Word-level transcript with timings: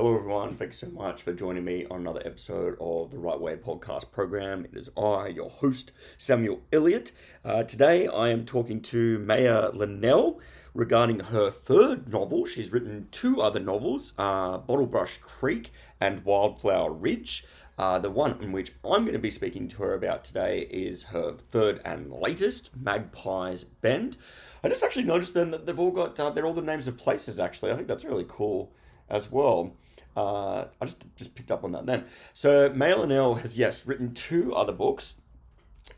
Hello, 0.00 0.16
everyone. 0.16 0.54
Thanks 0.54 0.78
so 0.78 0.88
much 0.88 1.20
for 1.20 1.34
joining 1.34 1.62
me 1.62 1.84
on 1.90 2.00
another 2.00 2.22
episode 2.24 2.74
of 2.80 3.10
the 3.10 3.18
Right 3.18 3.38
Way 3.38 3.56
podcast 3.56 4.10
program. 4.10 4.64
It 4.64 4.74
is 4.74 4.88
I, 4.96 5.26
your 5.26 5.50
host, 5.50 5.92
Samuel 6.16 6.62
Elliott. 6.72 7.12
Uh, 7.44 7.64
today, 7.64 8.06
I 8.06 8.30
am 8.30 8.46
talking 8.46 8.80
to 8.80 9.18
Maya 9.18 9.68
Linnell 9.74 10.40
regarding 10.72 11.20
her 11.20 11.50
third 11.50 12.08
novel. 12.10 12.46
She's 12.46 12.72
written 12.72 13.08
two 13.10 13.42
other 13.42 13.60
novels, 13.60 14.14
uh, 14.16 14.60
Bottlebrush 14.60 15.20
Creek 15.20 15.70
and 16.00 16.24
Wildflower 16.24 16.94
Ridge. 16.94 17.44
Uh, 17.76 17.98
the 17.98 18.08
one 18.08 18.42
in 18.42 18.52
which 18.52 18.72
I'm 18.82 19.02
going 19.02 19.12
to 19.12 19.18
be 19.18 19.30
speaking 19.30 19.68
to 19.68 19.82
her 19.82 19.92
about 19.92 20.24
today 20.24 20.60
is 20.70 21.02
her 21.02 21.36
third 21.50 21.78
and 21.84 22.10
latest, 22.10 22.70
Magpie's 22.74 23.64
Bend. 23.64 24.16
I 24.64 24.70
just 24.70 24.82
actually 24.82 25.04
noticed 25.04 25.34
then 25.34 25.50
that 25.50 25.66
they've 25.66 25.78
all 25.78 25.90
got, 25.90 26.18
uh, 26.18 26.30
they're 26.30 26.46
all 26.46 26.54
the 26.54 26.62
names 26.62 26.86
of 26.86 26.96
places 26.96 27.38
actually. 27.38 27.70
I 27.70 27.76
think 27.76 27.86
that's 27.86 28.06
really 28.06 28.24
cool 28.26 28.72
as 29.10 29.30
well. 29.30 29.76
Uh, 30.16 30.66
I 30.80 30.84
just 30.84 31.04
just 31.16 31.34
picked 31.34 31.50
up 31.50 31.64
on 31.64 31.72
that 31.72 31.86
then. 31.86 32.04
So 32.32 32.72
Maya 32.74 32.98
Linnell 32.98 33.36
has 33.36 33.58
yes 33.58 33.86
written 33.86 34.12
two 34.12 34.54
other 34.54 34.72
books, 34.72 35.14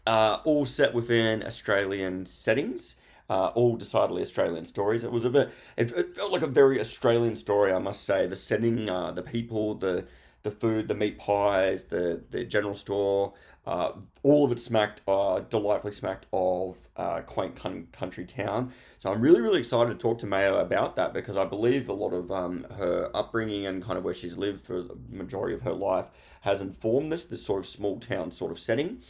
uh, 0.07 0.39
all 0.45 0.67
set 0.67 0.95
within 0.95 1.43
Australian 1.45 2.27
settings. 2.27 2.97
Uh, 3.31 3.47
all 3.55 3.77
decidedly 3.77 4.21
Australian 4.21 4.65
stories. 4.65 5.05
It 5.05 5.13
was 5.13 5.25
a 5.25 5.31
bit. 5.31 5.51
It, 5.79 5.91
it, 5.93 6.17
felt 6.17 6.33
like 6.33 6.43
a 6.43 6.47
very 6.47 6.79
Australian 6.79 7.35
story, 7.35 7.73
I 7.73 7.79
must 7.79 8.05
say. 8.05 8.27
The 8.27 8.37
setting, 8.37 8.91
uh, 8.91 9.13
the 9.13 9.23
people, 9.23 9.75
the 9.75 10.05
the 10.43 10.51
food, 10.51 10.89
the 10.89 10.95
meat 10.95 11.19
pies, 11.19 11.85
the 11.85 12.23
the 12.31 12.45
general 12.45 12.75
store, 12.75 13.35
uh, 13.65 13.93
all 14.25 14.45
of 14.45 14.51
it 14.51 14.59
smacked, 14.59 15.03
uh, 15.07 15.41
delightfully 15.41 15.93
smacked 15.93 16.27
of 16.33 16.77
uh, 16.97 17.21
quaint 17.21 17.55
country 17.93 18.25
town. 18.25 18.73
So 18.99 19.13
I'm 19.13 19.21
really, 19.21 19.41
really 19.41 19.61
excited 19.61 19.91
to 19.91 19.99
talk 19.99 20.19
to 20.19 20.27
Maya 20.27 20.57
about 20.57 20.97
that 20.97 21.13
because 21.13 21.37
I 21.37 21.45
believe 21.45 21.89
a 21.89 21.93
lot 21.93 22.13
of 22.13 22.33
um, 22.33 22.67
her 22.77 23.11
upbringing 23.15 23.67
and 23.67 23.83
kind 23.83 23.97
of 23.97 24.05
where 24.05 24.15
she's 24.15 24.37
lived 24.37 24.67
for 24.67 24.83
the 24.83 24.97
majority 25.09 25.55
of 25.55 25.63
her 25.63 25.75
life 25.75 26.11
has 26.41 26.61
informed 26.61 27.13
this, 27.13 27.25
this 27.25 27.45
sort 27.45 27.61
of 27.61 27.67
small 27.67 28.01
town 28.01 28.33
sort 28.33 28.51
of 28.51 28.59
setting. 28.59 29.03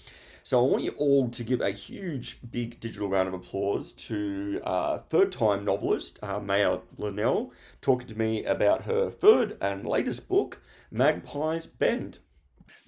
So 0.45 0.59
I 0.59 0.69
want 0.69 0.83
you 0.83 0.91
all 0.93 1.29
to 1.29 1.45
give 1.45 1.61
a 1.61 1.71
huge, 1.71 2.39
big 2.51 2.81
digital 2.81 3.09
round 3.09 3.29
of 3.29 3.35
applause 3.35 3.93
to 3.93 4.61
uh, 4.65 4.99
third-time 4.99 5.65
novelist 5.65 6.19
uh, 6.21 6.41
Maya 6.41 6.79
Linnell 6.99 7.53
talking 7.81 8.09
to 8.09 8.19
me 8.19 8.45
about 8.45 8.83
her 8.83 9.09
third 9.09 9.57
and 9.61 9.87
latest 9.87 10.29
book, 10.29 10.61
Magpie's 10.91 11.67
Bend. 11.67 12.19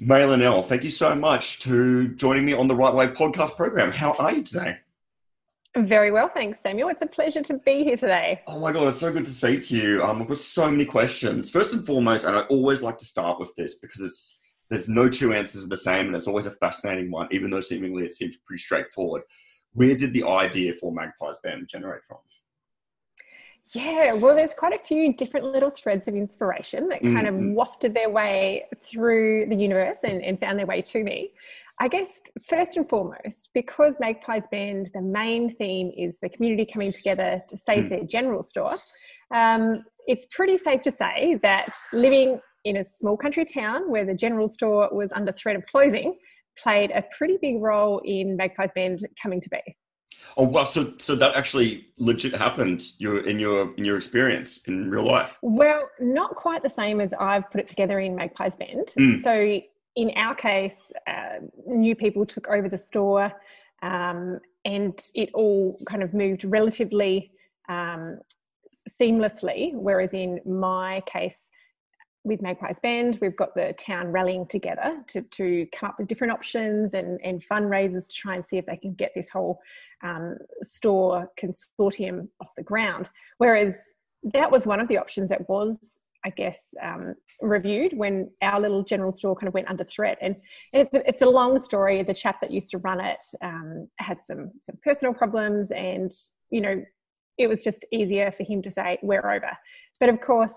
Maya 0.00 0.26
Linnell, 0.26 0.64
thank 0.64 0.82
you 0.82 0.90
so 0.90 1.14
much 1.14 1.60
to 1.60 2.08
joining 2.08 2.44
me 2.44 2.54
on 2.54 2.66
the 2.66 2.74
Right 2.74 2.92
Way 2.92 3.06
podcast 3.08 3.56
program. 3.56 3.92
How 3.92 4.14
are 4.14 4.32
you 4.32 4.42
today? 4.42 4.78
Very 5.76 6.10
well, 6.10 6.28
thanks, 6.28 6.60
Samuel. 6.60 6.88
It's 6.88 7.02
a 7.02 7.06
pleasure 7.06 7.42
to 7.42 7.54
be 7.54 7.84
here 7.84 7.96
today. 7.96 8.42
Oh 8.48 8.58
my 8.58 8.72
god, 8.72 8.88
it's 8.88 8.98
so 8.98 9.12
good 9.12 9.24
to 9.24 9.30
speak 9.30 9.64
to 9.66 9.76
you. 9.76 10.02
Um, 10.04 10.22
I've 10.22 10.28
got 10.28 10.38
so 10.38 10.68
many 10.70 10.84
questions. 10.84 11.50
First 11.50 11.72
and 11.72 11.86
foremost, 11.86 12.24
and 12.24 12.36
I 12.36 12.42
always 12.42 12.82
like 12.82 12.98
to 12.98 13.04
start 13.04 13.38
with 13.38 13.54
this 13.54 13.76
because 13.76 14.00
it's 14.00 14.40
there's 14.74 14.88
no 14.88 15.08
two 15.08 15.32
answers 15.32 15.64
are 15.64 15.68
the 15.68 15.76
same, 15.76 16.06
and 16.06 16.16
it's 16.16 16.26
always 16.26 16.46
a 16.46 16.50
fascinating 16.50 17.10
one, 17.10 17.28
even 17.30 17.50
though 17.50 17.60
seemingly 17.60 18.04
it 18.04 18.12
seems 18.12 18.36
pretty 18.36 18.60
straightforward. 18.60 19.22
Where 19.72 19.96
did 19.96 20.12
the 20.12 20.24
idea 20.24 20.74
for 20.74 20.92
Magpie's 20.92 21.38
Bend 21.42 21.68
generate 21.68 22.02
from? 22.04 22.18
Yeah, 23.72 24.12
well, 24.12 24.36
there's 24.36 24.52
quite 24.52 24.74
a 24.74 24.84
few 24.84 25.14
different 25.14 25.46
little 25.46 25.70
threads 25.70 26.06
of 26.06 26.14
inspiration 26.14 26.88
that 26.88 27.02
kind 27.02 27.26
mm-hmm. 27.26 27.50
of 27.50 27.54
wafted 27.54 27.94
their 27.94 28.10
way 28.10 28.64
through 28.82 29.46
the 29.48 29.56
universe 29.56 29.98
and, 30.04 30.22
and 30.22 30.38
found 30.38 30.58
their 30.58 30.66
way 30.66 30.82
to 30.82 31.02
me. 31.02 31.30
I 31.80 31.88
guess 31.88 32.20
first 32.46 32.76
and 32.76 32.88
foremost, 32.88 33.48
because 33.54 33.96
Magpies 33.98 34.44
Bend, 34.50 34.90
the 34.92 35.00
main 35.00 35.54
theme 35.56 35.90
is 35.96 36.18
the 36.20 36.28
community 36.28 36.66
coming 36.66 36.92
together 36.92 37.42
to 37.48 37.56
save 37.56 37.84
mm. 37.84 37.88
their 37.88 38.04
general 38.04 38.42
store. 38.42 38.74
Um, 39.34 39.84
it's 40.06 40.26
pretty 40.30 40.58
safe 40.58 40.82
to 40.82 40.92
say 40.92 41.38
that 41.42 41.74
living 41.92 42.40
in 42.64 42.78
a 42.78 42.84
small 42.84 43.16
country 43.16 43.44
town 43.44 43.90
where 43.90 44.04
the 44.04 44.14
general 44.14 44.48
store 44.48 44.88
was 44.92 45.12
under 45.12 45.32
threat 45.32 45.56
of 45.56 45.64
closing 45.66 46.16
played 46.56 46.90
a 46.92 47.04
pretty 47.16 47.36
big 47.40 47.60
role 47.60 48.00
in 48.04 48.36
Magpies 48.36 48.70
Bend 48.74 49.06
coming 49.20 49.40
to 49.40 49.48
be. 49.50 49.60
Oh 50.36 50.46
well, 50.46 50.64
so 50.64 50.94
so 50.98 51.14
that 51.16 51.34
actually 51.36 51.86
legit 51.98 52.34
happened. 52.34 52.82
Your 52.98 53.26
in 53.26 53.38
your 53.38 53.74
in 53.76 53.84
your 53.84 53.96
experience 53.96 54.62
in 54.66 54.90
real 54.90 55.04
life. 55.04 55.36
Well, 55.42 55.88
not 56.00 56.34
quite 56.34 56.62
the 56.62 56.70
same 56.70 57.00
as 57.00 57.12
I've 57.14 57.50
put 57.50 57.60
it 57.60 57.68
together 57.68 58.00
in 58.00 58.16
Magpies 58.16 58.56
Bend. 58.56 58.92
Mm. 58.98 59.22
So 59.22 59.60
in 59.96 60.10
our 60.16 60.34
case, 60.34 60.92
uh, 61.06 61.40
new 61.66 61.94
people 61.94 62.26
took 62.26 62.48
over 62.48 62.68
the 62.68 62.78
store, 62.78 63.32
um, 63.82 64.40
and 64.64 64.98
it 65.14 65.30
all 65.34 65.78
kind 65.86 66.02
of 66.02 66.14
moved 66.14 66.44
relatively 66.44 67.30
um, 67.68 68.18
seamlessly. 68.88 69.74
Whereas 69.74 70.14
in 70.14 70.40
my 70.46 71.02
case, 71.06 71.50
with 72.24 72.40
Magpies 72.40 72.78
Bend, 72.82 73.18
we've 73.20 73.36
got 73.36 73.54
the 73.54 73.74
town 73.78 74.08
rallying 74.08 74.46
together 74.46 75.02
to, 75.08 75.20
to 75.22 75.66
come 75.74 75.90
up 75.90 75.96
with 75.98 76.08
different 76.08 76.32
options 76.32 76.94
and, 76.94 77.20
and 77.22 77.42
fundraisers 77.46 78.08
to 78.08 78.14
try 78.14 78.34
and 78.34 78.44
see 78.44 78.56
if 78.56 78.64
they 78.64 78.78
can 78.78 78.94
get 78.94 79.12
this 79.14 79.28
whole 79.28 79.60
um, 80.02 80.38
store 80.62 81.30
consortium 81.38 82.28
off 82.40 82.48
the 82.56 82.62
ground. 82.62 83.10
Whereas 83.38 83.76
that 84.32 84.50
was 84.50 84.64
one 84.64 84.80
of 84.80 84.88
the 84.88 84.96
options 84.96 85.28
that 85.28 85.46
was, 85.50 86.00
I 86.24 86.30
guess, 86.30 86.58
um, 86.82 87.14
reviewed 87.42 87.92
when 87.92 88.30
our 88.40 88.58
little 88.58 88.82
general 88.82 89.10
store 89.10 89.36
kind 89.36 89.48
of 89.48 89.54
went 89.54 89.68
under 89.68 89.84
threat. 89.84 90.16
And 90.22 90.36
it's 90.72 90.94
a, 90.94 91.06
it's 91.06 91.22
a 91.22 91.28
long 91.28 91.58
story. 91.58 92.02
The 92.02 92.14
chap 92.14 92.40
that 92.40 92.50
used 92.50 92.70
to 92.70 92.78
run 92.78 93.00
it 93.00 93.22
um, 93.42 93.88
had 93.98 94.18
some 94.20 94.50
some 94.62 94.78
personal 94.82 95.12
problems, 95.12 95.70
and 95.70 96.10
you 96.50 96.62
know, 96.62 96.82
it 97.36 97.48
was 97.48 97.60
just 97.62 97.84
easier 97.92 98.30
for 98.32 98.44
him 98.44 98.62
to 98.62 98.70
say 98.70 98.98
we're 99.02 99.30
over. 99.30 99.50
But 100.00 100.08
of 100.08 100.20
course, 100.22 100.54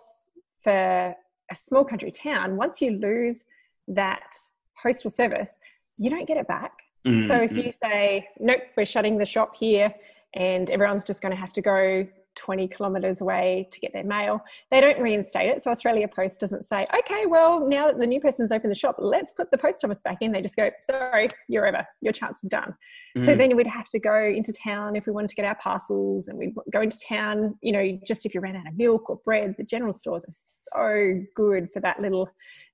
for 0.64 1.14
a 1.52 1.56
small 1.56 1.84
country 1.84 2.12
town, 2.12 2.58
once 2.58 2.82
you 2.82 2.92
lose 2.92 3.44
that 3.88 4.36
postal 4.82 5.12
service, 5.12 5.58
you 5.98 6.10
don't 6.10 6.28
get 6.28 6.38
it 6.38 6.48
back. 6.48 6.72
Mm-hmm. 7.06 7.28
So 7.28 7.42
if 7.42 7.52
you 7.54 7.74
say, 7.82 8.28
nope, 8.40 8.62
we're 8.76 8.86
shutting 8.86 9.18
the 9.18 9.26
shop 9.26 9.56
here 9.56 9.94
and 10.34 10.70
everyone's 10.70 11.06
just 11.06 11.22
going 11.22 11.34
to 11.34 11.40
have 11.40 11.54
to 11.54 11.62
go 11.62 12.08
20 12.38 12.68
kilometres 12.70 13.22
away 13.22 13.68
to 13.72 13.80
get 13.80 13.92
their 13.94 14.04
mail. 14.04 14.42
They 14.72 14.80
don't 14.80 15.00
reinstate 15.02 15.50
it. 15.50 15.64
So 15.64 15.72
Australia 15.72 16.08
Post 16.08 16.40
doesn't 16.40 16.64
say, 16.64 16.86
okay, 17.00 17.26
well, 17.26 17.68
now 17.68 17.88
that 17.88 18.00
the 18.00 18.08
new 18.08 18.22
person's 18.22 18.52
opened 18.52 18.72
the 18.72 18.76
shop, 18.76 18.96
let's 19.00 19.34
put 19.34 19.52
the 19.52 19.58
post 19.58 19.84
office 19.84 20.02
back 20.02 20.18
in. 20.22 20.32
They 20.32 20.42
just 20.42 20.56
go, 20.56 20.70
sorry, 20.86 21.30
you're 21.50 21.68
over. 21.68 21.86
Your 22.02 22.14
chance 22.14 22.40
is 22.44 22.50
done. 22.50 22.74
Mm. 23.18 23.26
So 23.26 23.36
then 23.36 23.56
we'd 23.56 23.68
have 23.68 23.90
to 23.90 24.00
go 24.00 24.16
into 24.16 24.54
town 24.54 24.96
if 24.96 25.06
we 25.06 25.12
wanted 25.12 25.30
to 25.30 25.36
get 25.36 25.46
our 25.46 25.56
parcels 25.56 26.28
and 26.28 26.38
we'd 26.38 26.56
go 26.72 26.82
into 26.82 26.98
town, 27.00 27.58
you 27.62 27.72
know, 27.72 28.00
just 28.08 28.26
if 28.26 28.34
you 28.34 28.42
ran 28.42 28.56
out 28.56 28.68
of 28.68 28.78
milk 28.78 29.10
or 29.10 29.18
bread. 29.18 29.56
The 29.58 29.64
general 29.64 29.94
stores 29.94 30.24
are 30.26 30.34
so 30.34 31.24
good 31.36 31.70
for 31.74 31.80
that 31.82 32.00
little 32.00 32.30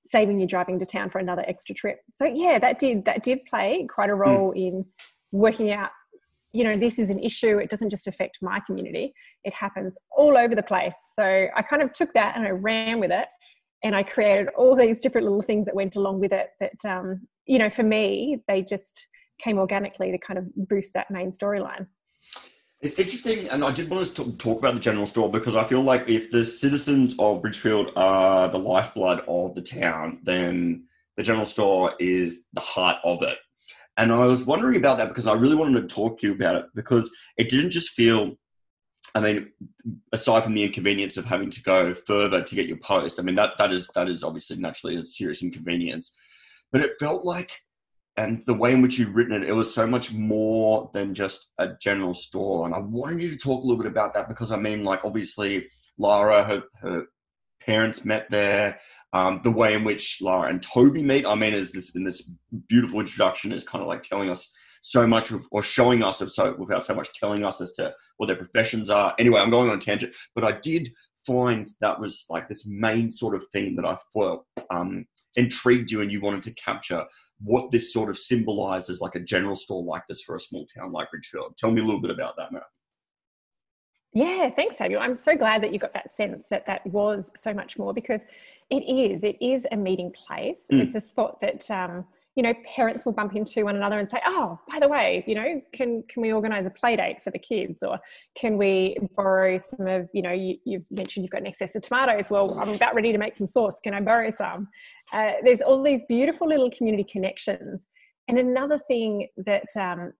saving 0.06 0.40
you 0.40 0.46
driving 0.46 0.78
to 0.78 0.86
town 0.86 1.10
for 1.10 1.18
another 1.18 1.44
extra 1.48 1.74
trip. 1.74 2.00
So 2.16 2.26
yeah, 2.26 2.58
that 2.58 2.78
did 2.78 3.04
that 3.06 3.22
did 3.22 3.44
play 3.46 3.86
quite 3.92 4.10
a 4.10 4.14
role 4.14 4.52
mm. 4.52 4.68
in 4.68 4.84
working 5.32 5.72
out 5.72 5.90
you 6.54 6.62
know 6.62 6.76
this 6.76 6.98
is 6.98 7.10
an 7.10 7.18
issue. 7.18 7.58
It 7.58 7.68
doesn't 7.68 7.90
just 7.90 8.06
affect 8.06 8.38
my 8.40 8.60
community. 8.60 9.12
It 9.42 9.52
happens 9.52 9.98
all 10.16 10.38
over 10.38 10.54
the 10.54 10.62
place. 10.62 10.94
So 11.18 11.46
i 11.54 11.60
kind 11.62 11.82
of 11.82 11.92
took 11.92 12.14
that 12.14 12.36
and 12.36 12.46
i 12.46 12.50
ran 12.50 13.00
with 13.00 13.10
it. 13.10 13.26
And 13.82 13.94
i 13.94 14.02
created 14.02 14.48
all 14.56 14.74
these 14.74 15.00
different 15.00 15.26
little 15.26 15.42
things 15.42 15.66
that 15.66 15.74
went 15.74 15.96
along 15.96 16.20
with 16.20 16.32
it 16.32 16.48
that 16.60 16.78
um, 16.88 17.26
you 17.46 17.58
know 17.58 17.68
for 17.68 17.82
me 17.82 18.38
they 18.48 18.62
just 18.62 19.06
came 19.42 19.58
organically 19.58 20.12
to 20.12 20.18
kind 20.18 20.38
of 20.38 20.44
boost 20.68 20.94
that 20.94 21.10
main 21.10 21.32
storyline. 21.32 21.86
It's 22.80 22.98
interesting, 22.98 23.48
and 23.48 23.64
I 23.64 23.70
did 23.70 23.88
want 23.88 24.06
to 24.06 24.32
talk 24.32 24.58
about 24.58 24.74
the 24.74 24.80
general 24.80 25.06
store 25.06 25.30
because 25.30 25.56
I 25.56 25.64
feel 25.64 25.80
like 25.80 26.06
if 26.06 26.30
the 26.30 26.44
citizens 26.44 27.16
of 27.18 27.40
Bridgefield 27.40 27.90
are 27.96 28.48
the 28.48 28.58
lifeblood 28.58 29.22
of 29.26 29.54
the 29.54 29.62
town, 29.62 30.20
then 30.22 30.84
the 31.16 31.22
general 31.22 31.46
store 31.46 31.94
is 31.98 32.44
the 32.52 32.60
heart 32.60 32.98
of 33.02 33.22
it. 33.22 33.38
And 33.96 34.12
I 34.12 34.24
was 34.24 34.44
wondering 34.44 34.76
about 34.76 34.98
that 34.98 35.08
because 35.08 35.26
I 35.26 35.34
really 35.34 35.54
wanted 35.54 35.88
to 35.88 35.94
talk 35.94 36.18
to 36.20 36.26
you 36.26 36.34
about 36.34 36.56
it 36.56 36.66
because 36.74 37.10
it 37.36 37.48
didn't 37.48 37.70
just 37.70 37.90
feel, 37.90 38.32
I 39.14 39.20
mean, 39.20 39.50
aside 40.12 40.42
from 40.42 40.54
the 40.54 40.64
inconvenience 40.64 41.16
of 41.16 41.24
having 41.24 41.50
to 41.50 41.62
go 41.62 41.94
further 41.94 42.42
to 42.42 42.54
get 42.54 42.66
your 42.66 42.78
post, 42.78 43.20
I 43.20 43.22
mean, 43.22 43.36
that, 43.36 43.52
that 43.58 43.72
is, 43.72 43.88
that 43.94 44.08
is 44.08 44.24
obviously 44.24 44.56
naturally 44.56 44.96
a 44.96 45.06
serious 45.06 45.42
inconvenience, 45.42 46.16
but 46.72 46.80
it 46.80 46.92
felt 46.98 47.24
like, 47.24 47.52
and 48.16 48.42
the 48.46 48.54
way 48.54 48.72
in 48.72 48.82
which 48.82 48.98
you've 48.98 49.14
written 49.14 49.42
it, 49.42 49.48
it 49.48 49.52
was 49.52 49.74
so 49.74 49.86
much 49.86 50.12
more 50.12 50.90
than 50.92 51.14
just 51.14 51.50
a 51.58 51.70
general 51.80 52.14
store. 52.14 52.64
And 52.64 52.74
I 52.74 52.78
wanted 52.78 53.22
you 53.22 53.30
to 53.30 53.36
talk 53.36 53.62
a 53.62 53.66
little 53.66 53.82
bit 53.82 53.90
about 53.90 54.14
that 54.14 54.28
because 54.28 54.52
I 54.52 54.56
mean, 54.56 54.84
like, 54.84 55.04
obviously, 55.04 55.66
Lara, 55.98 56.44
her, 56.44 56.62
her 56.80 57.06
parents 57.60 58.04
met 58.04 58.30
there. 58.30 58.78
Um, 59.14 59.40
the 59.44 59.50
way 59.50 59.74
in 59.74 59.84
which 59.84 60.18
Lara 60.20 60.50
and 60.50 60.60
Toby 60.60 61.00
meet, 61.00 61.24
I 61.24 61.36
mean, 61.36 61.54
is 61.54 61.72
this 61.72 61.94
in 61.94 62.02
this 62.02 62.28
beautiful 62.68 62.98
introduction 63.00 63.52
is 63.52 63.62
kind 63.62 63.80
of 63.80 63.88
like 63.88 64.02
telling 64.02 64.28
us 64.28 64.52
so 64.82 65.06
much 65.06 65.30
of, 65.30 65.46
or 65.50 65.62
showing 65.62 66.02
us 66.02 66.20
of 66.20 66.30
so 66.30 66.54
without 66.58 66.84
so 66.84 66.94
much 66.94 67.14
telling 67.14 67.44
us 67.44 67.60
as 67.60 67.72
to 67.74 67.94
what 68.16 68.26
their 68.26 68.36
professions 68.36 68.90
are. 68.90 69.14
Anyway, 69.18 69.40
I'm 69.40 69.50
going 69.50 69.70
on 69.70 69.78
a 69.78 69.80
tangent, 69.80 70.14
but 70.34 70.44
I 70.44 70.52
did 70.52 70.92
find 71.26 71.68
that 71.80 72.00
was 72.00 72.26
like 72.28 72.48
this 72.48 72.66
main 72.66 73.10
sort 73.10 73.34
of 73.34 73.46
theme 73.52 73.76
that 73.76 73.86
I 73.86 73.96
felt 74.12 74.46
um, 74.70 75.06
intrigued 75.36 75.90
you 75.90 76.02
and 76.02 76.12
you 76.12 76.20
wanted 76.20 76.42
to 76.42 76.54
capture 76.54 77.04
what 77.40 77.70
this 77.70 77.92
sort 77.92 78.10
of 78.10 78.18
symbolizes 78.18 79.00
like 79.00 79.14
a 79.14 79.20
general 79.20 79.56
store 79.56 79.82
like 79.82 80.02
this 80.08 80.22
for 80.22 80.34
a 80.34 80.40
small 80.40 80.66
town 80.76 80.92
like 80.92 81.10
Bridgefield. 81.10 81.56
Tell 81.56 81.70
me 81.70 81.80
a 81.80 81.84
little 81.84 82.00
bit 82.00 82.10
about 82.10 82.36
that, 82.36 82.52
Matt. 82.52 82.64
Yeah, 84.14 84.48
thanks, 84.50 84.76
Samuel. 84.76 85.00
I'm 85.02 85.16
so 85.16 85.36
glad 85.36 85.60
that 85.64 85.72
you 85.72 85.80
got 85.80 85.92
that 85.94 86.12
sense 86.12 86.46
that 86.48 86.66
that 86.66 86.86
was 86.86 87.32
so 87.36 87.52
much 87.52 87.76
more 87.76 87.92
because 87.92 88.20
it 88.70 88.84
is. 88.88 89.24
It 89.24 89.36
is 89.40 89.66
a 89.72 89.76
meeting 89.76 90.12
place. 90.12 90.60
Mm. 90.72 90.82
It's 90.82 90.94
a 90.94 91.00
spot 91.00 91.40
that 91.40 91.68
um, 91.68 92.04
you 92.36 92.44
know 92.44 92.54
parents 92.76 93.04
will 93.04 93.12
bump 93.12 93.34
into 93.34 93.64
one 93.64 93.74
another 93.74 93.98
and 93.98 94.08
say, 94.08 94.20
"Oh, 94.24 94.60
by 94.68 94.78
the 94.78 94.88
way, 94.88 95.24
you 95.26 95.34
know, 95.34 95.60
can 95.72 96.04
can 96.08 96.22
we 96.22 96.32
organise 96.32 96.64
a 96.64 96.70
play 96.70 96.94
date 96.94 97.24
for 97.24 97.32
the 97.32 97.40
kids, 97.40 97.82
or 97.82 97.98
can 98.36 98.56
we 98.56 98.96
borrow 99.16 99.58
some 99.58 99.88
of 99.88 100.08
you 100.12 100.22
know 100.22 100.32
you, 100.32 100.58
have 100.72 100.86
mentioned 100.92 101.24
you've 101.24 101.32
got 101.32 101.40
an 101.40 101.48
excess 101.48 101.74
of 101.74 101.82
tomatoes. 101.82 102.30
Well, 102.30 102.56
I'm 102.58 102.68
about 102.68 102.94
ready 102.94 103.10
to 103.10 103.18
make 103.18 103.34
some 103.34 103.48
sauce. 103.48 103.80
Can 103.82 103.94
I 103.94 104.00
borrow 104.00 104.30
some? 104.30 104.68
Uh, 105.12 105.32
there's 105.42 105.60
all 105.60 105.82
these 105.82 106.02
beautiful 106.08 106.46
little 106.46 106.70
community 106.70 107.04
connections. 107.04 107.86
And 108.28 108.38
another 108.38 108.78
thing 108.78 109.26
that 109.38 109.66
um, 109.76 110.12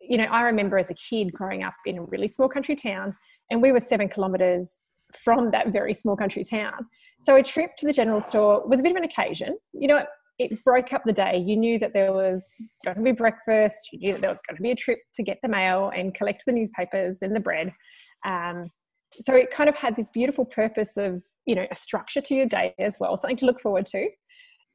you 0.00 0.18
know 0.18 0.24
I 0.24 0.42
remember 0.42 0.78
as 0.78 0.90
a 0.90 0.94
kid 0.94 1.32
growing 1.32 1.62
up 1.62 1.74
in 1.86 1.98
a 1.98 2.02
really 2.02 2.26
small 2.26 2.48
country 2.48 2.74
town 2.74 3.14
and 3.50 3.62
we 3.62 3.72
were 3.72 3.80
seven 3.80 4.08
kilometres 4.08 4.80
from 5.14 5.50
that 5.50 5.68
very 5.68 5.94
small 5.94 6.16
country 6.16 6.44
town. 6.44 6.86
So 7.24 7.36
a 7.36 7.42
trip 7.42 7.76
to 7.78 7.86
the 7.86 7.92
general 7.92 8.20
store 8.20 8.66
was 8.66 8.80
a 8.80 8.82
bit 8.82 8.92
of 8.92 8.96
an 8.96 9.04
occasion. 9.04 9.56
You 9.72 9.88
know, 9.88 10.04
it 10.38 10.62
broke 10.64 10.92
up 10.92 11.02
the 11.06 11.12
day. 11.12 11.38
You 11.38 11.56
knew 11.56 11.78
that 11.78 11.92
there 11.92 12.12
was 12.12 12.44
going 12.84 12.96
to 12.96 13.02
be 13.02 13.12
breakfast. 13.12 13.88
You 13.92 13.98
knew 14.00 14.12
that 14.12 14.20
there 14.20 14.30
was 14.30 14.40
going 14.46 14.56
to 14.56 14.62
be 14.62 14.70
a 14.70 14.76
trip 14.76 14.98
to 15.14 15.22
get 15.22 15.38
the 15.42 15.48
mail 15.48 15.90
and 15.96 16.14
collect 16.14 16.44
the 16.46 16.52
newspapers 16.52 17.16
and 17.22 17.34
the 17.34 17.40
bread. 17.40 17.72
Um, 18.26 18.70
so 19.24 19.34
it 19.34 19.50
kind 19.50 19.68
of 19.68 19.76
had 19.76 19.96
this 19.96 20.10
beautiful 20.10 20.44
purpose 20.44 20.96
of, 20.96 21.22
you 21.46 21.54
know, 21.54 21.66
a 21.70 21.74
structure 21.74 22.20
to 22.20 22.34
your 22.34 22.46
day 22.46 22.74
as 22.78 22.96
well, 23.00 23.16
something 23.16 23.36
to 23.38 23.46
look 23.46 23.60
forward 23.60 23.86
to. 23.86 24.08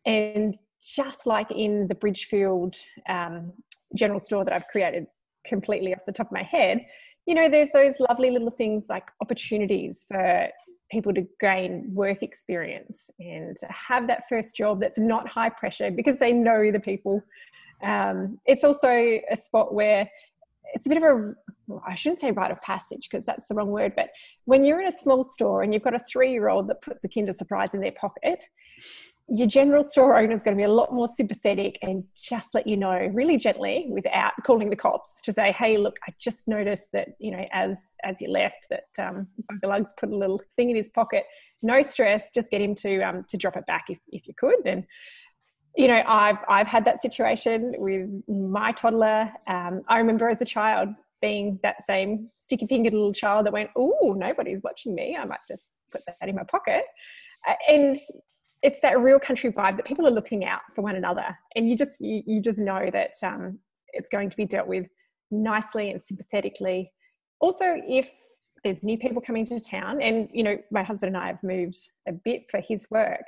And 0.06 0.56
just 0.96 1.28
like 1.28 1.52
in 1.52 1.88
the 1.88 1.96
Bridgefield 1.96 2.76
um, 3.08 3.54
general 3.96 4.20
store 4.20 4.44
that 4.46 4.54
I've 4.54 4.68
created 4.68 5.06
completely 5.46 5.94
off 5.94 6.02
the 6.08 6.12
top 6.12 6.28
of 6.28 6.32
my 6.32 6.44
head, 6.44 6.86
you 7.26 7.36
know, 7.36 7.50
there's 7.50 7.70
those 7.74 7.96
lovely 8.00 8.32
little 8.32 8.52
things 8.52 8.86
like 8.90 9.12
opportunities 9.22 10.06
for 10.08 10.48
people 10.92 11.14
to 11.14 11.26
gain 11.40 11.90
work 11.94 12.22
experience 12.22 13.10
and 13.20 13.58
have 13.70 14.08
that 14.08 14.28
first 14.28 14.56
job 14.56 14.82
that's 14.82 15.00
not 15.00 15.28
high 15.28 15.50
pressure 15.50 15.90
because 15.90 16.18
they 16.20 16.34
know 16.34 16.72
the 16.72 16.80
people. 16.80 17.24
Um, 17.82 18.40
it's 18.46 18.64
also 18.64 18.90
a 18.90 19.38
spot 19.38 19.74
where 19.74 20.10
it's 20.74 20.86
a 20.86 20.90
bit 20.90 20.98
of 20.98 21.04
a 21.04 21.34
well, 21.68 21.84
I 21.88 21.96
shouldn't 21.96 22.20
say 22.20 22.32
rite 22.32 22.52
of 22.52 22.60
passage 22.60 23.08
because 23.10 23.26
that's 23.26 23.48
the 23.48 23.56
wrong 23.56 23.70
word, 23.70 23.94
but 23.96 24.10
when 24.46 24.64
you're 24.66 24.82
in 24.82 24.88
a 24.88 24.92
small 24.92 25.24
store 25.24 25.64
and 25.64 25.74
you've 25.74 25.84
got 25.84 25.94
a 25.94 26.00
three 26.00 26.32
year 26.32 26.50
old 26.50 26.68
that 26.68 26.82
puts 26.82 27.06
a 27.06 27.10
Kinder 27.10 27.34
Surprise 27.34 27.74
in 27.74 27.80
their 27.82 27.94
pocket, 27.94 28.46
your 29.30 29.48
general 29.48 29.84
store 29.84 30.18
owner 30.18 30.34
is 30.34 30.44
going 30.44 30.58
to 30.58 30.60
be 30.60 30.66
a 30.66 30.72
lot 30.72 30.94
more 30.94 31.08
sympathetic 31.16 31.80
and 31.82 32.04
just 32.16 32.54
let 32.54 32.68
you 32.68 32.76
know 32.76 33.10
really 33.14 33.38
gently 33.38 33.88
without 33.90 34.34
calling 34.46 34.70
the 34.70 34.76
cops 34.76 35.22
to 35.24 35.32
say 35.32 35.54
hey 35.54 35.78
look 35.78 35.96
i 36.08 36.14
just 36.20 36.48
noticed 36.48 36.88
that 36.92 37.10
you 37.20 37.32
know 37.32 37.46
as 37.54 37.78
as 38.04 38.20
you 38.20 38.30
left 38.30 38.68
that 38.70 38.88
um, 39.00 39.28
lugs 39.64 39.94
put 39.98 40.12
a 40.12 40.16
little 40.16 40.42
thing 40.56 40.70
in 40.70 40.76
his 40.76 40.90
pocket. 40.90 41.24
No 41.62 41.82
stress 41.84 42.30
just 42.34 42.50
get 42.50 42.62
him 42.62 42.76
to 42.76 43.02
um, 43.02 43.26
to 43.30 43.38
drop 43.38 43.56
it 43.56 43.66
back 43.66 43.86
if, 43.90 44.00
if 44.10 44.28
you 44.28 44.34
could. 44.34 44.66
And 44.66 44.86
you 45.78 45.88
know 45.88 46.04
i've 46.06 46.36
i've 46.50 46.68
had 46.68 46.84
that 46.84 47.02
situation 47.02 47.74
with 47.78 48.10
my 48.28 48.72
toddler. 48.74 49.32
Um, 49.48 49.82
i 49.88 49.98
remember 50.00 50.30
as 50.30 50.42
a 50.42 50.46
child 50.46 50.90
being 51.22 51.60
that 51.64 51.86
same 51.86 52.30
sticky 52.38 52.68
fingered 52.68 52.94
little 52.94 53.14
child 53.14 53.46
that 53.46 53.54
went 53.54 53.70
oh 53.76 54.14
nobody's 54.18 54.62
watching 54.64 54.94
me. 54.94 55.16
I 55.16 55.26
might 55.26 55.40
just 55.48 55.64
put 55.92 56.02
that 56.08 56.28
in 56.28 56.36
my 56.36 56.44
pocket. 56.44 56.84
Uh, 57.48 57.54
and 57.70 57.98
it's 58.64 58.80
that 58.82 59.00
real 59.00 59.20
country 59.20 59.52
vibe 59.52 59.78
that 59.78 59.86
people 59.86 60.06
are 60.08 60.12
looking 60.12 60.46
out 60.46 60.62
for 60.76 60.82
one 60.82 60.96
another. 60.96 61.38
And 61.56 61.70
you 61.70 61.76
just 61.76 62.00
you, 62.00 62.22
you 62.26 62.42
just 62.42 62.60
know 62.60 62.90
that 62.92 63.12
um, 63.24 63.60
it's 63.94 64.10
going 64.10 64.30
to 64.30 64.38
be 64.38 64.46
dealt 64.46 64.68
with 64.68 64.88
nicely 65.32 65.92
and 65.92 66.02
sympathetically. 66.02 66.92
Also 67.40 67.66
if 67.88 68.10
there's 68.64 68.84
new 68.84 68.98
people 68.98 69.22
coming 69.22 69.46
to 69.46 69.60
town 69.60 70.02
and 70.02 70.30
you 70.32 70.44
know 70.44 70.56
my 70.70 70.84
husband 70.84 71.16
and 71.16 71.18
i 71.18 71.26
have 71.26 71.42
moved 71.42 71.80
a 72.08 72.12
bit 72.12 72.44
for 72.50 72.60
his 72.60 72.86
work. 72.92 73.24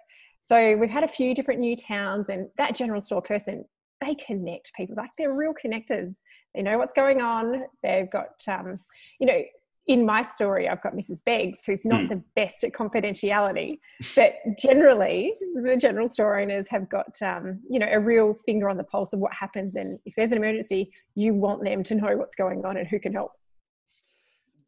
So 0.46 0.76
we've 0.76 0.90
had 0.90 1.04
a 1.04 1.08
few 1.08 1.34
different 1.34 1.62
new 1.62 1.76
towns 1.76 2.30
and 2.30 2.50
that 2.58 2.76
general 2.76 3.02
store 3.02 3.22
person 3.22 3.66
they 4.06 4.16
connect 4.16 4.74
people 4.76 4.96
like 4.98 5.12
they're 5.18 5.34
real 5.34 5.54
connectors. 5.54 6.16
They 6.54 6.62
know 6.62 6.78
what's 6.78 6.94
going 6.94 7.22
on. 7.22 7.64
They've 7.82 8.10
got 8.12 8.30
um, 8.48 8.80
you 9.20 9.28
know 9.28 9.42
in 9.88 10.06
my 10.06 10.22
story, 10.22 10.70
I've 10.70 10.82
got 10.82 10.94
Mrs. 10.94 11.24
Beggs, 11.26 11.60
who's 11.66 11.84
not 11.84 12.02
mm. 12.02 12.10
the 12.10 12.24
best 12.36 12.64
at 12.64 12.72
confidentiality, 12.72 13.80
but 14.16 14.36
generally, 14.58 15.34
the 15.56 15.76
general 15.76 16.10
store 16.10 16.40
owners 16.40 16.66
have 16.70 16.90
got, 16.90 17.22
um, 17.22 17.60
you 17.70 17.80
know, 17.80 17.90
a 17.92 18.00
real 18.00 18.40
finger 18.46 18.70
on 18.70 18.78
the 18.78 18.84
pulse 18.86 19.12
of 19.12 19.20
what 19.20 19.34
happens. 19.34 19.76
And 19.76 20.00
if 20.06 20.16
there's 20.16 20.32
an 20.32 20.38
emergency, 20.38 20.92
you 21.16 21.34
want 21.34 21.64
them 21.64 21.84
to 21.84 21.96
know 21.96 22.16
what's 22.16 22.36
going 22.36 22.64
on 22.64 22.78
and 22.78 22.88
who 22.88 23.00
can 23.00 23.12
help. 23.12 23.34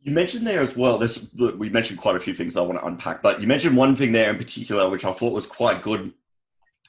You 0.01 0.11
mentioned 0.11 0.45
there 0.45 0.61
as 0.61 0.75
well. 0.75 0.97
This 0.97 1.27
we 1.57 1.69
mentioned 1.69 1.99
quite 1.99 2.15
a 2.15 2.19
few 2.19 2.35
things 2.35 2.55
I 2.55 2.61
want 2.61 2.79
to 2.79 2.85
unpack, 2.85 3.23
but 3.23 3.41
you 3.41 3.47
mentioned 3.47 3.75
one 3.75 3.95
thing 3.95 4.11
there 4.11 4.29
in 4.29 4.37
particular, 4.37 4.87
which 4.87 5.03
I 5.03 5.11
thought 5.11 5.33
was 5.33 5.47
quite 5.47 5.81
good, 5.81 6.13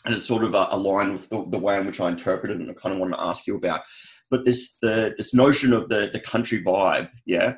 and 0.04 0.14
it's 0.14 0.26
sort 0.26 0.44
of 0.44 0.54
uh, 0.54 0.68
aligned 0.70 1.14
with 1.14 1.28
the, 1.30 1.46
the 1.48 1.58
way 1.58 1.78
in 1.78 1.86
which 1.86 1.98
I 1.98 2.08
interpreted 2.08 2.58
it, 2.58 2.60
and 2.60 2.70
I 2.70 2.74
kind 2.74 2.92
of 2.92 3.00
want 3.00 3.14
to 3.14 3.20
ask 3.20 3.46
you 3.46 3.56
about. 3.56 3.82
But 4.30 4.44
this 4.44 4.76
the 4.82 5.14
this 5.16 5.32
notion 5.32 5.72
of 5.72 5.88
the 5.88 6.10
the 6.12 6.20
country 6.20 6.62
vibe, 6.62 7.08
yeah, 7.24 7.54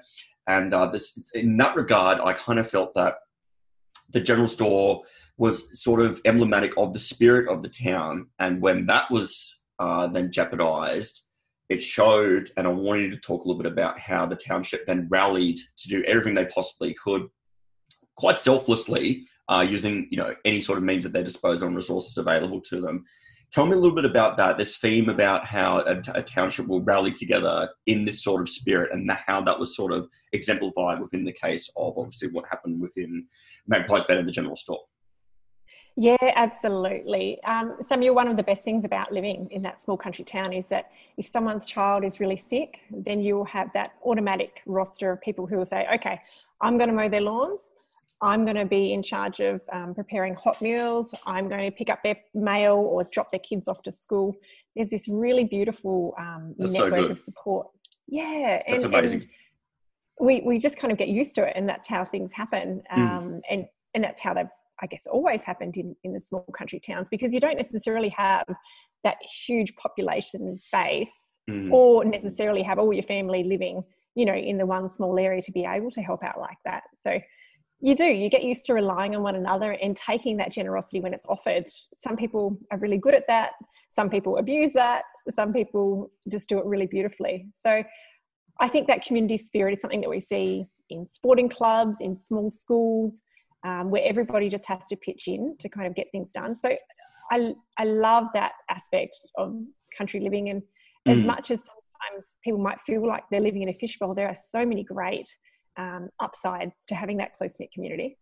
and 0.49 0.73
uh, 0.73 0.87
this, 0.87 1.19
in 1.35 1.59
that 1.59 1.77
regard, 1.77 2.19
I 2.21 2.33
kind 2.33 2.59
of 2.59 2.69
felt 2.69 2.95
that 2.95 3.17
the 4.11 4.21
general 4.21 4.49
store 4.49 5.03
was 5.37 5.81
sort 5.81 6.01
of 6.01 6.21
emblematic 6.25 6.73
of 6.79 6.95
the 6.95 6.99
spirit 6.99 7.49
of 7.49 7.63
the 7.63 7.69
town. 7.69 8.29
And 8.39 8.63
when 8.63 8.87
that 8.87 9.11
was 9.11 9.63
uh, 9.79 10.07
then 10.07 10.33
jeopardized, 10.33 11.27
it 11.69 11.83
showed, 11.83 12.51
and 12.57 12.67
I 12.67 12.71
wanted 12.71 13.11
to 13.11 13.19
talk 13.19 13.45
a 13.45 13.47
little 13.47 13.63
bit 13.63 13.71
about 13.71 14.01
how 14.01 14.25
the 14.25 14.37
township 14.37 14.87
then 14.87 15.07
rallied 15.11 15.61
to 15.77 15.89
do 15.89 16.03
everything 16.05 16.35
they 16.35 16.47
possibly 16.47 16.95
could, 16.95 17.29
quite 18.17 18.39
selflessly, 18.39 19.27
uh, 19.51 19.61
using 19.61 20.09
you 20.11 20.17
know 20.17 20.35
any 20.47 20.61
sort 20.61 20.79
of 20.79 20.85
means 20.85 21.05
at 21.05 21.13
their 21.13 21.23
disposal 21.23 21.69
and 21.69 21.77
resources 21.77 22.17
available 22.17 22.61
to 22.63 22.81
them, 22.81 23.05
Tell 23.51 23.65
me 23.65 23.73
a 23.73 23.77
little 23.77 23.95
bit 23.95 24.05
about 24.05 24.37
that, 24.37 24.59
this 24.59 24.77
theme 24.77 25.09
about 25.09 25.47
how 25.47 25.79
a, 25.81 26.03
a 26.15 26.23
township 26.23 26.67
will 26.67 26.83
rally 26.83 27.13
together 27.13 27.71
in 27.87 28.05
this 28.05 28.23
sort 28.23 28.43
of 28.43 28.49
spirit 28.49 28.93
and 28.93 29.09
the, 29.09 29.15
how 29.15 29.41
that 29.41 29.59
was 29.59 29.75
sort 29.75 29.93
of 29.93 30.09
exemplified 30.33 31.01
within 31.01 31.25
the 31.25 31.33
case 31.33 31.71
of 31.77 31.97
obviously 31.97 32.29
what 32.29 32.45
happened 32.51 32.81
within 32.81 33.27
Magpie's 33.67 34.05
Bend 34.05 34.21
and 34.21 34.29
the 34.29 34.33
general 34.33 34.57
store. 34.57 34.81
Yeah, 36.01 36.17
absolutely. 36.37 37.43
Um, 37.43 37.77
Samuel, 37.85 38.15
one 38.15 38.29
of 38.29 38.37
the 38.37 38.43
best 38.45 38.63
things 38.63 38.85
about 38.85 39.13
living 39.13 39.49
in 39.51 39.63
that 39.63 39.81
small 39.83 39.97
country 39.97 40.25
town 40.25 40.53
is 40.53 40.69
that 40.69 40.93
if 41.17 41.27
someone's 41.27 41.67
child 41.67 42.05
is 42.05 42.21
really 42.21 42.37
sick, 42.37 42.79
then 42.91 43.21
you'll 43.21 43.47
have 43.47 43.73
that 43.73 43.95
automatic 44.05 44.61
roster 44.65 45.11
of 45.11 45.21
people 45.21 45.47
who 45.47 45.57
will 45.57 45.67
say, 45.67 45.89
okay, 45.95 46.21
I'm 46.61 46.79
going 46.79 46.89
to 46.89 46.95
mow 46.95 47.09
their 47.09 47.23
lawns. 47.23 47.71
I'm 48.21 48.45
going 48.45 48.57
to 48.57 48.65
be 48.65 48.93
in 48.93 49.03
charge 49.03 49.41
of 49.41 49.61
um, 49.73 49.95
preparing 49.95 50.35
hot 50.35 50.61
meals. 50.61 51.15
I'm 51.27 51.49
going 51.49 51.71
to 51.71 51.77
pick 51.77 51.89
up 51.89 52.03
their 52.03 52.17
mail 52.35 52.75
or 52.75 53.05
drop 53.05 53.31
their 53.31 53.41
kids 53.41 53.69
off 53.69 53.83
to 53.83 53.93
school. 53.93 54.35
There's 54.75 54.91
this 54.91 55.07
really 55.09 55.45
beautiful 55.45 56.15
um, 56.19 56.55
network 56.59 57.07
so 57.07 57.13
of 57.13 57.19
support. 57.19 57.69
Yeah, 58.09 58.63
and, 58.67 58.75
that's 58.75 58.85
amazing. 58.85 59.21
And 59.21 59.29
we 60.21 60.43
we 60.45 60.59
just 60.59 60.77
kind 60.77 60.91
of 60.91 60.99
get 60.99 61.09
used 61.09 61.35
to 61.37 61.45
it, 61.45 61.53
and 61.55 61.69
that's 61.69 61.87
how 61.87 62.05
things 62.05 62.33
happen. 62.33 62.83
Mm. 62.93 62.99
Um, 62.99 63.41
and 63.49 63.67
and 63.95 64.03
that's 64.03 64.21
how 64.21 64.35
they've 64.35 64.47
I 64.81 64.87
guess 64.87 65.03
always 65.11 65.43
happened 65.43 65.77
in 65.77 65.95
in 66.03 66.13
the 66.13 66.21
small 66.21 66.47
country 66.57 66.81
towns 66.81 67.09
because 67.09 67.33
you 67.33 67.41
don't 67.41 67.57
necessarily 67.57 68.09
have 68.11 68.47
that 69.05 69.19
huge 69.47 69.77
population 69.77 70.59
base 70.73 71.11
mm. 71.49 71.73
or 71.73 72.05
necessarily 72.05 72.63
have 72.63 72.79
all 72.79 72.93
your 72.93 73.05
family 73.05 73.45
living 73.45 73.85
you 74.15 74.25
know 74.25 74.35
in 74.35 74.59
the 74.59 74.67
one 74.67 74.91
small 74.91 75.19
area 75.19 75.41
to 75.43 75.53
be 75.53 75.65
able 75.65 75.91
to 75.93 76.03
help 76.03 76.25
out 76.25 76.41
like 76.41 76.59
that. 76.65 76.83
So 77.01 77.21
you 77.81 77.95
do 77.95 78.05
you 78.05 78.29
get 78.29 78.43
used 78.43 78.67
to 78.67 78.75
relying 78.75 79.15
on 79.15 79.23
one 79.23 79.37
another 79.37 79.73
and 79.73 79.97
taking 79.97 80.37
that 80.39 80.51
generosity 80.51 81.01
when 81.01 81.15
it's 81.15 81.27
offered. 81.27 81.65
Some 81.95 82.17
people 82.17 82.59
are 82.71 82.79
really 82.79 82.99
good 82.99 83.15
at 83.15 83.27
that 83.29 83.53
some 83.99 84.09
people 84.09 84.37
abuse 84.37 84.73
that 84.75 85.03
some 85.35 85.53
people 85.53 86.11
just 86.31 86.49
do 86.49 86.59
it 86.59 86.65
really 86.65 86.87
beautifully. 86.87 87.49
So 87.65 87.83
i 88.61 88.69
think 88.73 88.89
that 88.89 89.05
community 89.07 89.39
spirit 89.39 89.73
is 89.75 89.81
something 89.81 90.01
that 90.01 90.11
we 90.11 90.21
see 90.21 90.67
in 90.91 91.07
sporting 91.09 91.49
clubs 91.49 91.97
in 92.01 92.17
small 92.17 92.51
schools 92.51 93.19
um, 93.65 93.91
where 93.93 94.03
everybody 94.05 94.49
just 94.49 94.67
has 94.67 94.81
to 94.91 94.97
pitch 94.97 95.25
in 95.29 95.57
to 95.61 95.69
kind 95.69 95.87
of 95.87 95.95
get 95.95 96.07
things 96.13 96.31
done. 96.33 96.57
So 96.57 96.71
i, 97.31 97.55
I 97.83 97.85
love 97.85 98.25
that 98.35 98.53
aspect 98.77 99.15
of 99.37 99.49
country 99.97 100.21
living 100.21 100.49
and 100.51 100.63
mm. 100.63 101.17
as 101.17 101.25
much 101.33 101.51
as 101.51 101.61
sometimes 101.71 102.25
people 102.45 102.61
might 102.69 102.81
feel 102.81 103.07
like 103.07 103.25
they're 103.31 103.49
living 103.49 103.63
in 103.63 103.69
a 103.69 103.79
fishbowl 103.83 104.15
there 104.15 104.29
are 104.29 104.39
so 104.55 104.65
many 104.65 104.85
great 104.85 105.29
um, 105.79 106.11
upsides 106.21 106.85
to 106.89 106.95
having 106.95 107.17
that 107.19 107.35
close 107.35 107.57
knit 107.59 107.73
community. 107.73 108.19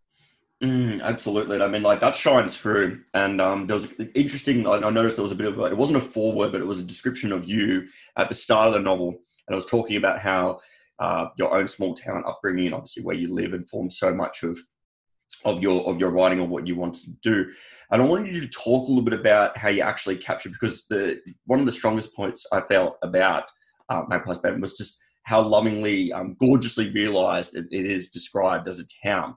Mm, 0.63 1.01
absolutely. 1.01 1.61
I 1.61 1.67
mean, 1.67 1.83
like 1.83 1.99
that 1.99 2.15
shines 2.15 2.57
through. 2.57 3.01
And 3.13 3.39
um, 3.41 3.67
there 3.67 3.75
was 3.75 3.93
interesting. 4.15 4.67
I, 4.67 4.89
noticed 4.89 5.17
there 5.17 5.23
was 5.23 5.31
a 5.31 5.35
bit 5.35 5.47
of 5.47 5.59
a, 5.59 5.65
it 5.65 5.77
wasn't 5.77 5.97
a 5.97 6.01
foreword, 6.01 6.51
but 6.51 6.61
it 6.61 6.67
was 6.67 6.79
a 6.79 6.83
description 6.83 7.31
of 7.31 7.45
you 7.45 7.87
at 8.17 8.29
the 8.29 8.35
start 8.35 8.67
of 8.67 8.73
the 8.73 8.79
novel, 8.79 9.09
and 9.09 9.53
I 9.53 9.55
was 9.55 9.65
talking 9.65 9.97
about 9.97 10.19
how 10.19 10.59
uh, 10.99 11.27
your 11.37 11.55
own 11.55 11.67
small 11.67 11.93
town 11.93 12.23
upbringing 12.25 12.67
and 12.67 12.75
obviously 12.75 13.03
where 13.03 13.15
you 13.15 13.33
live 13.33 13.53
informs 13.53 13.99
so 13.99 14.13
much 14.13 14.43
of 14.43 14.57
of 15.45 15.61
your 15.61 15.85
of 15.85 15.99
your 15.99 16.09
writing 16.09 16.39
or 16.39 16.47
what 16.47 16.65
you 16.65 16.75
want 16.75 16.95
to 16.95 17.11
do. 17.21 17.51
And 17.91 18.01
I 18.01 18.05
wanted 18.05 18.33
you 18.33 18.41
to 18.41 18.47
talk 18.47 18.87
a 18.87 18.89
little 18.91 19.03
bit 19.03 19.19
about 19.19 19.57
how 19.57 19.69
you 19.69 19.81
actually 19.81 20.17
capture 20.17 20.49
because 20.49 20.85
the 20.87 21.19
one 21.45 21.59
of 21.59 21.65
the 21.65 21.71
strongest 21.71 22.15
points 22.15 22.47
I 22.51 22.61
felt 22.61 22.97
about 23.03 23.43
uh, 23.89 24.03
Magpie's 24.09 24.39
Bend 24.39 24.61
was 24.61 24.75
just 24.75 24.99
how 25.27 25.41
lovingly, 25.41 26.13
um, 26.13 26.37
gorgeously 26.39 26.89
realized 26.91 27.53
it, 27.57 27.65
it 27.69 27.85
is 27.85 28.11
described 28.11 28.65
as 28.65 28.79
a 28.79 28.85
town. 29.05 29.35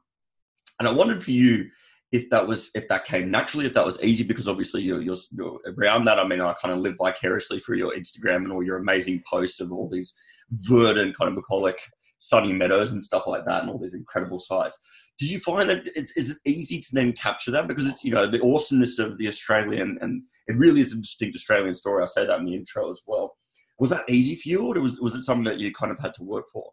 And 0.78 0.88
I 0.88 0.92
wondered 0.92 1.22
for 1.22 1.32
you 1.32 1.68
if 2.12 2.30
that 2.30 2.46
was 2.46 2.70
if 2.76 2.86
that 2.86 3.04
came 3.04 3.28
naturally, 3.28 3.66
if 3.66 3.74
that 3.74 3.84
was 3.84 4.00
easy, 4.00 4.22
because 4.22 4.48
obviously 4.48 4.82
you're, 4.82 5.02
you're, 5.02 5.16
you're 5.32 5.58
around 5.76 6.04
that. 6.04 6.20
I 6.20 6.26
mean, 6.26 6.40
I 6.40 6.52
kind 6.54 6.72
of 6.72 6.78
live 6.78 6.94
vicariously 6.96 7.58
through 7.58 7.78
your 7.78 7.96
Instagram 7.96 8.44
and 8.44 8.52
all 8.52 8.62
your 8.62 8.76
amazing 8.76 9.20
posts 9.28 9.58
of 9.60 9.72
all 9.72 9.88
these 9.88 10.14
verdant, 10.52 11.16
kind 11.18 11.28
of 11.28 11.34
bucolic, 11.34 11.80
sunny 12.18 12.52
meadows 12.52 12.92
and 12.92 13.02
stuff 13.02 13.26
like 13.26 13.44
that, 13.46 13.62
and 13.62 13.70
all 13.70 13.78
these 13.78 13.94
incredible 13.94 14.38
sights. 14.38 14.78
Did 15.18 15.32
you 15.32 15.40
find 15.40 15.68
that 15.68 15.88
it's, 15.96 16.16
is 16.16 16.30
it 16.30 16.38
easy 16.44 16.80
to 16.80 16.88
then 16.92 17.14
capture 17.14 17.50
that 17.50 17.66
because 17.66 17.88
it's 17.88 18.04
you 18.04 18.12
know 18.12 18.28
the 18.28 18.42
awesomeness 18.42 19.00
of 19.00 19.18
the 19.18 19.26
Australian 19.26 19.98
and 20.00 20.22
it 20.46 20.56
really 20.56 20.82
is 20.82 20.92
a 20.92 20.98
distinct 20.98 21.34
Australian 21.34 21.74
story. 21.74 22.04
I 22.04 22.06
say 22.06 22.26
that 22.26 22.38
in 22.38 22.44
the 22.44 22.54
intro 22.54 22.90
as 22.90 23.02
well. 23.08 23.36
Was 23.80 23.90
that 23.90 24.08
easy 24.08 24.34
for 24.36 24.48
you, 24.48 24.66
or 24.66 24.78
was 24.78 25.00
was 25.00 25.14
it 25.14 25.22
something 25.22 25.44
that 25.44 25.58
you 25.58 25.72
kind 25.72 25.90
of 25.90 25.98
had 25.98 26.12
to 26.14 26.22
work 26.22 26.50
for? 26.52 26.70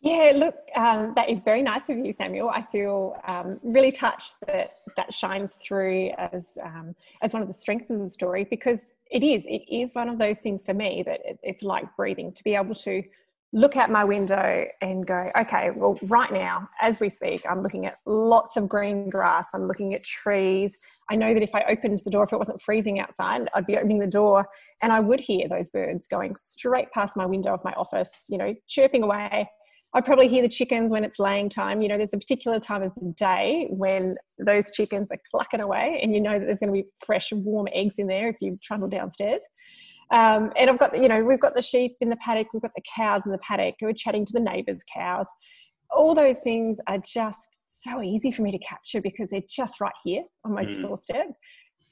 Yeah, 0.00 0.32
look, 0.36 0.54
um, 0.76 1.14
that 1.16 1.28
is 1.28 1.42
very 1.42 1.62
nice 1.62 1.88
of 1.88 1.98
you, 1.98 2.12
Samuel. 2.12 2.48
I 2.48 2.62
feel 2.62 3.16
um, 3.26 3.58
really 3.62 3.90
touched 3.90 4.34
that 4.46 4.76
that 4.96 5.12
shines 5.12 5.54
through 5.54 6.10
as 6.16 6.46
um, 6.62 6.94
as 7.22 7.32
one 7.32 7.42
of 7.42 7.48
the 7.48 7.54
strengths 7.54 7.90
of 7.90 7.98
the 7.98 8.08
story 8.08 8.44
because 8.44 8.90
it 9.10 9.24
is. 9.24 9.44
It 9.46 9.62
is 9.68 9.94
one 9.94 10.08
of 10.08 10.16
those 10.18 10.38
things 10.38 10.64
for 10.64 10.74
me 10.74 11.02
that 11.06 11.20
it, 11.24 11.40
it's 11.42 11.64
like 11.64 11.84
breathing 11.96 12.32
to 12.32 12.44
be 12.44 12.54
able 12.54 12.76
to 12.76 13.02
look 13.54 13.76
out 13.76 13.88
my 13.88 14.04
window 14.04 14.66
and 14.82 15.06
go, 15.06 15.30
okay, 15.36 15.70
well, 15.76 15.96
right 16.08 16.32
now, 16.32 16.68
as 16.82 16.98
we 16.98 17.08
speak, 17.08 17.42
I'm 17.48 17.62
looking 17.62 17.86
at 17.86 17.98
lots 18.04 18.56
of 18.56 18.68
green 18.68 19.08
grass. 19.08 19.48
I'm 19.54 19.68
looking 19.68 19.94
at 19.94 20.02
trees. 20.02 20.76
I 21.08 21.14
know 21.14 21.32
that 21.32 21.42
if 21.42 21.54
I 21.54 21.62
opened 21.70 22.02
the 22.04 22.10
door, 22.10 22.24
if 22.24 22.32
it 22.32 22.38
wasn't 22.38 22.60
freezing 22.60 22.98
outside, 22.98 23.48
I'd 23.54 23.64
be 23.64 23.78
opening 23.78 24.00
the 24.00 24.08
door 24.08 24.46
and 24.82 24.92
I 24.92 24.98
would 24.98 25.20
hear 25.20 25.48
those 25.48 25.70
birds 25.70 26.08
going 26.08 26.34
straight 26.34 26.90
past 26.92 27.16
my 27.16 27.26
window 27.26 27.54
of 27.54 27.60
my 27.64 27.72
office, 27.74 28.10
you 28.28 28.38
know, 28.38 28.54
chirping 28.68 29.04
away 29.04 29.48
I'd 29.96 30.04
probably 30.04 30.26
hear 30.28 30.42
the 30.42 30.48
chickens 30.48 30.90
when 30.90 31.04
it's 31.04 31.20
laying 31.20 31.48
time. 31.48 31.80
You 31.80 31.88
know, 31.88 31.96
there's 31.96 32.12
a 32.12 32.18
particular 32.18 32.58
time 32.58 32.82
of 32.82 32.92
the 32.96 33.14
day 33.16 33.68
when 33.70 34.16
those 34.44 34.68
chickens 34.72 35.08
are 35.12 35.18
clucking 35.30 35.60
away, 35.60 36.00
and 36.02 36.12
you 36.12 36.20
know 36.20 36.36
that 36.36 36.46
there's 36.46 36.58
going 36.58 36.74
to 36.74 36.82
be 36.82 36.88
fresh, 37.06 37.30
warm 37.32 37.68
eggs 37.72 37.94
in 37.98 38.08
there 38.08 38.28
if 38.28 38.36
you 38.40 38.56
trundle 38.60 38.88
downstairs. 38.88 39.40
Um, 40.10 40.52
and 40.56 40.70
I've 40.70 40.78
got, 40.78 40.96
you 41.00 41.08
know, 41.08 41.22
we've 41.24 41.40
got 41.40 41.54
the 41.54 41.62
sheep 41.62 41.96
in 42.00 42.10
the 42.10 42.16
paddock, 42.16 42.48
we've 42.52 42.62
got 42.62 42.74
the 42.76 42.82
cows 42.94 43.22
in 43.26 43.32
the 43.32 43.38
paddock, 43.38 43.74
we're 43.80 43.92
chatting 43.92 44.24
to 44.26 44.32
the 44.32 44.40
neighbours' 44.40 44.80
cows. 44.92 45.26
All 45.90 46.14
those 46.14 46.38
things 46.44 46.78
are 46.86 46.98
just 46.98 47.82
so 47.82 48.02
easy 48.02 48.30
for 48.30 48.42
me 48.42 48.50
to 48.50 48.58
capture 48.58 49.00
because 49.00 49.30
they're 49.30 49.42
just 49.48 49.80
right 49.80 49.92
here 50.04 50.22
on 50.44 50.52
my 50.52 50.64
mm. 50.64 50.82
doorstep. 50.82 51.26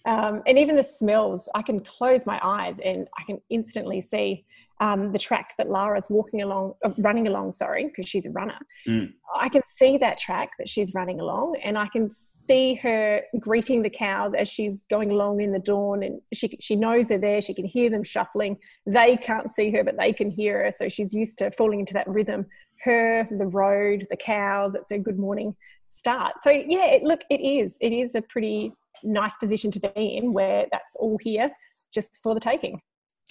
Um, 0.05 0.43
and 0.47 0.59
even 0.59 0.77
the 0.77 0.83
smells, 0.83 1.49
I 1.55 1.63
can 1.63 1.81
close 1.81 2.27
my 2.27 2.41
eyes 2.43 2.79
and 2.85 3.09
I 3.19 3.25
can 3.25 3.41
instantly 3.51 4.01
see 4.01 4.45
um, 4.83 5.13
the 5.13 5.19
track 5.19 5.55
that 5.59 5.71
Lara's 5.71 6.07
walking 6.11 6.43
along, 6.43 6.75
uh, 6.85 6.91
running 6.99 7.29
along, 7.29 7.53
sorry, 7.53 7.87
because 7.87 8.09
she's 8.09 8.27
a 8.27 8.31
runner. 8.31 8.59
Mm. 8.89 9.13
I 9.33 9.49
can 9.49 9.63
see 9.65 9.97
that 9.99 10.19
track 10.19 10.51
that 10.59 10.69
she's 10.69 10.93
running 10.93 11.21
along, 11.21 11.57
and 11.63 11.79
I 11.79 11.87
can 11.87 12.11
see 12.11 12.75
her 12.75 13.23
greeting 13.39 13.83
the 13.83 13.91
cows 13.91 14.35
as 14.35 14.49
she's 14.49 14.83
going 14.91 15.13
along 15.13 15.41
in 15.41 15.53
the 15.53 15.61
dawn. 15.61 16.03
And 16.03 16.21
she, 16.33 16.57
she 16.61 16.75
knows 16.75 17.07
they're 17.07 17.19
there, 17.19 17.41
she 17.41 17.55
can 17.55 17.65
hear 17.65 17.91
them 17.91 18.03
shuffling. 18.03 18.59
They 18.85 19.17
can't 19.17 19.53
see 19.53 19.71
her, 19.71 19.85
but 19.85 19.97
they 19.97 20.13
can 20.13 20.31
hear 20.31 20.65
her. 20.65 20.73
So 20.77 20.89
she's 20.89 21.15
used 21.15 21.39
to 21.39 21.53
falling 21.53 21.79
into 21.79 21.95
that 21.95 22.09
rhythm. 22.09 22.47
Her, 22.83 23.29
the 23.31 23.47
road, 23.47 24.09
the 24.11 24.17
cows, 24.17 24.75
it's 24.75 24.91
a 24.91 24.99
good 24.99 25.19
morning 25.19 25.55
start. 25.87 26.43
So, 26.43 26.51
yeah, 26.51 26.87
it, 26.87 27.05
look, 27.05 27.21
it 27.31 27.41
is. 27.41 27.77
It 27.81 27.93
is 27.93 28.17
a 28.17 28.23
pretty 28.23 28.73
nice 29.05 29.37
position 29.37 29.71
to 29.73 29.81
be 29.81 30.17
in 30.17 30.33
where 30.33 30.67
that's 30.71 30.95
all 30.97 31.19
here 31.21 31.51
just 31.95 32.19
for 32.23 32.35
the 32.35 32.41
taking. 32.41 32.81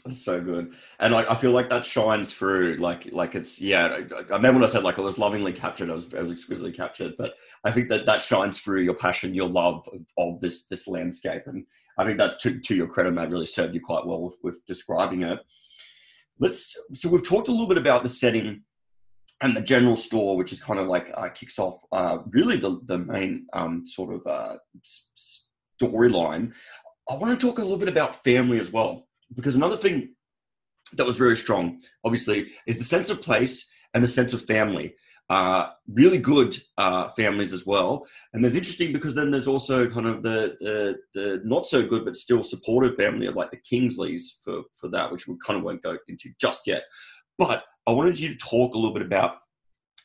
That's 0.06 0.26
so 0.26 0.42
good, 0.42 0.74
and 1.00 1.14
like 1.14 1.30
I 1.30 1.36
feel 1.36 1.52
like 1.52 1.70
that 1.70 1.86
shines 1.86 2.34
through. 2.34 2.78
Like 2.78 3.10
like 3.12 3.36
it's 3.36 3.62
yeah. 3.62 4.00
I 4.30 4.34
remember 4.34 4.60
when 4.60 4.64
I 4.64 4.72
said 4.72 4.84
like 4.84 4.98
I 4.98 5.02
was 5.02 5.20
lovingly 5.20 5.54
captured. 5.54 5.92
I 5.92 5.94
was 5.94 6.12
I 6.16 6.22
was 6.22 6.32
exquisitely 6.32 6.72
captured, 6.72 7.14
but 7.20 7.36
I 7.64 7.72
think 7.72 7.88
that 7.90 8.08
that 8.08 8.22
shines 8.22 8.60
through 8.62 8.82
your 8.82 8.96
passion, 8.96 9.36
your 9.36 9.50
love 9.50 9.88
of, 9.94 10.02
of 10.18 10.42
this 10.42 10.66
this 10.66 10.88
landscape, 10.88 11.44
and 11.46 11.66
I 12.00 12.06
think 12.06 12.18
that's 12.18 12.38
to 12.38 12.60
to 12.60 12.76
your 12.76 12.88
credit. 12.88 13.14
That 13.14 13.32
really 13.32 13.46
served 13.46 13.76
you 13.76 13.82
quite 13.82 14.08
well 14.08 14.24
with, 14.24 14.38
with 14.42 14.66
describing 14.66 15.22
it. 15.22 15.40
Let's 16.40 16.76
so 16.94 17.10
we've 17.10 17.28
talked 17.28 17.48
a 17.48 17.52
little 17.52 17.68
bit 17.68 17.78
about 17.78 18.02
the 18.02 18.10
setting 18.10 18.64
and 19.42 19.56
the 19.56 19.62
general 19.62 19.96
store, 19.96 20.36
which 20.36 20.52
is 20.52 20.64
kind 20.64 20.80
of 20.80 20.88
like 20.88 21.12
uh, 21.16 21.30
kicks 21.30 21.60
off 21.60 21.80
uh, 21.92 22.20
really 22.30 22.58
the 22.58 22.80
the 22.86 22.98
main 22.98 23.46
um, 23.54 23.86
sort 23.86 24.16
of 24.16 24.26
uh, 24.26 24.58
storyline. 25.82 26.54
I 27.10 27.16
want 27.16 27.40
to 27.40 27.48
talk 27.48 27.58
a 27.58 27.62
little 27.62 27.78
bit 27.78 27.90
about 27.90 28.24
family 28.24 28.60
as 28.60 28.72
well 28.72 29.08
because 29.36 29.56
another 29.56 29.78
thing 29.78 30.16
that 30.94 31.06
was 31.06 31.18
very 31.18 31.36
strong, 31.36 31.82
obviously, 32.04 32.50
is 32.68 32.78
the 32.78 32.84
sense 32.84 33.10
of 33.10 33.22
place 33.22 33.70
and 33.94 34.04
the 34.04 34.08
sense 34.08 34.34
of 34.34 34.42
family. 34.46 34.94
Uh, 35.30 35.70
really 35.94 36.18
good 36.18 36.58
uh, 36.78 37.08
families 37.10 37.54
as 37.54 37.66
well. 37.66 38.06
And 38.34 38.44
there's 38.44 38.56
interesting 38.56 38.92
because 38.92 39.16
then 39.16 39.32
there's 39.32 39.48
also 39.48 39.90
kind 39.90 40.06
of 40.06 40.24
the, 40.24 40.58
the, 40.60 40.98
the 41.14 41.42
not 41.46 41.66
so 41.66 41.82
good 41.88 42.04
but 42.04 42.18
still 42.18 42.44
supportive 42.44 42.98
family 42.98 43.28
of 43.28 43.36
like 43.36 43.50
the 43.50 43.58
Kingsleys 43.58 44.40
for 44.44 44.64
for 44.78 44.90
that, 44.90 45.10
which 45.10 45.28
we 45.28 45.36
kind 45.46 45.58
of 45.58 45.64
won't 45.64 45.84
go 45.84 45.98
into 46.10 46.30
just 46.40 46.68
yet. 46.68 46.84
But 47.38 47.64
I 47.88 47.92
wanted 47.92 48.20
you 48.20 48.30
to 48.30 48.38
talk 48.38 48.76
a 48.76 48.78
little 48.78 48.94
bit 48.94 49.06
about 49.06 49.38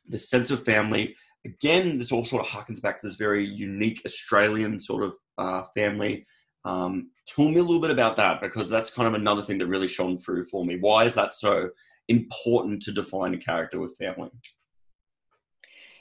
the 0.09 0.19
sense 0.19 0.53
of 0.53 0.65
family. 0.65 1.17
Again, 1.47 1.99
this 1.99 2.13
all 2.13 2.25
sort 2.25 2.45
of 2.45 2.51
harkens 2.51 2.83
back 2.83 3.01
to 3.01 3.07
this 3.07 3.17
very 3.17 3.47
unique 3.47 4.03
Australian 4.05 4.79
sort 4.79 5.05
of 5.05 5.17
uh, 5.39 5.63
family 5.75 6.27
um, 6.67 7.11
tell 7.27 7.49
me 7.49 7.59
a 7.59 7.63
little 7.63 7.81
bit 7.81 7.91
about 7.91 8.17
that 8.17 8.41
because 8.41 8.69
that's 8.69 8.91
kind 8.91 9.07
of 9.07 9.15
another 9.15 9.43
thing 9.43 9.59
that 9.59 9.69
really 9.69 9.87
shone 9.87 10.19
through 10.19 10.47
for 10.47 10.65
me. 10.65 10.77
Why 10.79 11.05
is 11.05 11.15
that 11.15 11.35
so 11.35 11.71
important 12.09 12.83
to 12.83 12.93
define 12.93 13.35
a 13.35 13.39
character 13.39 13.79
with 13.79 13.97
family? 13.97 14.31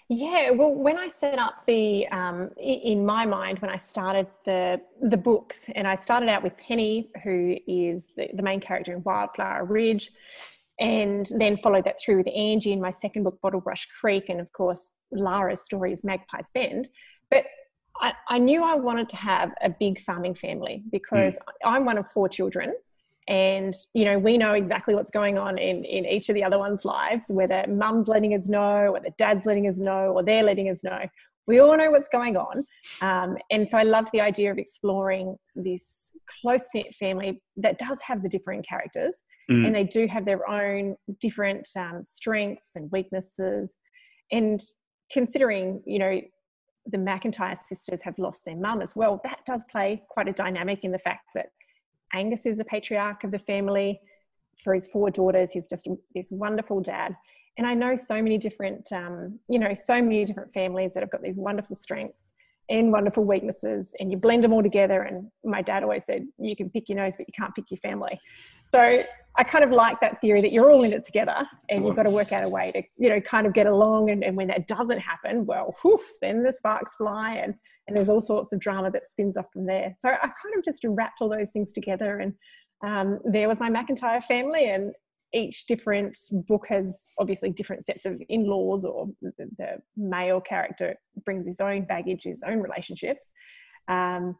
Yeah, 0.07 0.51
well, 0.51 0.73
when 0.73 0.97
I 0.97 1.07
set 1.07 1.39
up 1.39 1.65
the, 1.65 2.07
um, 2.09 2.51
in 2.57 3.05
my 3.05 3.25
mind, 3.25 3.59
when 3.59 3.71
I 3.71 3.77
started 3.77 4.27
the 4.43 4.79
the 5.01 5.17
books, 5.17 5.65
and 5.73 5.87
I 5.87 5.95
started 5.95 6.29
out 6.29 6.43
with 6.43 6.55
Penny, 6.57 7.09
who 7.23 7.57
is 7.67 8.11
the, 8.15 8.29
the 8.33 8.43
main 8.43 8.59
character 8.59 8.93
in 8.93 9.01
Wildflower 9.01 9.65
Ridge, 9.65 10.11
and 10.79 11.27
then 11.39 11.57
followed 11.57 11.85
that 11.85 11.99
through 11.99 12.17
with 12.17 12.27
Angie 12.35 12.71
in 12.71 12.79
my 12.79 12.91
second 12.91 13.23
book, 13.23 13.39
Bottlebrush 13.43 13.87
Creek, 13.99 14.29
and 14.29 14.39
of 14.39 14.51
course 14.51 14.89
Lara's 15.11 15.61
story 15.61 15.93
is 15.93 16.03
Magpie's 16.03 16.49
Bend. 16.53 16.89
But 17.29 17.45
I, 17.99 18.13
I, 18.27 18.39
knew 18.39 18.63
I 18.63 18.75
wanted 18.75 19.09
to 19.09 19.15
have 19.17 19.53
a 19.61 19.69
big 19.69 20.01
farming 20.01 20.35
family 20.35 20.83
because 20.91 21.35
mm. 21.35 21.39
I'm 21.63 21.85
one 21.85 21.97
of 21.97 22.07
four 22.11 22.29
children. 22.29 22.73
And, 23.27 23.73
you 23.93 24.05
know, 24.05 24.19
we 24.19 24.37
know 24.37 24.53
exactly 24.53 24.93
what's 24.93 25.09
going 25.09 25.37
on 25.37 25.57
in, 25.57 25.83
in 25.83 26.05
each 26.05 26.29
of 26.29 26.35
the 26.35 26.43
other 26.43 26.59
one's 26.59 26.85
lives, 26.85 27.25
whether 27.29 27.65
mum's 27.67 28.07
letting 28.07 28.35
us 28.35 28.47
know, 28.47 28.93
or 28.93 28.99
the 28.99 29.13
dad's 29.17 29.45
letting 29.47 29.67
us 29.67 29.77
know, 29.77 30.11
or 30.11 30.23
they're 30.23 30.43
letting 30.43 30.69
us 30.69 30.83
know. 30.83 31.07
We 31.47 31.59
all 31.59 31.75
know 31.77 31.91
what's 31.91 32.07
going 32.07 32.37
on. 32.37 32.65
Um, 33.01 33.37
and 33.49 33.69
so 33.69 33.77
I 33.77 33.83
loved 33.83 34.09
the 34.11 34.21
idea 34.21 34.51
of 34.51 34.57
exploring 34.57 35.37
this 35.55 36.11
close 36.41 36.65
knit 36.73 36.93
family 36.95 37.41
that 37.57 37.79
does 37.79 37.99
have 38.01 38.21
the 38.21 38.29
differing 38.29 38.63
characters. 38.63 39.15
Mm. 39.49 39.67
And 39.67 39.75
they 39.75 39.83
do 39.83 40.07
have 40.07 40.25
their 40.25 40.47
own 40.49 40.95
different 41.19 41.67
um, 41.75 42.01
strengths 42.03 42.71
and 42.75 42.91
weaknesses. 42.91 43.75
And 44.31 44.61
considering, 45.11 45.81
you 45.85 45.99
know, 45.99 46.21
the 46.87 46.97
McIntyre 46.97 47.57
sisters 47.57 48.01
have 48.01 48.17
lost 48.19 48.45
their 48.45 48.55
mum 48.55 48.81
as 48.81 48.95
well, 48.95 49.19
that 49.23 49.39
does 49.45 49.63
play 49.69 50.03
quite 50.09 50.27
a 50.27 50.33
dynamic 50.33 50.83
in 50.83 50.91
the 50.91 50.99
fact 50.99 51.27
that 51.33 51.47
Angus 52.13 52.45
is 52.45 52.57
the 52.57 52.65
patriarch 52.65 53.23
of 53.23 53.31
the 53.31 53.39
family. 53.39 53.99
For 54.63 54.73
his 54.73 54.87
four 54.87 55.09
daughters, 55.09 55.51
he's 55.51 55.67
just 55.67 55.87
this 56.13 56.29
wonderful 56.31 56.79
dad. 56.79 57.15
And 57.57 57.65
I 57.67 57.73
know 57.73 57.95
so 57.95 58.21
many 58.21 58.37
different, 58.37 58.91
um, 58.91 59.39
you 59.49 59.59
know, 59.59 59.73
so 59.73 60.01
many 60.01 60.23
different 60.25 60.53
families 60.53 60.93
that 60.93 61.01
have 61.01 61.09
got 61.09 61.21
these 61.21 61.37
wonderful 61.37 61.75
strengths 61.75 62.31
and 62.69 62.91
wonderful 62.91 63.23
weaknesses 63.23 63.93
and 63.99 64.11
you 64.11 64.17
blend 64.17 64.43
them 64.43 64.51
all 64.51 64.63
together 64.63 65.03
and 65.03 65.29
my 65.43 65.61
dad 65.61 65.83
always 65.83 66.03
said 66.03 66.25
you 66.37 66.55
can 66.55 66.69
pick 66.69 66.89
your 66.89 66.97
nose 66.97 67.13
but 67.17 67.27
you 67.27 67.33
can't 67.37 67.53
pick 67.53 67.69
your 67.69 67.77
family. 67.77 68.19
So 68.67 69.03
i 69.37 69.43
kind 69.43 69.63
of 69.63 69.71
like 69.71 69.99
that 69.99 70.19
theory 70.21 70.41
that 70.41 70.51
you're 70.51 70.71
all 70.71 70.83
in 70.83 70.93
it 70.93 71.03
together 71.03 71.45
and 71.69 71.85
you've 71.85 71.95
got 71.95 72.03
to 72.03 72.09
work 72.09 72.31
out 72.31 72.43
a 72.43 72.49
way 72.49 72.71
to 72.71 72.81
you 72.97 73.09
know 73.09 73.19
kind 73.19 73.45
of 73.45 73.53
get 73.53 73.67
along 73.67 74.09
and, 74.09 74.23
and 74.23 74.35
when 74.35 74.47
that 74.47 74.67
doesn't 74.67 74.99
happen 74.99 75.45
well 75.45 75.75
whew, 75.81 75.99
then 76.21 76.41
the 76.41 76.53
sparks 76.53 76.95
fly 76.95 77.35
and 77.35 77.53
and 77.87 77.95
there's 77.95 78.09
all 78.09 78.21
sorts 78.21 78.53
of 78.53 78.59
drama 78.59 78.89
that 78.91 79.09
spins 79.09 79.37
off 79.37 79.47
from 79.53 79.65
there. 79.65 79.95
So 80.01 80.09
i 80.09 80.17
kind 80.17 80.55
of 80.57 80.63
just 80.63 80.79
wrapped 80.83 81.21
all 81.21 81.29
those 81.29 81.49
things 81.51 81.71
together 81.73 82.19
and 82.19 82.33
um, 82.83 83.19
there 83.23 83.47
was 83.47 83.59
my 83.59 83.69
McIntyre 83.69 84.23
family 84.23 84.69
and 84.69 84.93
each 85.35 85.65
different 85.67 86.17
book 86.47 86.65
has 86.69 87.07
obviously 87.19 87.49
different 87.49 87.85
sets 87.85 88.05
of 88.05 88.21
in-laws 88.29 88.85
or 88.85 89.07
the, 89.21 89.31
the 89.57 89.77
male 89.97 90.41
character 90.41 90.95
brings 91.25 91.45
his 91.45 91.59
own 91.59 91.83
baggage 91.85 92.23
his 92.23 92.41
own 92.47 92.59
relationships 92.59 93.31
um, 93.87 94.35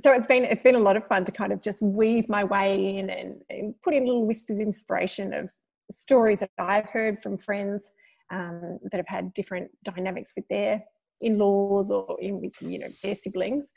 so 0.00 0.12
it's 0.12 0.26
been 0.26 0.44
it's 0.44 0.62
been 0.62 0.74
a 0.74 0.80
lot 0.80 0.96
of 0.96 1.06
fun 1.06 1.24
to 1.24 1.32
kind 1.32 1.52
of 1.52 1.62
just 1.62 1.80
weave 1.80 2.28
my 2.28 2.44
way 2.44 2.96
in 2.98 3.10
and, 3.10 3.42
and 3.50 3.74
put 3.82 3.94
in 3.94 4.04
little 4.04 4.26
whispers 4.26 4.56
of 4.56 4.62
inspiration 4.62 5.32
of 5.32 5.48
stories 5.90 6.40
that 6.40 6.50
I've 6.58 6.86
heard 6.86 7.22
from 7.22 7.38
friends 7.38 7.86
um, 8.30 8.78
that 8.90 8.96
have 8.96 9.06
had 9.08 9.32
different 9.34 9.70
dynamics 9.84 10.32
with 10.34 10.46
their 10.48 10.82
in-laws 11.20 11.90
or 11.90 12.16
in 12.20 12.40
with 12.40 12.52
you 12.60 12.78
know 12.78 12.88
their 13.02 13.14
siblings. 13.14 13.70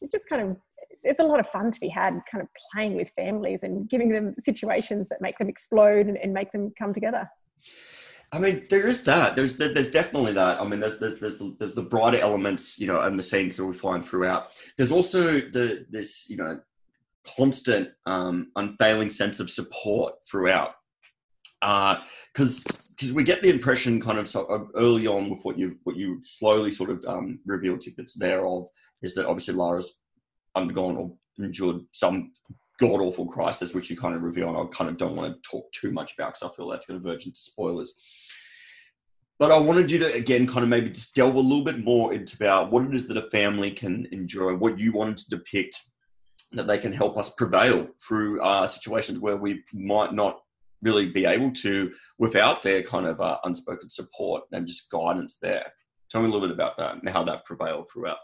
It 0.00 0.10
just 0.10 0.28
kind 0.28 0.42
of 0.42 0.56
there's 1.02 1.18
a 1.18 1.24
lot 1.24 1.40
of 1.40 1.48
fun 1.48 1.70
to 1.70 1.80
be 1.80 1.88
had 1.88 2.20
kind 2.30 2.42
of 2.42 2.48
playing 2.72 2.94
with 2.94 3.10
families 3.16 3.60
and 3.62 3.88
giving 3.88 4.10
them 4.10 4.34
situations 4.38 5.08
that 5.08 5.20
make 5.20 5.38
them 5.38 5.48
explode 5.48 6.06
and, 6.06 6.16
and 6.18 6.32
make 6.32 6.52
them 6.52 6.72
come 6.78 6.92
together. 6.92 7.28
I 8.34 8.38
mean, 8.38 8.66
there 8.70 8.86
is 8.86 9.02
that. 9.04 9.36
There's 9.36 9.56
there's 9.56 9.90
definitely 9.90 10.32
that. 10.32 10.60
I 10.60 10.64
mean, 10.66 10.80
there's 10.80 10.98
there's 10.98 11.18
there's 11.20 11.42
there's 11.58 11.74
the 11.74 11.82
brighter 11.82 12.18
elements, 12.18 12.78
you 12.78 12.86
know, 12.86 13.02
and 13.02 13.18
the 13.18 13.22
scenes 13.22 13.56
that 13.56 13.66
we 13.66 13.74
find 13.74 14.04
throughout. 14.04 14.48
There's 14.76 14.92
also 14.92 15.32
the 15.32 15.84
this 15.90 16.30
you 16.30 16.38
know 16.38 16.58
constant, 17.36 17.90
um, 18.06 18.50
unfailing 18.56 19.10
sense 19.10 19.38
of 19.38 19.50
support 19.50 20.14
throughout. 20.28 20.74
Because 21.60 21.98
uh, 21.98 22.04
because 22.32 22.64
cause 22.98 23.12
we 23.12 23.22
get 23.22 23.42
the 23.42 23.50
impression 23.50 24.00
kind 24.00 24.18
of 24.18 24.28
so 24.28 24.70
early 24.74 25.06
on 25.06 25.28
with 25.28 25.42
what 25.42 25.58
you 25.58 25.76
what 25.84 25.96
you 25.96 26.18
slowly 26.22 26.70
sort 26.70 26.88
of 26.88 27.04
um, 27.06 27.38
revealed 27.44 27.84
there 28.16 28.46
of, 28.46 28.66
is 29.02 29.14
that 29.14 29.26
obviously 29.26 29.54
Lara's 29.54 30.01
undergone 30.54 30.96
or 30.96 31.12
endured 31.38 31.80
some 31.92 32.32
god 32.80 33.00
awful 33.00 33.26
crisis, 33.26 33.74
which 33.74 33.90
you 33.90 33.96
kind 33.96 34.14
of 34.14 34.22
reveal, 34.22 34.48
and 34.48 34.56
I 34.56 34.64
kind 34.72 34.90
of 34.90 34.96
don't 34.96 35.16
want 35.16 35.34
to 35.34 35.48
talk 35.48 35.70
too 35.72 35.92
much 35.92 36.14
about 36.14 36.34
because 36.34 36.50
I 36.50 36.54
feel 36.56 36.68
that's 36.68 36.86
going 36.86 37.00
to 37.00 37.08
verge 37.08 37.26
into 37.26 37.38
spoilers. 37.38 37.94
But 39.38 39.50
I 39.50 39.58
wanted 39.58 39.90
you 39.90 39.98
to 40.00 40.12
again 40.14 40.46
kind 40.46 40.62
of 40.62 40.68
maybe 40.68 40.90
just 40.90 41.14
delve 41.14 41.34
a 41.34 41.40
little 41.40 41.64
bit 41.64 41.84
more 41.84 42.12
into 42.14 42.36
about 42.36 42.70
what 42.70 42.84
it 42.84 42.94
is 42.94 43.08
that 43.08 43.16
a 43.16 43.30
family 43.30 43.70
can 43.70 44.06
enjoy, 44.12 44.54
what 44.54 44.78
you 44.78 44.92
wanted 44.92 45.18
to 45.18 45.30
depict 45.30 45.76
that 46.52 46.66
they 46.66 46.78
can 46.78 46.92
help 46.92 47.16
us 47.16 47.34
prevail 47.34 47.88
through 48.06 48.42
uh, 48.42 48.66
situations 48.66 49.18
where 49.18 49.36
we 49.36 49.62
might 49.72 50.12
not 50.12 50.40
really 50.82 51.08
be 51.08 51.24
able 51.24 51.50
to 51.52 51.92
without 52.18 52.62
their 52.62 52.82
kind 52.82 53.06
of 53.06 53.20
uh, 53.20 53.38
unspoken 53.44 53.88
support 53.88 54.42
and 54.52 54.66
just 54.66 54.90
guidance 54.90 55.38
there. 55.40 55.72
Tell 56.10 56.20
me 56.20 56.28
a 56.28 56.30
little 56.30 56.46
bit 56.46 56.54
about 56.54 56.76
that 56.78 56.96
and 56.96 57.08
how 57.08 57.24
that 57.24 57.44
prevailed 57.44 57.88
throughout. 57.90 58.18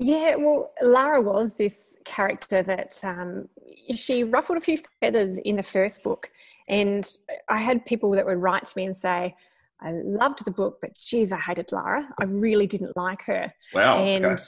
Yeah, 0.00 0.36
well, 0.36 0.72
Lara 0.80 1.20
was 1.20 1.54
this 1.54 1.96
character 2.04 2.62
that 2.62 2.98
um, 3.02 3.48
she 3.94 4.22
ruffled 4.22 4.58
a 4.58 4.60
few 4.60 4.78
feathers 5.00 5.38
in 5.38 5.56
the 5.56 5.62
first 5.62 6.04
book. 6.04 6.30
And 6.68 7.08
I 7.48 7.58
had 7.58 7.84
people 7.84 8.10
that 8.12 8.24
would 8.24 8.38
write 8.38 8.66
to 8.66 8.72
me 8.76 8.84
and 8.84 8.96
say, 8.96 9.34
I 9.80 9.92
loved 10.04 10.44
the 10.44 10.52
book, 10.52 10.78
but 10.80 10.96
geez, 10.96 11.32
I 11.32 11.38
hated 11.38 11.72
Lara. 11.72 12.08
I 12.20 12.24
really 12.24 12.66
didn't 12.66 12.96
like 12.96 13.22
her. 13.22 13.52
Wow. 13.74 13.98
And 13.98 14.24
okay. 14.24 14.42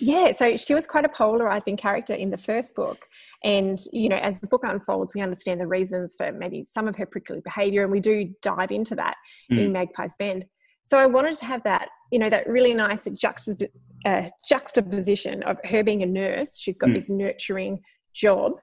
yeah, 0.00 0.32
so 0.36 0.56
she 0.56 0.74
was 0.74 0.86
quite 0.86 1.04
a 1.04 1.10
polarizing 1.10 1.76
character 1.76 2.14
in 2.14 2.30
the 2.30 2.36
first 2.38 2.74
book. 2.74 3.06
And, 3.44 3.78
you 3.92 4.08
know, 4.08 4.18
as 4.18 4.40
the 4.40 4.46
book 4.46 4.62
unfolds, 4.64 5.14
we 5.14 5.20
understand 5.20 5.60
the 5.60 5.66
reasons 5.66 6.14
for 6.16 6.32
maybe 6.32 6.62
some 6.62 6.88
of 6.88 6.96
her 6.96 7.06
prickly 7.06 7.40
behavior, 7.44 7.82
and 7.82 7.92
we 7.92 8.00
do 8.00 8.34
dive 8.40 8.70
into 8.70 8.94
that 8.94 9.16
mm. 9.50 9.58
in 9.58 9.72
Magpie's 9.72 10.14
Bend. 10.18 10.46
So 10.90 10.98
I 10.98 11.06
wanted 11.06 11.36
to 11.36 11.44
have 11.44 11.62
that, 11.62 11.88
you 12.10 12.18
know, 12.18 12.28
that 12.30 12.48
really 12.48 12.74
nice 12.74 13.06
juxtap- 13.06 13.70
uh, 14.04 14.28
juxtaposition 14.48 15.44
of 15.44 15.56
her 15.66 15.84
being 15.84 16.02
a 16.02 16.06
nurse. 16.06 16.58
She's 16.58 16.76
got 16.76 16.90
mm. 16.90 16.94
this 16.94 17.08
nurturing 17.08 17.78
job. 18.12 18.54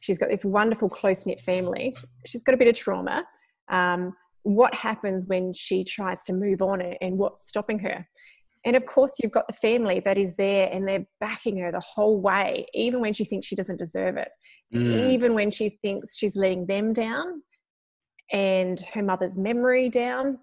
She's 0.00 0.16
got 0.16 0.30
this 0.30 0.46
wonderful 0.46 0.88
close 0.88 1.26
knit 1.26 1.40
family. 1.40 1.94
She's 2.24 2.42
got 2.42 2.54
a 2.54 2.56
bit 2.56 2.68
of 2.68 2.74
trauma. 2.74 3.24
Um, 3.68 4.14
what 4.44 4.74
happens 4.74 5.26
when 5.26 5.52
she 5.52 5.84
tries 5.84 6.24
to 6.24 6.32
move 6.32 6.62
on 6.62 6.80
and 6.80 7.18
what's 7.18 7.46
stopping 7.46 7.78
her? 7.80 8.08
And 8.64 8.76
of 8.76 8.86
course, 8.86 9.16
you've 9.22 9.32
got 9.32 9.46
the 9.46 9.52
family 9.52 10.00
that 10.06 10.16
is 10.16 10.36
there 10.36 10.70
and 10.72 10.88
they're 10.88 11.06
backing 11.20 11.58
her 11.58 11.70
the 11.70 11.80
whole 11.80 12.18
way, 12.18 12.64
even 12.72 13.02
when 13.02 13.12
she 13.12 13.26
thinks 13.26 13.46
she 13.46 13.56
doesn't 13.56 13.78
deserve 13.78 14.16
it, 14.16 14.28
mm. 14.74 15.10
even 15.10 15.34
when 15.34 15.50
she 15.50 15.68
thinks 15.68 16.16
she's 16.16 16.34
letting 16.34 16.64
them 16.64 16.94
down 16.94 17.42
and 18.32 18.80
her 18.94 19.02
mother's 19.02 19.36
memory 19.36 19.90
down. 19.90 20.38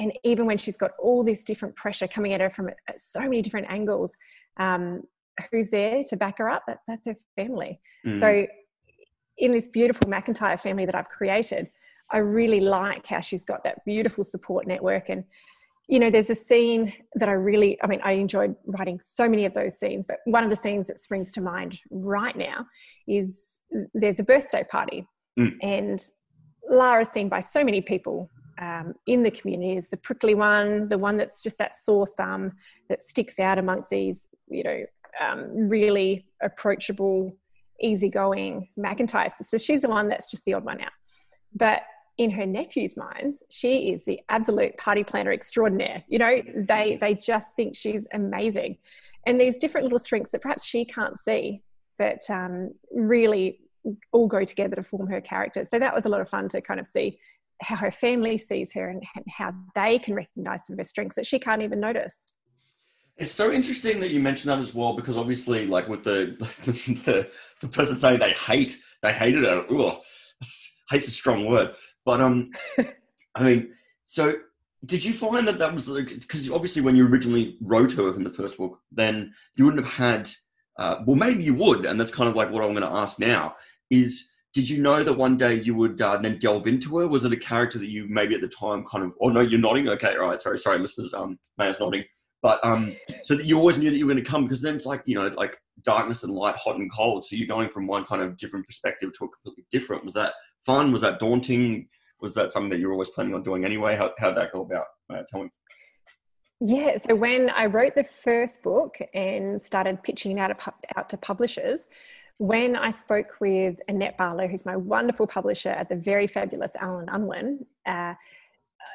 And 0.00 0.12
even 0.24 0.46
when 0.46 0.58
she's 0.58 0.76
got 0.76 0.92
all 0.98 1.22
this 1.22 1.44
different 1.44 1.76
pressure 1.76 2.08
coming 2.08 2.32
at 2.32 2.40
her 2.40 2.50
from 2.50 2.70
so 2.96 3.20
many 3.20 3.42
different 3.42 3.70
angles, 3.70 4.16
um, 4.58 5.02
who's 5.50 5.70
there 5.70 6.02
to 6.04 6.16
back 6.16 6.38
her 6.38 6.48
up? 6.50 6.64
That, 6.66 6.78
that's 6.88 7.06
her 7.06 7.16
family. 7.36 7.80
Mm. 8.06 8.20
So, 8.20 8.46
in 9.36 9.50
this 9.50 9.66
beautiful 9.66 10.08
McIntyre 10.08 10.60
family 10.60 10.86
that 10.86 10.94
I've 10.94 11.08
created, 11.08 11.68
I 12.12 12.18
really 12.18 12.60
like 12.60 13.06
how 13.06 13.20
she's 13.20 13.44
got 13.44 13.64
that 13.64 13.84
beautiful 13.84 14.22
support 14.22 14.66
network 14.66 15.08
and 15.08 15.24
you 15.88 15.98
know, 15.98 16.10
there's 16.10 16.30
a 16.30 16.34
scene 16.34 16.92
that 17.14 17.28
I 17.28 17.32
really, 17.32 17.78
I 17.82 17.86
mean, 17.86 18.00
I 18.02 18.12
enjoyed 18.12 18.56
writing 18.66 18.98
so 18.98 19.28
many 19.28 19.44
of 19.44 19.52
those 19.52 19.78
scenes, 19.78 20.06
but 20.06 20.18
one 20.24 20.42
of 20.42 20.50
the 20.50 20.56
scenes 20.56 20.86
that 20.86 20.98
springs 20.98 21.30
to 21.32 21.42
mind 21.42 21.78
right 21.90 22.36
now 22.36 22.66
is 23.06 23.60
there's 23.92 24.18
a 24.18 24.22
birthday 24.22 24.64
party, 24.64 25.06
mm. 25.38 25.54
and 25.62 26.02
Lara's 26.70 27.08
seen 27.08 27.28
by 27.28 27.40
so 27.40 27.62
many 27.62 27.82
people 27.82 28.30
um, 28.58 28.94
in 29.06 29.22
the 29.22 29.30
community 29.30 29.76
is 29.76 29.88
the 29.88 29.96
prickly 29.96 30.34
one, 30.34 30.88
the 30.88 30.98
one 30.98 31.16
that's 31.16 31.42
just 31.42 31.58
that 31.58 31.74
sore 31.80 32.06
thumb 32.06 32.52
that 32.88 33.02
sticks 33.02 33.38
out 33.38 33.58
amongst 33.58 33.90
these, 33.90 34.28
you 34.48 34.62
know, 34.62 34.84
um, 35.20 35.68
really 35.68 36.26
approachable, 36.42 37.36
easygoing 37.80 38.68
McIntyre 38.78 39.32
sisters. 39.32 39.64
She's 39.64 39.82
the 39.82 39.88
one 39.88 40.08
that's 40.08 40.30
just 40.30 40.44
the 40.44 40.54
odd 40.54 40.64
one 40.64 40.80
out. 40.80 40.92
But 41.54 41.82
in 42.18 42.30
her 42.30 42.46
nephew's 42.46 42.96
minds, 42.96 43.42
she 43.50 43.90
is 43.92 44.04
the 44.04 44.20
absolute 44.28 44.76
party 44.76 45.04
planner 45.04 45.32
extraordinaire. 45.32 46.04
You 46.08 46.18
know, 46.18 46.42
they 46.56 46.98
they 47.00 47.14
just 47.14 47.56
think 47.56 47.74
she's 47.74 48.06
amazing, 48.12 48.78
and 49.26 49.40
these 49.40 49.58
different 49.58 49.84
little 49.84 49.98
strengths 49.98 50.30
that 50.32 50.42
perhaps 50.42 50.64
she 50.64 50.84
can't 50.84 51.18
see, 51.18 51.62
but 51.98 52.18
um, 52.30 52.72
really 52.92 53.60
all 54.12 54.26
go 54.26 54.44
together 54.44 54.76
to 54.76 54.82
form 54.82 55.06
her 55.08 55.20
character. 55.20 55.64
So 55.64 55.78
that 55.78 55.94
was 55.94 56.06
a 56.06 56.08
lot 56.08 56.20
of 56.20 56.28
fun 56.28 56.48
to 56.50 56.60
kind 56.60 56.80
of 56.80 56.86
see 56.86 57.18
how 57.60 57.76
her 57.76 57.90
family 57.90 58.38
sees 58.38 58.72
her 58.72 58.88
and 58.88 59.02
how 59.28 59.52
they 59.74 59.98
can 59.98 60.14
recognize 60.14 60.66
some 60.66 60.74
of 60.74 60.78
her 60.78 60.84
strengths 60.84 61.16
that 61.16 61.26
she 61.26 61.38
can't 61.38 61.62
even 61.62 61.80
notice. 61.80 62.14
It's 63.16 63.32
so 63.32 63.52
interesting 63.52 64.00
that 64.00 64.10
you 64.10 64.20
mentioned 64.20 64.50
that 64.50 64.58
as 64.58 64.74
well, 64.74 64.94
because 64.94 65.16
obviously, 65.16 65.66
like 65.66 65.88
with 65.88 66.02
the 66.02 66.34
the, 67.04 67.28
the 67.60 67.68
person 67.68 67.96
saying 67.96 68.18
they 68.18 68.32
hate, 68.32 68.78
they 69.02 69.12
hated 69.12 69.44
her. 69.44 69.64
Ooh, 69.70 69.92
hate's 70.90 71.08
a 71.08 71.12
strong 71.12 71.46
word, 71.46 71.74
but 72.04 72.20
um, 72.20 72.50
I 73.36 73.42
mean, 73.42 73.72
so 74.04 74.34
did 74.84 75.04
you 75.04 75.12
find 75.12 75.46
that 75.48 75.58
that 75.58 75.72
was 75.72 75.86
because 75.86 76.50
obviously 76.50 76.82
when 76.82 76.96
you 76.96 77.06
originally 77.06 77.56
wrote 77.60 77.92
her 77.92 78.14
in 78.14 78.24
the 78.24 78.32
first 78.32 78.58
book, 78.58 78.80
then 78.90 79.32
you 79.56 79.64
wouldn't 79.64 79.84
have 79.84 79.94
had. 79.94 80.30
Uh, 80.76 80.96
well, 81.06 81.14
maybe 81.14 81.44
you 81.44 81.54
would, 81.54 81.86
and 81.86 82.00
that's 82.00 82.10
kind 82.10 82.28
of 82.28 82.34
like 82.34 82.50
what 82.50 82.64
I'm 82.64 82.72
going 82.72 82.82
to 82.82 82.98
ask 82.98 83.20
now. 83.20 83.54
Is 83.90 84.32
did 84.54 84.68
you 84.68 84.80
know 84.80 85.02
that 85.02 85.12
one 85.12 85.36
day 85.36 85.54
you 85.60 85.74
would 85.74 86.00
uh, 86.00 86.16
then 86.16 86.38
delve 86.38 86.68
into 86.68 86.96
her? 86.98 87.08
Was 87.08 87.24
it 87.24 87.32
a 87.32 87.36
character 87.36 87.78
that 87.80 87.90
you 87.90 88.06
maybe 88.08 88.36
at 88.36 88.40
the 88.40 88.48
time 88.48 88.84
kind 88.84 89.04
of? 89.04 89.12
Oh 89.20 89.28
no, 89.28 89.40
you're 89.40 89.60
nodding. 89.60 89.88
Okay, 89.88 90.16
right. 90.16 90.40
Sorry, 90.40 90.58
sorry, 90.58 90.78
listeners. 90.78 91.12
Um, 91.12 91.38
Maya's 91.58 91.80
nodding. 91.80 92.04
But 92.40 92.64
um, 92.64 92.94
so 93.22 93.34
that 93.34 93.46
you 93.46 93.58
always 93.58 93.78
knew 93.78 93.90
that 93.90 93.96
you 93.96 94.06
were 94.06 94.12
going 94.12 94.22
to 94.22 94.30
come 94.30 94.44
because 94.44 94.62
then 94.62 94.76
it's 94.76 94.86
like 94.86 95.02
you 95.06 95.16
know 95.16 95.26
like 95.36 95.58
darkness 95.84 96.22
and 96.22 96.32
light, 96.32 96.56
hot 96.56 96.76
and 96.76 96.90
cold. 96.92 97.26
So 97.26 97.34
you're 97.34 97.48
going 97.48 97.68
from 97.68 97.88
one 97.88 98.04
kind 98.04 98.22
of 98.22 98.36
different 98.36 98.66
perspective 98.66 99.10
to 99.18 99.24
a 99.24 99.28
completely 99.28 99.66
different. 99.72 100.04
Was 100.04 100.14
that 100.14 100.34
fun? 100.64 100.92
Was 100.92 101.02
that 101.02 101.18
daunting? 101.18 101.88
Was 102.20 102.34
that 102.34 102.52
something 102.52 102.70
that 102.70 102.78
you 102.78 102.86
were 102.86 102.92
always 102.92 103.08
planning 103.08 103.34
on 103.34 103.42
doing 103.42 103.64
anyway? 103.64 103.96
How 103.96 104.12
how 104.18 104.28
did 104.28 104.36
that 104.36 104.52
go 104.52 104.60
about? 104.60 104.86
Uh, 105.10 105.22
tell 105.28 105.42
me. 105.42 105.50
Yeah, 106.60 106.96
so 106.98 107.16
when 107.16 107.50
I 107.50 107.66
wrote 107.66 107.96
the 107.96 108.04
first 108.04 108.62
book 108.62 108.96
and 109.12 109.60
started 109.60 110.02
pitching 110.02 110.38
it 110.38 110.40
out, 110.40 110.74
out 110.96 111.08
to 111.10 111.16
publishers, 111.16 111.86
when 112.38 112.76
I 112.76 112.90
spoke 112.90 113.40
with 113.40 113.78
Annette 113.88 114.18
Barlow, 114.18 114.48
who's 114.48 114.66
my 114.66 114.76
wonderful 114.76 115.26
publisher 115.26 115.70
at 115.70 115.88
the 115.88 115.96
very 115.96 116.26
fabulous 116.26 116.72
Allen 116.80 117.08
Unwin, 117.08 117.64
uh, 117.86 118.14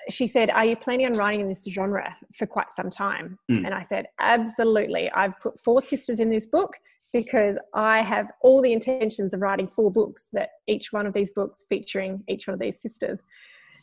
she 0.10 0.28
said, 0.28 0.50
Are 0.50 0.66
you 0.66 0.76
planning 0.76 1.08
on 1.08 1.14
writing 1.14 1.42
in 1.42 1.48
this 1.48 1.66
genre 1.66 2.16
for 2.36 2.46
quite 2.46 2.72
some 2.72 2.90
time? 2.90 3.40
Mm. 3.50 3.66
And 3.66 3.74
I 3.74 3.84
said, 3.84 4.08
Absolutely. 4.20 5.10
I've 5.12 5.40
put 5.40 5.60
four 5.60 5.82
sisters 5.82 6.20
in 6.20 6.30
this 6.30 6.46
book 6.46 6.78
because 7.14 7.58
I 7.74 8.02
have 8.02 8.28
all 8.42 8.62
the 8.62 8.72
intentions 8.72 9.34
of 9.34 9.42
writing 9.42 9.68
four 9.68 9.92
books 9.92 10.28
that 10.34 10.50
each 10.68 10.94
one 10.94 11.06
of 11.06 11.14
these 11.14 11.32
books 11.32 11.66
featuring 11.68 12.24
each 12.28 12.48
one 12.48 12.54
of 12.54 12.60
these 12.60 12.80
sisters. 12.80 13.22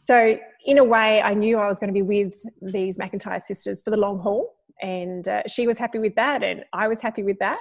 So, 0.03 0.39
in 0.65 0.79
a 0.79 0.85
way, 0.85 1.21
I 1.21 1.35
knew 1.35 1.59
I 1.59 1.67
was 1.67 1.81
going 1.81 1.93
to 1.93 1.95
be 1.95 2.03
with 2.03 2.35
these 2.63 2.97
McIntyre 2.97 3.43
sisters 3.43 3.83
for 3.83 3.91
the 3.91 3.97
long 3.97 4.21
haul, 4.21 4.55
and 4.81 5.27
uh, 5.27 5.43
she 5.49 5.67
was 5.67 5.79
happy 5.79 5.99
with 5.99 6.15
that, 6.15 6.45
and 6.45 6.65
I 6.73 6.87
was 6.87 7.01
happy 7.01 7.25
with 7.25 7.39
that. 7.41 7.59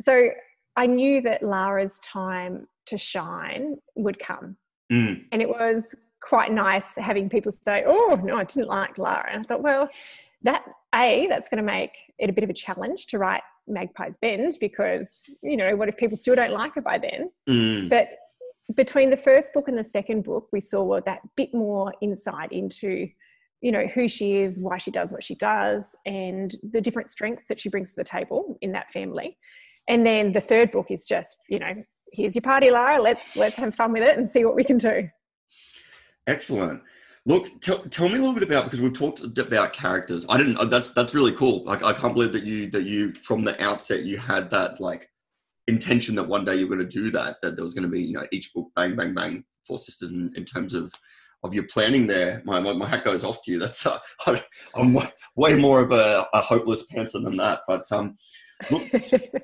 So, 0.00 0.30
I 0.76 0.86
knew 0.86 1.20
that 1.22 1.42
Lara's 1.42 1.98
time 2.00 2.66
to 2.86 2.96
shine 2.96 3.78
would 3.94 4.18
come. 4.18 4.56
Mm. 4.92 5.24
And 5.32 5.42
it 5.42 5.48
was 5.48 5.94
quite 6.20 6.52
nice 6.52 6.94
having 6.96 7.28
people 7.28 7.52
say, 7.52 7.84
Oh, 7.86 8.18
no, 8.22 8.36
I 8.36 8.44
didn't 8.44 8.68
like 8.68 8.98
Lara. 8.98 9.28
And 9.32 9.40
I 9.40 9.42
thought, 9.42 9.62
well, 9.62 9.88
that 10.42 10.64
A, 10.94 11.26
that's 11.28 11.48
going 11.48 11.58
to 11.58 11.64
make 11.64 11.92
it 12.18 12.30
a 12.30 12.32
bit 12.32 12.44
of 12.44 12.50
a 12.50 12.54
challenge 12.54 13.06
to 13.06 13.18
write 13.18 13.42
Magpie's 13.68 14.16
Bend 14.16 14.56
because, 14.60 15.22
you 15.42 15.56
know, 15.56 15.74
what 15.76 15.88
if 15.88 15.96
people 15.96 16.16
still 16.16 16.34
don't 16.34 16.52
like 16.52 16.74
her 16.74 16.80
by 16.80 16.98
then? 16.98 17.30
Mm. 17.48 17.90
But 17.90 18.10
between 18.74 19.10
the 19.10 19.16
first 19.16 19.52
book 19.52 19.68
and 19.68 19.78
the 19.78 19.84
second 19.84 20.24
book, 20.24 20.48
we 20.52 20.60
saw 20.60 21.00
that 21.00 21.20
bit 21.36 21.54
more 21.54 21.92
insight 22.00 22.52
into, 22.52 23.08
you 23.60 23.72
know, 23.72 23.86
who 23.86 24.08
she 24.08 24.36
is, 24.38 24.58
why 24.58 24.78
she 24.78 24.90
does 24.90 25.12
what 25.12 25.22
she 25.22 25.34
does, 25.34 25.96
and 26.04 26.54
the 26.62 26.80
different 26.80 27.10
strengths 27.10 27.48
that 27.48 27.60
she 27.60 27.68
brings 27.68 27.90
to 27.90 27.96
the 27.96 28.04
table 28.04 28.58
in 28.60 28.72
that 28.72 28.90
family. 28.92 29.36
And 29.88 30.04
then 30.04 30.32
the 30.32 30.40
third 30.40 30.70
book 30.70 30.90
is 30.90 31.04
just, 31.04 31.38
you 31.48 31.58
know, 31.58 31.84
here's 32.12 32.34
your 32.34 32.42
party, 32.42 32.70
Lara. 32.70 33.00
Let's 33.00 33.36
let's 33.36 33.56
have 33.56 33.74
fun 33.74 33.92
with 33.92 34.02
it 34.02 34.16
and 34.16 34.28
see 34.28 34.44
what 34.44 34.56
we 34.56 34.64
can 34.64 34.78
do. 34.78 35.08
Excellent. 36.26 36.82
Look, 37.24 37.60
t- 37.60 37.76
tell 37.90 38.08
me 38.08 38.14
a 38.14 38.18
little 38.18 38.32
bit 38.32 38.44
about 38.44 38.64
because 38.64 38.80
we've 38.80 38.92
talked 38.92 39.20
about 39.38 39.72
characters. 39.72 40.24
I 40.28 40.36
didn't. 40.36 40.58
Uh, 40.58 40.64
that's 40.64 40.90
that's 40.90 41.14
really 41.14 41.32
cool. 41.32 41.64
Like 41.64 41.82
I 41.82 41.92
can't 41.92 42.14
believe 42.14 42.32
that 42.32 42.44
you 42.44 42.70
that 42.70 42.84
you 42.84 43.14
from 43.14 43.44
the 43.44 43.60
outset 43.62 44.04
you 44.04 44.18
had 44.18 44.50
that 44.50 44.80
like 44.80 45.08
intention 45.66 46.14
that 46.16 46.28
one 46.28 46.44
day 46.44 46.56
you're 46.56 46.68
going 46.68 46.78
to 46.78 46.84
do 46.84 47.10
that. 47.12 47.36
That 47.42 47.56
there 47.56 47.64
was 47.64 47.74
going 47.74 47.84
to 47.84 47.90
be 47.90 48.02
you 48.02 48.12
know 48.12 48.26
each 48.32 48.52
book 48.54 48.68
bang 48.76 48.96
bang 48.96 49.14
bang 49.14 49.44
four 49.66 49.78
sisters 49.78 50.10
in, 50.10 50.32
in 50.36 50.44
terms 50.44 50.74
of 50.74 50.92
of 51.42 51.54
your 51.54 51.64
planning 51.64 52.06
there. 52.06 52.42
My, 52.44 52.60
my, 52.60 52.72
my 52.72 52.86
hat 52.86 53.04
goes 53.04 53.24
off 53.24 53.42
to 53.42 53.52
you. 53.52 53.58
That's 53.58 53.86
uh, 53.86 53.98
I'm 54.74 54.96
way 55.36 55.54
more 55.54 55.80
of 55.80 55.92
a, 55.92 56.26
a 56.32 56.40
hopeless 56.40 56.86
pantser 56.86 57.22
than 57.22 57.36
that. 57.36 57.60
But 57.66 57.90
um, 57.92 58.16
look, 58.70 58.82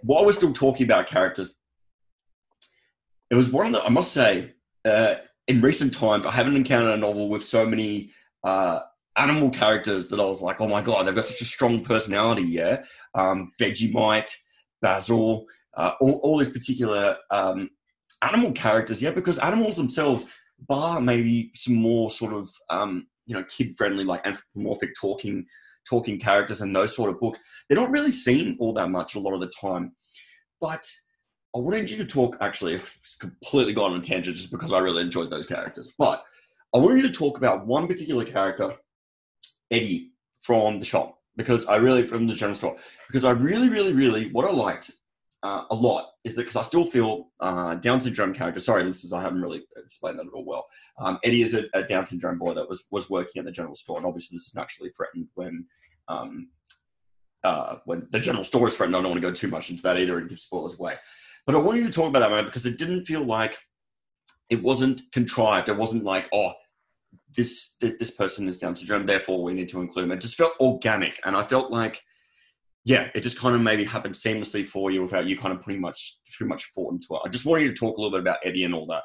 while 0.03 0.25
we're 0.25 0.33
still 0.33 0.53
talking 0.53 0.85
about 0.85 1.07
characters, 1.07 1.55
it 3.31 3.35
was 3.35 3.51
one 3.51 3.67
of 3.67 3.73
the 3.73 3.85
I 3.85 3.89
must 3.89 4.13
say. 4.13 4.55
Uh, 4.85 5.17
in 5.49 5.61
recent 5.61 5.93
times, 5.93 6.25
I 6.25 6.31
haven't 6.31 6.57
encountered 6.57 6.95
a 6.95 6.97
novel 6.97 7.29
with 7.29 7.45
so 7.45 7.67
many 7.67 8.11
uh, 8.45 8.81
animal 9.17 9.51
characters 9.51 10.09
that 10.09 10.21
I 10.21 10.25
was 10.25 10.41
like, 10.41 10.61
oh 10.61 10.69
my 10.69 10.83
god, 10.83 11.07
they've 11.07 11.15
got 11.15 11.25
such 11.25 11.41
a 11.41 11.45
strong 11.45 11.85
personality. 11.85 12.43
Yeah, 12.43 12.85
um, 13.15 13.53
Vegemite, 13.61 14.33
Basil, 14.81 15.47
uh, 15.77 15.93
all, 16.01 16.21
all 16.23 16.39
these 16.39 16.53
particular 16.53 17.17
um, 17.31 17.71
animal 18.23 18.53
characters. 18.53 19.03
Yeah, 19.03 19.11
because 19.11 19.39
animals 19.39 19.77
themselves, 19.77 20.27
bar 20.69 21.01
maybe 21.01 21.51
some 21.55 21.75
more 21.75 22.11
sort 22.11 22.33
of 22.35 22.51
um, 22.71 23.07
you 23.27 23.35
know 23.35 23.45
kid 23.45 23.77
friendly, 23.77 24.05
like 24.05 24.25
anthropomorphic 24.27 24.91
talking 25.01 25.47
talking 25.89 26.19
characters 26.19 26.61
and 26.61 26.75
those 26.75 26.95
sort 26.95 27.11
of 27.11 27.21
books, 27.21 27.39
they're 27.69 27.79
not 27.79 27.91
really 27.91 28.13
seen 28.13 28.57
all 28.61 28.73
that 28.75 28.89
much 28.89 29.15
a 29.15 29.21
lot 29.21 29.35
of 29.35 29.41
the 29.41 29.53
time. 29.61 29.93
But 30.61 30.89
I 31.55 31.59
wanted 31.59 31.91
you 31.91 31.97
to 31.99 32.05
talk. 32.05 32.37
Actually, 32.41 32.75
it's 32.75 33.17
completely 33.17 33.75
gone 33.75 33.93
on 33.93 33.99
a 33.99 34.03
tangent 34.03 34.37
just 34.37 34.51
because 34.51 34.73
I 34.73 34.79
really 34.79 35.03
enjoyed 35.03 35.31
those 35.31 35.47
characters. 35.47 35.89
But 35.99 36.23
I 36.75 36.79
wanted 36.79 37.03
you 37.03 37.09
to 37.09 37.13
talk 37.13 37.37
about 37.37 37.67
one 37.67 37.87
particular 37.87 38.25
character, 38.25 38.75
Eddie 39.71 40.13
from 40.41 40.79
the 40.79 40.85
shop, 40.85 41.19
because 41.37 41.67
I 41.67 41.77
really 41.77 42.07
from 42.07 42.27
the 42.27 42.35
general 42.35 42.57
store, 42.57 42.77
because 43.07 43.25
I 43.25 43.31
really, 43.31 43.69
really, 43.69 43.93
really 43.93 44.31
what 44.31 44.49
I 44.49 44.53
liked 44.53 44.91
uh, 45.43 45.65
a 45.71 45.75
lot 45.75 46.12
is 46.25 46.37
that 46.37 46.43
because 46.43 46.57
I 46.57 46.63
still 46.63 46.85
feel 46.85 47.31
uh, 47.41 47.75
Down 47.77 48.01
syndrome 48.01 48.33
character. 48.33 48.61
Sorry, 48.61 48.85
listeners, 48.85 49.13
I 49.13 49.23
haven't 49.23 49.43
really 49.43 49.65
explained 49.77 50.19
that 50.19 50.27
at 50.27 50.33
all 50.33 50.45
well. 50.45 50.67
Um, 50.99 51.19
Eddie 51.25 51.43
is 51.43 51.55
a, 51.55 51.65
a, 51.75 51.83
Down 51.83 52.07
syndrome 52.07 52.39
boy 52.39 52.55
that 52.55 52.69
was 52.69 52.85
was 52.91 53.11
working 53.11 53.41
at 53.41 53.45
the 53.45 53.53
general 53.53 53.75
store, 53.75 53.97
and 53.97 54.07
obviously 54.07 54.37
this 54.37 54.49
is 54.49 54.55
naturally 54.55 54.91
threatened 54.91 55.29
when. 55.35 55.67
Um, 56.09 56.49
uh, 57.45 57.79
when 57.87 58.07
the 58.11 58.21
general 58.21 58.45
store 58.45 58.69
is 58.69 58.77
threatened, 58.77 58.95
I 58.95 59.01
don't 59.01 59.11
want 59.11 59.21
to 59.21 59.29
go 59.29 59.35
too 59.35 59.49
much 59.49 59.69
into 59.69 59.83
that 59.83 59.99
either 59.99 60.19
and 60.19 60.29
give 60.29 60.39
spoilers 60.39 60.79
away. 60.79 60.95
But 61.45 61.57
I 61.57 61.59
wanted 61.59 61.85
to 61.85 61.91
talk 61.91 62.09
about 62.09 62.21
that 62.21 62.31
moment 62.31 62.47
because 62.47 62.67
it 62.67 62.79
didn't 62.79 63.05
feel 63.05 63.25
like 63.25 63.57
it 64.49 64.63
wasn't 64.63 65.01
contrived. 65.13 65.69
It 65.69 65.77
wasn't 65.77 66.05
like, 66.05 66.29
oh, 66.33 66.53
this 67.37 67.77
this 67.81 68.11
person 68.13 68.47
is 68.47 68.59
Down 68.59 68.77
syndrome, 68.77 69.07
therefore 69.07 69.43
we 69.43 69.55
need 69.55 69.69
to 69.71 69.81
include 69.81 70.05
them. 70.05 70.13
It 70.13 70.21
just 70.21 70.37
felt 70.37 70.53
organic, 70.61 71.19
and 71.25 71.37
I 71.37 71.43
felt 71.43 71.71
like, 71.71 72.01
yeah, 72.85 73.09
it 73.15 73.21
just 73.21 73.39
kind 73.39 73.55
of 73.55 73.61
maybe 73.61 73.85
happened 73.85 74.15
seamlessly 74.15 74.67
for 74.67 74.91
you 74.91 75.03
without 75.03 75.27
you 75.27 75.37
kind 75.37 75.55
of 75.55 75.63
putting 75.63 75.81
much 75.81 76.19
too 76.37 76.47
much 76.47 76.71
thought 76.75 76.93
into 76.93 77.07
it. 77.11 77.21
I 77.25 77.29
just 77.29 77.47
wanted 77.47 77.63
you 77.63 77.69
to 77.69 77.75
talk 77.75 77.97
a 77.97 78.01
little 78.01 78.11
bit 78.11 78.21
about 78.21 78.39
Eddie 78.45 78.65
and 78.65 78.75
all 78.75 78.87
that. 78.87 79.03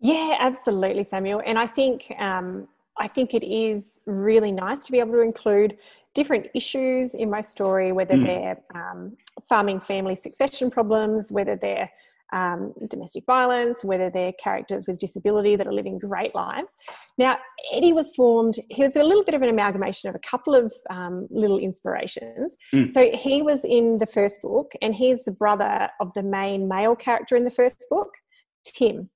Yeah, 0.00 0.36
absolutely, 0.38 1.04
Samuel. 1.04 1.42
And 1.44 1.58
I 1.58 1.66
think 1.66 2.12
um, 2.18 2.68
I 2.98 3.06
think 3.08 3.34
it 3.34 3.44
is 3.44 4.00
really 4.06 4.52
nice 4.52 4.82
to 4.84 4.92
be 4.92 4.98
able 4.98 5.12
to 5.12 5.20
include 5.20 5.76
different 6.14 6.46
issues 6.54 7.14
in 7.14 7.30
my 7.30 7.40
story, 7.40 7.92
whether 7.92 8.14
mm. 8.14 8.24
they're 8.24 8.58
um, 8.74 9.16
farming 9.48 9.80
family 9.80 10.14
succession 10.14 10.70
problems, 10.70 11.30
whether 11.30 11.56
they're 11.56 11.90
um, 12.32 12.72
domestic 12.88 13.24
violence, 13.26 13.82
whether 13.82 14.10
they're 14.10 14.32
characters 14.42 14.84
with 14.86 14.98
disability 14.98 15.56
that 15.56 15.66
are 15.66 15.72
living 15.72 15.98
great 15.98 16.34
lives. 16.34 16.74
Now, 17.16 17.38
Eddie 17.72 17.92
was 17.92 18.14
formed, 18.14 18.58
he 18.68 18.82
was 18.82 18.96
a 18.96 19.02
little 19.02 19.24
bit 19.24 19.34
of 19.34 19.42
an 19.42 19.48
amalgamation 19.48 20.08
of 20.08 20.14
a 20.14 20.20
couple 20.20 20.54
of 20.54 20.72
um, 20.90 21.26
little 21.30 21.58
inspirations. 21.58 22.56
Mm. 22.74 22.92
So 22.92 23.10
he 23.12 23.42
was 23.42 23.64
in 23.64 23.98
the 23.98 24.06
first 24.06 24.40
book, 24.42 24.72
and 24.82 24.94
he's 24.94 25.24
the 25.24 25.32
brother 25.32 25.88
of 26.00 26.12
the 26.14 26.22
main 26.22 26.68
male 26.68 26.96
character 26.96 27.36
in 27.36 27.44
the 27.44 27.50
first 27.50 27.84
book, 27.90 28.10
Tim. 28.64 29.10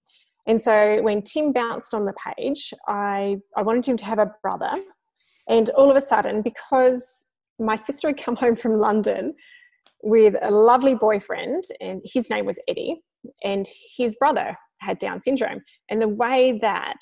And 0.47 0.61
so 0.61 1.01
when 1.03 1.23
Tim 1.23 1.53
bounced 1.53 1.95
on 1.95 2.05
the 2.05 2.15
page, 2.37 2.75
I, 2.89 3.37
I 3.57 3.63
wanted 3.63 3.87
him 3.87 3.97
to 3.99 4.05
have 4.05 4.19
a 4.19 4.33
brother. 4.43 4.73
And 5.49 5.71
all 5.71 5.91
of 5.91 5.97
a 5.97 6.03
sudden, 6.03 6.43
because 6.43 7.27
my 7.59 7.77
sister 7.77 8.09
had 8.09 8.17
come 8.17 8.37
home 8.37 8.57
from 8.57 8.79
London 8.79 9.35
with 10.03 10.35
a 10.43 10.51
lovely 10.51 10.95
boyfriend, 10.95 11.65
and 11.81 12.03
his 12.05 12.29
name 12.29 12.47
was 12.47 12.59
Eddie, 12.69 13.01
and 13.45 13.69
his 13.97 14.17
brother 14.17 14.57
had 14.81 14.99
Down 14.99 15.21
syndrome. 15.21 15.61
And 15.89 16.03
the 16.03 16.09
way 16.09 16.59
that 16.61 16.99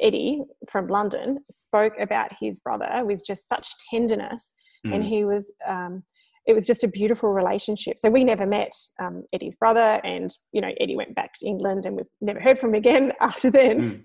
Eddie 0.00 0.42
from 0.70 0.88
London 0.88 1.38
spoke 1.50 1.94
about 2.00 2.30
his 2.40 2.58
brother 2.60 3.02
with 3.04 3.22
just 3.26 3.48
such 3.48 3.68
tenderness, 3.90 4.52
mm. 4.86 4.94
and 4.94 5.04
he 5.04 5.24
was 5.24 5.52
um, 5.66 6.02
it 6.46 6.54
was 6.54 6.66
just 6.66 6.82
a 6.82 6.88
beautiful 6.88 7.30
relationship. 7.30 7.98
So 7.98 8.08
we 8.08 8.24
never 8.24 8.46
met 8.46 8.72
um, 8.98 9.24
Eddie's 9.34 9.56
brother, 9.56 10.00
and 10.02 10.34
you 10.52 10.60
know 10.60 10.72
Eddie 10.80 10.96
went 10.96 11.14
back 11.14 11.34
to 11.34 11.46
England, 11.46 11.84
and 11.84 11.96
we've 11.96 12.06
never 12.20 12.40
heard 12.40 12.58
from 12.58 12.70
him 12.70 12.76
again 12.76 13.12
after 13.20 13.50
then. 13.50 13.80
Mm. 13.80 14.04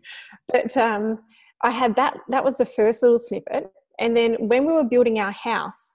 But 0.52 0.78
um, 0.78 1.20
I 1.64 1.72
had 1.72 1.96
that. 1.96 2.18
That 2.30 2.44
was 2.44 2.58
the 2.58 2.66
first 2.66 3.02
little 3.02 3.20
snippet, 3.20 3.72
and 4.00 4.16
then 4.16 4.36
when 4.40 4.66
we 4.66 4.74
were 4.74 4.84
building 4.84 5.20
our 5.20 5.32
house, 5.32 5.93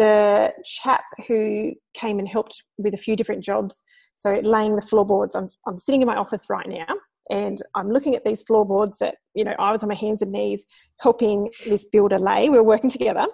the 0.00 0.50
chap 0.64 1.04
who 1.28 1.74
came 1.92 2.18
and 2.18 2.26
helped 2.26 2.62
with 2.78 2.94
a 2.94 2.96
few 2.96 3.14
different 3.16 3.44
jobs, 3.44 3.82
so 4.16 4.40
laying 4.42 4.76
the 4.76 4.82
floorboards. 4.82 5.36
I'm 5.36 5.48
I'm 5.66 5.76
sitting 5.76 6.00
in 6.00 6.06
my 6.06 6.16
office 6.16 6.46
right 6.48 6.66
now, 6.66 6.86
and 7.30 7.60
I'm 7.74 7.90
looking 7.90 8.16
at 8.16 8.24
these 8.24 8.42
floorboards 8.42 8.96
that 8.98 9.16
you 9.34 9.44
know 9.44 9.54
I 9.58 9.70
was 9.70 9.82
on 9.82 9.90
my 9.90 9.94
hands 9.94 10.22
and 10.22 10.32
knees 10.32 10.64
helping 11.00 11.50
this 11.66 11.84
builder 11.84 12.18
lay. 12.18 12.48
We 12.48 12.56
were 12.56 12.64
working 12.64 12.88
together, 12.88 13.26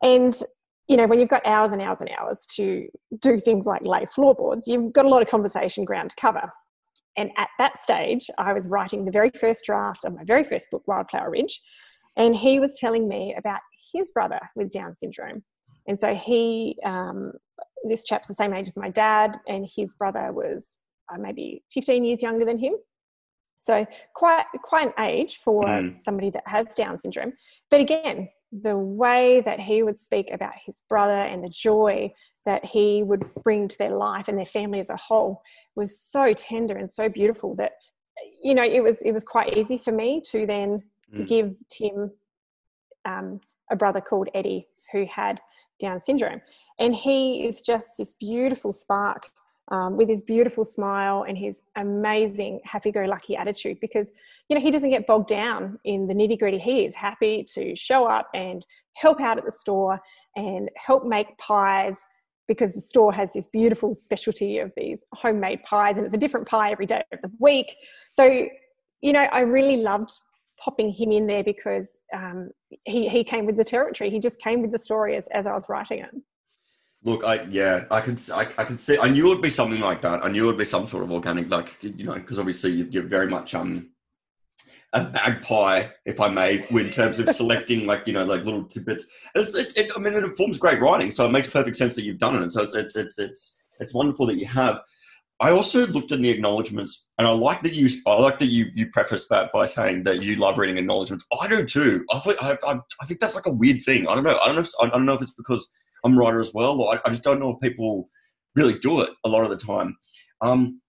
and 0.00 0.40
you 0.86 0.96
know, 0.96 1.06
when 1.06 1.18
you've 1.18 1.28
got 1.28 1.44
hours 1.44 1.72
and 1.72 1.82
hours 1.82 2.00
and 2.00 2.10
hours 2.18 2.38
to 2.56 2.86
do 3.20 3.38
things 3.38 3.66
like 3.66 3.84
lay 3.84 4.06
floorboards, 4.06 4.68
you've 4.68 4.92
got 4.92 5.04
a 5.04 5.08
lot 5.08 5.22
of 5.22 5.28
conversation 5.28 5.84
ground 5.84 6.10
to 6.10 6.16
cover. 6.16 6.52
And 7.16 7.30
at 7.36 7.48
that 7.58 7.80
stage, 7.80 8.30
I 8.38 8.52
was 8.52 8.68
writing 8.68 9.04
the 9.04 9.12
very 9.12 9.30
first 9.30 9.64
draft 9.64 10.04
of 10.04 10.14
my 10.14 10.24
very 10.24 10.44
first 10.44 10.68
book, 10.70 10.82
Wildflower 10.86 11.30
Ridge, 11.30 11.60
and 12.16 12.34
he 12.34 12.60
was 12.60 12.76
telling 12.78 13.08
me 13.08 13.34
about 13.36 13.60
his 13.92 14.12
brother 14.12 14.40
with 14.54 14.70
Down 14.70 14.94
syndrome. 14.94 15.42
And 15.86 15.98
so 15.98 16.14
he, 16.14 16.76
um, 16.84 17.32
this 17.88 18.04
chap's 18.04 18.28
the 18.28 18.34
same 18.34 18.54
age 18.54 18.68
as 18.68 18.76
my 18.76 18.90
dad, 18.90 19.38
and 19.46 19.68
his 19.74 19.94
brother 19.94 20.32
was 20.32 20.76
uh, 21.12 21.18
maybe 21.18 21.62
15 21.72 22.04
years 22.04 22.22
younger 22.22 22.44
than 22.44 22.58
him. 22.58 22.74
So 23.58 23.86
quite 24.14 24.46
quite 24.62 24.88
an 24.88 25.04
age 25.04 25.40
for 25.44 25.64
mm. 25.64 26.00
somebody 26.00 26.30
that 26.30 26.44
has 26.46 26.66
Down 26.74 26.98
syndrome. 26.98 27.34
But 27.70 27.80
again, 27.80 28.30
the 28.52 28.76
way 28.76 29.42
that 29.42 29.60
he 29.60 29.82
would 29.82 29.98
speak 29.98 30.30
about 30.32 30.54
his 30.64 30.82
brother 30.88 31.12
and 31.12 31.44
the 31.44 31.50
joy 31.50 32.12
that 32.46 32.64
he 32.64 33.02
would 33.02 33.22
bring 33.44 33.68
to 33.68 33.78
their 33.78 33.94
life 33.96 34.28
and 34.28 34.36
their 34.36 34.46
family 34.46 34.80
as 34.80 34.90
a 34.90 34.96
whole 34.96 35.42
was 35.76 36.00
so 36.00 36.32
tender 36.32 36.76
and 36.76 36.90
so 36.90 37.08
beautiful 37.08 37.54
that 37.56 37.72
you 38.42 38.54
know 38.54 38.64
it 38.64 38.82
was 38.82 39.02
it 39.02 39.12
was 39.12 39.24
quite 39.24 39.56
easy 39.56 39.78
for 39.78 39.92
me 39.92 40.22
to 40.26 40.46
then 40.46 40.82
mm. 41.14 41.28
give 41.28 41.54
Tim 41.68 42.10
um, 43.04 43.40
a 43.70 43.76
brother 43.76 44.00
called 44.00 44.28
Eddie 44.34 44.66
who 44.90 45.06
had 45.06 45.40
Down 45.80 46.00
syndrome, 46.00 46.40
and 46.78 46.94
he 46.94 47.46
is 47.46 47.60
just 47.60 47.90
this 47.98 48.14
beautiful 48.14 48.72
spark 48.72 49.30
um, 49.70 49.96
with 49.96 50.08
his 50.08 50.22
beautiful 50.22 50.64
smile 50.64 51.24
and 51.28 51.38
his 51.38 51.62
amazing 51.76 52.60
happy-go-lucky 52.64 53.36
attitude 53.36 53.78
because 53.80 54.10
you 54.48 54.56
know 54.56 54.62
he 54.62 54.70
doesn't 54.70 54.90
get 54.90 55.06
bogged 55.06 55.28
down 55.28 55.78
in 55.84 56.06
the 56.06 56.14
nitty-gritty. 56.14 56.58
He 56.58 56.84
is 56.84 56.94
happy 56.94 57.44
to 57.54 57.74
show 57.74 58.06
up 58.06 58.28
and 58.34 58.64
help 58.94 59.20
out 59.20 59.38
at 59.38 59.44
the 59.44 59.52
store 59.52 60.00
and 60.36 60.70
help 60.76 61.04
make 61.06 61.36
pies 61.38 61.94
because 62.48 62.74
the 62.74 62.80
store 62.80 63.12
has 63.12 63.32
this 63.32 63.46
beautiful 63.46 63.94
specialty 63.94 64.58
of 64.58 64.72
these 64.76 65.04
homemade 65.14 65.62
pies 65.62 65.96
and 65.96 66.04
it's 66.04 66.14
a 66.14 66.18
different 66.18 66.48
pie 66.48 66.72
every 66.72 66.86
day 66.86 67.02
of 67.12 67.20
the 67.22 67.30
week. 67.38 67.74
So 68.12 68.48
you 69.02 69.12
know 69.12 69.26
i 69.32 69.40
really 69.40 69.78
loved 69.78 70.12
popping 70.62 70.90
him 70.90 71.10
in 71.10 71.26
there 71.26 71.42
because 71.42 71.98
um, 72.14 72.50
he, 72.84 73.08
he 73.08 73.24
came 73.24 73.46
with 73.46 73.56
the 73.56 73.64
territory 73.64 74.10
he 74.10 74.18
just 74.18 74.38
came 74.40 74.62
with 74.62 74.70
the 74.70 74.78
story 74.78 75.16
as, 75.16 75.26
as 75.32 75.46
i 75.46 75.52
was 75.52 75.66
writing 75.68 76.00
it 76.00 76.10
Look, 77.02 77.24
I 77.24 77.44
yeah, 77.44 77.84
I 77.90 78.02
can 78.02 78.18
I, 78.30 78.46
I 78.58 78.64
can 78.64 78.76
see. 78.76 78.98
I 78.98 79.08
knew 79.08 79.26
it 79.26 79.28
would 79.30 79.40
be 79.40 79.48
something 79.48 79.80
like 79.80 80.02
that. 80.02 80.22
I 80.22 80.28
knew 80.28 80.44
it 80.44 80.46
would 80.48 80.58
be 80.58 80.66
some 80.66 80.86
sort 80.86 81.02
of 81.02 81.10
organic, 81.10 81.50
like 81.50 81.82
you 81.82 82.04
know, 82.04 82.12
because 82.12 82.38
obviously 82.38 82.72
you're 82.72 83.04
very 83.04 83.26
much 83.26 83.54
um 83.54 83.90
a 84.92 85.04
magpie, 85.04 85.86
if 86.04 86.20
I 86.20 86.28
may, 86.28 86.66
in 86.68 86.90
terms 86.90 87.18
of 87.18 87.30
selecting 87.30 87.86
like 87.86 88.06
you 88.06 88.12
know 88.12 88.24
like 88.24 88.44
little 88.44 88.64
tidbits. 88.64 89.06
It's, 89.34 89.54
it's 89.54 89.76
it, 89.76 89.90
I 89.96 89.98
mean, 89.98 90.14
it 90.14 90.24
informs 90.24 90.58
great 90.58 90.80
writing, 90.80 91.10
so 91.10 91.24
it 91.26 91.30
makes 91.30 91.48
perfect 91.48 91.76
sense 91.76 91.94
that 91.94 92.02
you've 92.02 92.18
done 92.18 92.42
it. 92.42 92.52
So 92.52 92.62
it's 92.62 92.74
it's 92.74 92.96
it's 92.96 93.18
it's 93.18 93.58
it's 93.78 93.94
wonderful 93.94 94.26
that 94.26 94.36
you 94.36 94.46
have. 94.46 94.80
I 95.40 95.52
also 95.52 95.86
looked 95.86 96.12
in 96.12 96.20
the 96.20 96.28
acknowledgements, 96.28 97.06
and 97.16 97.26
I 97.26 97.30
like 97.30 97.62
that 97.62 97.72
you. 97.72 97.88
I 98.06 98.14
like 98.16 98.38
that 98.40 98.50
you 98.50 98.66
you 98.74 98.90
preface 98.90 99.26
that 99.28 99.50
by 99.52 99.64
saying 99.64 100.02
that 100.02 100.22
you 100.22 100.34
love 100.36 100.58
reading 100.58 100.76
acknowledgements. 100.76 101.24
I 101.40 101.48
do 101.48 101.64
too. 101.64 102.04
I 102.10 102.18
think 102.18 102.42
I, 102.42 102.58
I, 102.66 102.78
I 103.00 103.06
think 103.06 103.20
that's 103.20 103.34
like 103.34 103.46
a 103.46 103.52
weird 103.52 103.82
thing. 103.82 104.06
I 104.06 104.14
don't 104.14 104.24
know. 104.24 104.38
I 104.38 104.46
don't 104.46 104.56
know. 104.56 104.60
If, 104.60 104.70
I 104.82 104.88
don't 104.88 105.06
know 105.06 105.14
if 105.14 105.22
it's 105.22 105.34
because 105.34 105.66
I'm 106.04 106.14
a 106.14 106.16
writer 106.16 106.40
as 106.40 106.52
well. 106.52 106.88
I, 106.90 107.00
I, 107.06 107.10
just 107.10 107.24
don't 107.24 107.40
know 107.40 107.50
if 107.50 107.60
people 107.60 108.10
really 108.54 108.78
do 108.78 109.00
it 109.00 109.10
a 109.24 109.28
lot 109.28 109.44
of 109.44 109.50
the 109.50 109.56
time. 109.56 109.96
Um, 110.42 110.80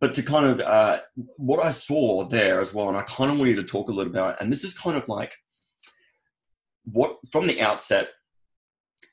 but 0.00 0.14
to 0.14 0.22
kind 0.22 0.46
of 0.46 0.60
uh, 0.60 1.00
what 1.36 1.64
I 1.64 1.70
saw 1.70 2.26
there 2.26 2.60
as 2.60 2.72
well, 2.72 2.88
and 2.88 2.96
I 2.96 3.02
kind 3.02 3.30
of 3.30 3.38
want 3.38 3.50
you 3.50 3.56
to 3.56 3.64
talk 3.64 3.88
a 3.88 3.92
little 3.92 4.10
about, 4.10 4.40
and 4.40 4.50
this 4.50 4.64
is 4.64 4.76
kind 4.76 4.96
of 4.96 5.08
like 5.08 5.32
what 6.84 7.16
from 7.30 7.46
the 7.46 7.60
outset. 7.60 8.08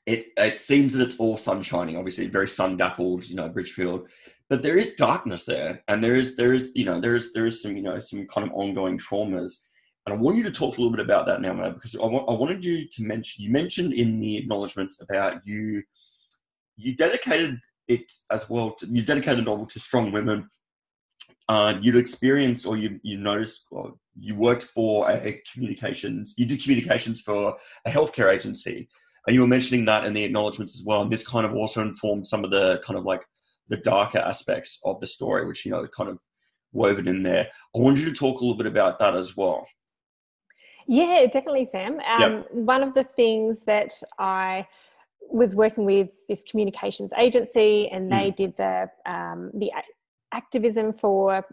It, 0.06 0.26
it 0.36 0.60
seems 0.60 0.92
that 0.92 1.02
it's 1.02 1.18
all 1.18 1.36
sun 1.36 1.62
shining, 1.62 1.96
obviously 1.96 2.28
very 2.28 2.46
sun 2.46 2.76
dappled, 2.76 3.26
you 3.26 3.34
know, 3.34 3.48
Bridgefield, 3.48 4.08
but 4.48 4.62
there 4.62 4.76
is 4.76 4.94
darkness 4.94 5.44
there, 5.44 5.82
and 5.88 6.02
there 6.02 6.16
is 6.16 6.36
there 6.36 6.52
is 6.52 6.70
you 6.74 6.84
know 6.84 7.00
there 7.00 7.14
is 7.14 7.32
there 7.32 7.46
is 7.46 7.62
some 7.62 7.76
you 7.76 7.82
know 7.82 7.98
some 7.98 8.26
kind 8.26 8.46
of 8.46 8.54
ongoing 8.54 8.98
traumas, 8.98 9.64
and 10.06 10.14
I 10.14 10.16
want 10.16 10.36
you 10.36 10.44
to 10.44 10.52
talk 10.52 10.76
a 10.76 10.80
little 10.80 10.96
bit 10.96 11.04
about 11.04 11.26
that 11.26 11.40
now, 11.40 11.52
man, 11.52 11.74
because 11.74 11.96
I, 11.96 12.04
I 12.04 12.32
wanted 12.32 12.64
you 12.64 12.86
to 12.88 13.02
mention 13.02 13.44
you 13.44 13.50
mentioned 13.50 13.92
in 13.92 14.20
the 14.20 14.36
acknowledgements 14.36 15.00
about 15.00 15.40
you 15.44 15.82
you 16.76 16.94
dedicated 16.94 17.58
it 17.88 18.12
as 18.30 18.48
well. 18.48 18.72
To, 18.72 18.86
you 18.86 19.02
dedicated 19.02 19.38
the 19.38 19.50
novel 19.50 19.66
to 19.66 19.80
strong 19.80 20.12
women. 20.12 20.48
Uh, 21.48 21.74
you'd 21.80 21.96
experienced 21.96 22.66
or 22.66 22.76
you 22.76 23.00
you 23.02 23.16
noticed 23.18 23.66
or 23.72 23.94
you 24.18 24.36
worked 24.36 24.64
for 24.64 25.10
a 25.10 25.42
communications. 25.52 26.34
You 26.38 26.46
did 26.46 26.62
communications 26.62 27.20
for 27.20 27.56
a 27.84 27.90
healthcare 27.90 28.32
agency, 28.32 28.88
and 29.26 29.34
you 29.34 29.40
were 29.40 29.48
mentioning 29.48 29.86
that 29.86 30.04
in 30.04 30.14
the 30.14 30.22
acknowledgements 30.22 30.78
as 30.78 30.84
well. 30.84 31.02
And 31.02 31.10
this 31.10 31.26
kind 31.26 31.44
of 31.44 31.54
also 31.54 31.82
informed 31.82 32.28
some 32.28 32.44
of 32.44 32.52
the 32.52 32.80
kind 32.84 32.96
of 32.96 33.04
like 33.04 33.22
the 33.68 33.76
darker 33.76 34.18
aspects 34.18 34.78
of 34.84 35.00
the 35.00 35.06
story, 35.06 35.46
which 35.46 35.64
you 35.64 35.72
know 35.72 35.86
kind 35.88 36.10
of 36.10 36.18
woven 36.72 37.08
in 37.08 37.22
there. 37.22 37.48
I 37.74 37.78
wanted 37.78 38.00
you 38.00 38.06
to 38.06 38.12
talk 38.12 38.40
a 38.40 38.44
little 38.44 38.56
bit 38.56 38.66
about 38.66 38.98
that 38.98 39.16
as 39.16 39.36
well. 39.36 39.66
Yeah, 40.86 41.26
definitely, 41.26 41.68
Sam. 41.70 42.00
Um, 42.00 42.20
yep. 42.20 42.46
One 42.52 42.82
of 42.82 42.94
the 42.94 43.04
things 43.04 43.64
that 43.64 43.92
I 44.18 44.66
was 45.28 45.54
working 45.54 45.84
with 45.84 46.12
this 46.28 46.44
communications 46.44 47.12
agency, 47.18 47.88
and 47.88 48.10
they 48.10 48.30
mm. 48.30 48.36
did 48.36 48.56
the 48.56 48.88
um, 49.04 49.50
the 49.54 49.72
activism 50.32 50.92
for 50.92 51.44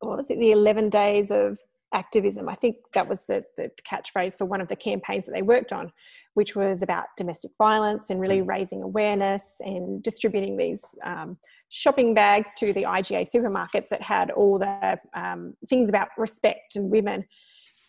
what 0.00 0.16
was 0.16 0.26
it, 0.30 0.38
the 0.38 0.50
eleven 0.50 0.88
days 0.88 1.30
of 1.30 1.58
activism. 1.92 2.48
I 2.48 2.54
think 2.54 2.76
that 2.94 3.08
was 3.08 3.24
the, 3.24 3.44
the 3.56 3.70
catchphrase 3.88 4.36
for 4.36 4.44
one 4.44 4.60
of 4.60 4.68
the 4.68 4.76
campaigns 4.76 5.26
that 5.26 5.32
they 5.32 5.42
worked 5.42 5.72
on, 5.72 5.92
which 6.34 6.56
was 6.56 6.82
about 6.82 7.06
domestic 7.16 7.50
violence 7.58 8.10
and 8.10 8.20
really 8.20 8.40
mm. 8.40 8.48
raising 8.48 8.82
awareness 8.82 9.56
and 9.60 10.02
distributing 10.02 10.56
these 10.56 10.82
um, 11.04 11.36
shopping 11.68 12.14
bags 12.14 12.50
to 12.58 12.72
the 12.72 12.84
IGA 12.84 13.30
supermarkets 13.30 13.88
that 13.88 14.02
had 14.02 14.30
all 14.30 14.58
the 14.58 14.98
um, 15.14 15.54
things 15.68 15.88
about 15.88 16.08
respect 16.16 16.76
and 16.76 16.90
women. 16.90 17.24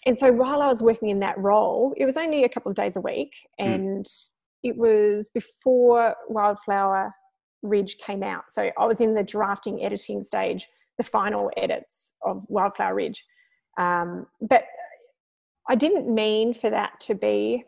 And 0.05 0.17
so 0.17 0.31
while 0.31 0.61
I 0.61 0.67
was 0.67 0.81
working 0.81 1.09
in 1.09 1.19
that 1.19 1.37
role, 1.37 1.93
it 1.97 2.05
was 2.05 2.17
only 2.17 2.43
a 2.43 2.49
couple 2.49 2.69
of 2.69 2.75
days 2.75 2.95
a 2.95 3.01
week, 3.01 3.33
mm. 3.59 3.65
and 3.65 4.05
mm 4.05 4.25
it 4.63 4.77
was 4.77 5.29
before 5.29 6.15
Wildflower 6.29 7.13
Ridge 7.61 7.97
came 7.97 8.23
out. 8.23 8.45
So 8.49 8.71
I 8.77 8.85
was 8.85 9.01
in 9.01 9.13
the 9.13 9.23
drafting 9.23 9.83
editing 9.83 10.23
stage, 10.23 10.67
the 10.97 11.03
final 11.03 11.51
edits 11.57 12.13
of 12.25 12.43
Wildflower 12.47 12.95
Ridge. 12.95 13.23
Um, 13.77 14.27
but 14.41 14.65
I 15.69 15.75
didn't 15.75 16.13
mean 16.13 16.53
for 16.53 16.69
that 16.69 16.99
to 17.01 17.15
be 17.15 17.65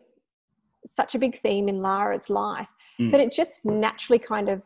such 0.84 1.14
a 1.14 1.18
big 1.18 1.40
theme 1.40 1.68
in 1.68 1.80
Lara's 1.82 2.30
life, 2.30 2.68
mm. 3.00 3.10
but 3.10 3.20
it 3.20 3.32
just 3.32 3.64
naturally 3.64 4.18
kind 4.18 4.48
of 4.48 4.62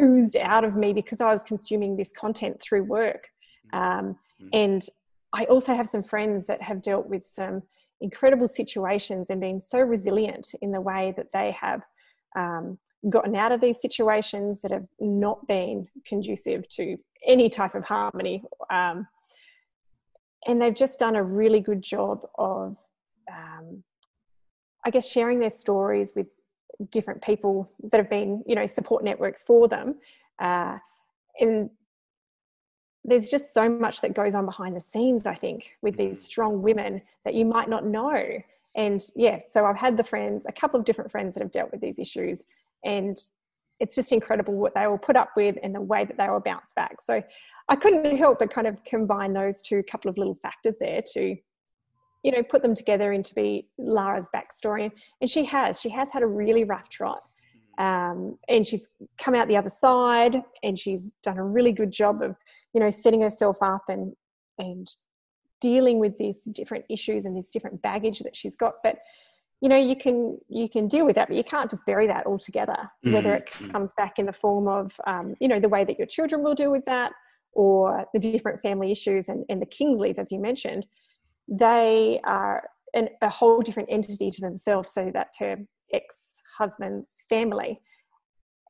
oozed 0.00 0.36
out 0.36 0.64
of 0.64 0.76
me 0.76 0.92
because 0.92 1.20
I 1.20 1.32
was 1.32 1.42
consuming 1.42 1.96
this 1.96 2.12
content 2.12 2.60
through 2.60 2.84
work. 2.84 3.28
Um, 3.72 4.16
mm. 4.42 4.48
And 4.52 4.86
I 5.32 5.44
also 5.44 5.74
have 5.74 5.88
some 5.88 6.02
friends 6.02 6.46
that 6.46 6.62
have 6.62 6.82
dealt 6.82 7.06
with 7.06 7.24
some 7.28 7.62
incredible 8.00 8.48
situations 8.48 9.30
and 9.30 9.40
been 9.40 9.60
so 9.60 9.78
resilient 9.80 10.52
in 10.62 10.72
the 10.72 10.80
way 10.80 11.14
that 11.16 11.32
they 11.32 11.50
have 11.52 11.82
um, 12.36 12.78
gotten 13.08 13.34
out 13.36 13.52
of 13.52 13.60
these 13.60 13.80
situations 13.80 14.60
that 14.62 14.70
have 14.70 14.86
not 15.00 15.46
been 15.46 15.88
conducive 16.06 16.68
to 16.68 16.96
any 17.26 17.48
type 17.48 17.74
of 17.74 17.84
harmony. 17.84 18.42
Um, 18.70 19.06
and 20.46 20.60
they've 20.60 20.74
just 20.74 20.98
done 20.98 21.16
a 21.16 21.22
really 21.22 21.60
good 21.60 21.82
job 21.82 22.26
of, 22.38 22.76
um, 23.30 23.82
I 24.84 24.90
guess, 24.90 25.08
sharing 25.08 25.40
their 25.40 25.50
stories 25.50 26.12
with 26.14 26.26
different 26.90 27.22
people 27.22 27.70
that 27.90 27.98
have 27.98 28.10
been, 28.10 28.42
you 28.46 28.54
know, 28.54 28.66
support 28.66 29.04
networks 29.04 29.42
for 29.42 29.68
them. 29.68 29.96
Uh, 30.38 30.78
and 31.40 31.70
there's 33.04 33.28
just 33.28 33.52
so 33.52 33.68
much 33.68 34.00
that 34.00 34.14
goes 34.14 34.34
on 34.34 34.44
behind 34.44 34.76
the 34.76 34.80
scenes, 34.80 35.26
I 35.26 35.34
think, 35.34 35.72
with 35.82 35.96
these 35.96 36.22
strong 36.22 36.62
women 36.62 37.02
that 37.24 37.34
you 37.34 37.44
might 37.44 37.68
not 37.68 37.84
know. 37.84 38.38
And 38.76 39.02
yeah, 39.16 39.40
so 39.48 39.64
I've 39.64 39.76
had 39.76 39.96
the 39.96 40.04
friends, 40.04 40.46
a 40.48 40.52
couple 40.52 40.78
of 40.78 40.86
different 40.86 41.10
friends 41.10 41.34
that 41.34 41.42
have 41.42 41.52
dealt 41.52 41.72
with 41.72 41.80
these 41.80 41.98
issues. 41.98 42.42
And 42.84 43.18
it's 43.80 43.94
just 43.94 44.12
incredible 44.12 44.54
what 44.54 44.74
they 44.74 44.86
will 44.86 44.98
put 44.98 45.16
up 45.16 45.30
with 45.36 45.56
and 45.62 45.74
the 45.74 45.80
way 45.80 46.04
that 46.04 46.16
they 46.16 46.28
will 46.28 46.40
bounce 46.40 46.72
back. 46.74 47.00
So 47.02 47.22
I 47.68 47.76
couldn't 47.76 48.16
help 48.16 48.38
but 48.38 48.52
kind 48.52 48.66
of 48.66 48.82
combine 48.84 49.32
those 49.32 49.60
two 49.62 49.82
couple 49.90 50.08
of 50.08 50.16
little 50.16 50.38
factors 50.42 50.76
there 50.80 51.02
to, 51.14 51.36
you 52.22 52.32
know, 52.32 52.42
put 52.42 52.62
them 52.62 52.74
together 52.74 53.12
into 53.12 53.34
be 53.34 53.68
Lara's 53.78 54.26
backstory. 54.34 54.90
And 55.20 55.28
she 55.30 55.44
has, 55.44 55.80
she 55.80 55.90
has 55.90 56.10
had 56.10 56.22
a 56.22 56.26
really 56.26 56.64
rough 56.64 56.88
trot. 56.88 57.22
Um, 57.78 58.38
and 58.48 58.66
she's 58.66 58.88
come 59.18 59.34
out 59.34 59.46
the 59.46 59.56
other 59.56 59.70
side 59.70 60.42
and 60.64 60.76
she's 60.76 61.12
done 61.22 61.38
a 61.38 61.44
really 61.44 61.70
good 61.70 61.92
job 61.92 62.22
of 62.22 62.34
you 62.74 62.80
know 62.80 62.90
setting 62.90 63.20
herself 63.20 63.58
up 63.62 63.84
and 63.88 64.14
and 64.58 64.88
dealing 65.60 66.00
with 66.00 66.18
these 66.18 66.42
different 66.52 66.84
issues 66.90 67.24
and 67.24 67.36
this 67.36 67.50
different 67.50 67.80
baggage 67.80 68.18
that 68.20 68.34
she's 68.34 68.56
got 68.56 68.74
but 68.82 68.98
you 69.60 69.68
know 69.68 69.76
you 69.76 69.94
can 69.94 70.36
you 70.48 70.68
can 70.68 70.88
deal 70.88 71.06
with 71.06 71.14
that 71.14 71.28
but 71.28 71.36
you 71.36 71.44
can't 71.44 71.70
just 71.70 71.86
bury 71.86 72.08
that 72.08 72.26
altogether 72.26 72.90
mm. 73.06 73.12
whether 73.12 73.34
it 73.34 73.48
mm. 73.58 73.70
comes 73.70 73.92
back 73.96 74.18
in 74.18 74.26
the 74.26 74.32
form 74.32 74.66
of 74.66 74.92
um, 75.06 75.36
you 75.40 75.46
know 75.46 75.60
the 75.60 75.68
way 75.68 75.84
that 75.84 75.98
your 75.98 76.06
children 76.06 76.42
will 76.42 76.54
deal 76.54 76.72
with 76.72 76.84
that 76.84 77.12
or 77.58 78.04
the 78.14 78.20
different 78.20 78.60
family 78.62 78.92
issues 78.92 79.28
and, 79.28 79.44
and 79.48 79.60
the 79.60 79.66
kingsleys 79.66 80.18
as 80.18 80.30
you 80.30 80.38
mentioned 80.38 80.86
they 81.48 82.20
are 82.24 82.62
an, 82.94 83.08
a 83.22 83.30
whole 83.30 83.60
different 83.60 83.88
entity 83.90 84.30
to 84.30 84.40
themselves. 84.40 84.90
So 84.92 85.10
that's 85.12 85.38
her 85.38 85.56
ex-husband's 85.92 87.16
family. 87.28 87.80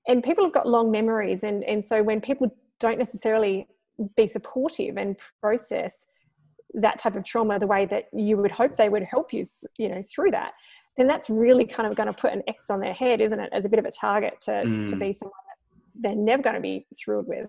And 0.06 0.22
people 0.22 0.44
have 0.44 0.52
got 0.52 0.66
long 0.66 0.90
memories. 0.90 1.42
And 1.42 1.64
and 1.64 1.84
so 1.84 2.02
when 2.02 2.20
people 2.20 2.54
don't 2.80 2.98
necessarily 2.98 3.66
be 4.16 4.26
supportive 4.26 4.96
and 4.96 5.16
process 5.40 6.04
that 6.74 6.98
type 6.98 7.16
of 7.16 7.24
trauma 7.24 7.58
the 7.58 7.66
way 7.66 7.86
that 7.86 8.04
you 8.12 8.36
would 8.36 8.50
hope 8.50 8.76
they 8.76 8.88
would 8.88 9.02
help 9.02 9.32
you 9.32 9.44
you 9.78 9.88
know 9.88 10.04
through 10.14 10.30
that 10.30 10.52
then 10.98 11.08
that's 11.08 11.30
really 11.30 11.64
kind 11.64 11.88
of 11.88 11.96
going 11.96 12.06
to 12.06 12.12
put 12.12 12.30
an 12.30 12.42
x 12.46 12.68
on 12.68 12.78
their 12.78 12.92
head 12.92 13.20
isn't 13.20 13.40
it? 13.40 13.48
As 13.52 13.64
a 13.64 13.68
bit 13.68 13.78
of 13.80 13.86
a 13.86 13.90
target 13.90 14.34
to, 14.42 14.50
mm. 14.50 14.86
to 14.86 14.94
be 14.94 15.12
someone 15.12 15.32
that 15.48 16.00
they're 16.00 16.14
never 16.14 16.42
going 16.42 16.54
to 16.54 16.60
be 16.60 16.86
thrilled 17.02 17.26
with 17.26 17.48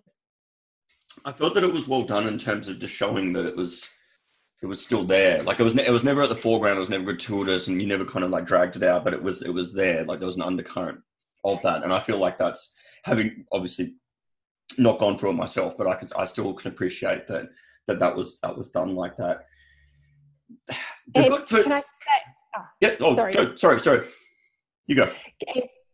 i 1.26 1.32
felt 1.32 1.54
that 1.54 1.64
it 1.64 1.74
was 1.74 1.88
well 1.88 2.04
done 2.04 2.28
in 2.28 2.38
terms 2.38 2.68
of 2.70 2.80
just 2.80 2.94
showing 2.94 3.34
that 3.34 3.46
it 3.46 3.56
was 3.56 3.90
it 4.62 4.66
was 4.66 4.84
still 4.84 5.04
there 5.06 5.42
like 5.44 5.60
it 5.60 5.64
was 5.64 5.76
ne- 5.76 5.86
it 5.86 5.92
was 5.92 6.04
never 6.04 6.22
at 6.22 6.30
the 6.30 6.36
foreground 6.36 6.78
it 6.78 6.80
was 6.80 6.90
never 6.90 7.04
gratuitous 7.04 7.68
and 7.68 7.82
you 7.82 7.88
never 7.88 8.06
kind 8.06 8.26
of 8.26 8.32
like 8.32 8.46
dragged 8.46 8.76
it 8.76 8.84
out 8.84 9.04
but 9.04 9.14
it 9.14 9.22
was 9.22 9.42
it 9.42 9.54
was 9.54 9.74
there 9.74 10.04
like 10.06 10.20
there 10.20 10.28
was 10.28 10.36
an 10.36 10.42
undercurrent 10.42 11.00
of 11.46 11.62
that 11.62 11.84
and 11.84 11.94
i 11.94 12.00
feel 12.00 12.18
like 12.18 12.38
that's 12.38 12.76
having 13.04 13.46
obviously 13.52 13.94
not 14.78 15.00
gone 15.00 15.18
through 15.18 15.32
it 15.32 15.34
myself, 15.34 15.78
but 15.78 15.88
I 15.88 15.96
could 15.96 16.12
I 16.14 16.26
still 16.26 16.54
can 16.54 16.72
appreciate 16.72 17.28
that 17.28 17.50
that 17.88 18.00
that 18.00 18.16
was 18.16 18.40
that 18.42 18.58
was 18.58 18.70
done 18.72 18.96
like 18.96 19.18
that. 19.18 19.46
For, 21.48 21.64
can 21.64 21.72
I 21.72 21.80
say? 21.80 21.86
Oh, 22.56 22.66
yeah. 22.82 22.96
Oh, 23.00 23.16
sorry. 23.16 23.34
Go. 23.34 23.56
Sorry. 23.56 23.80
Sorry. 23.80 24.06
You 24.86 24.96
go. 24.96 25.12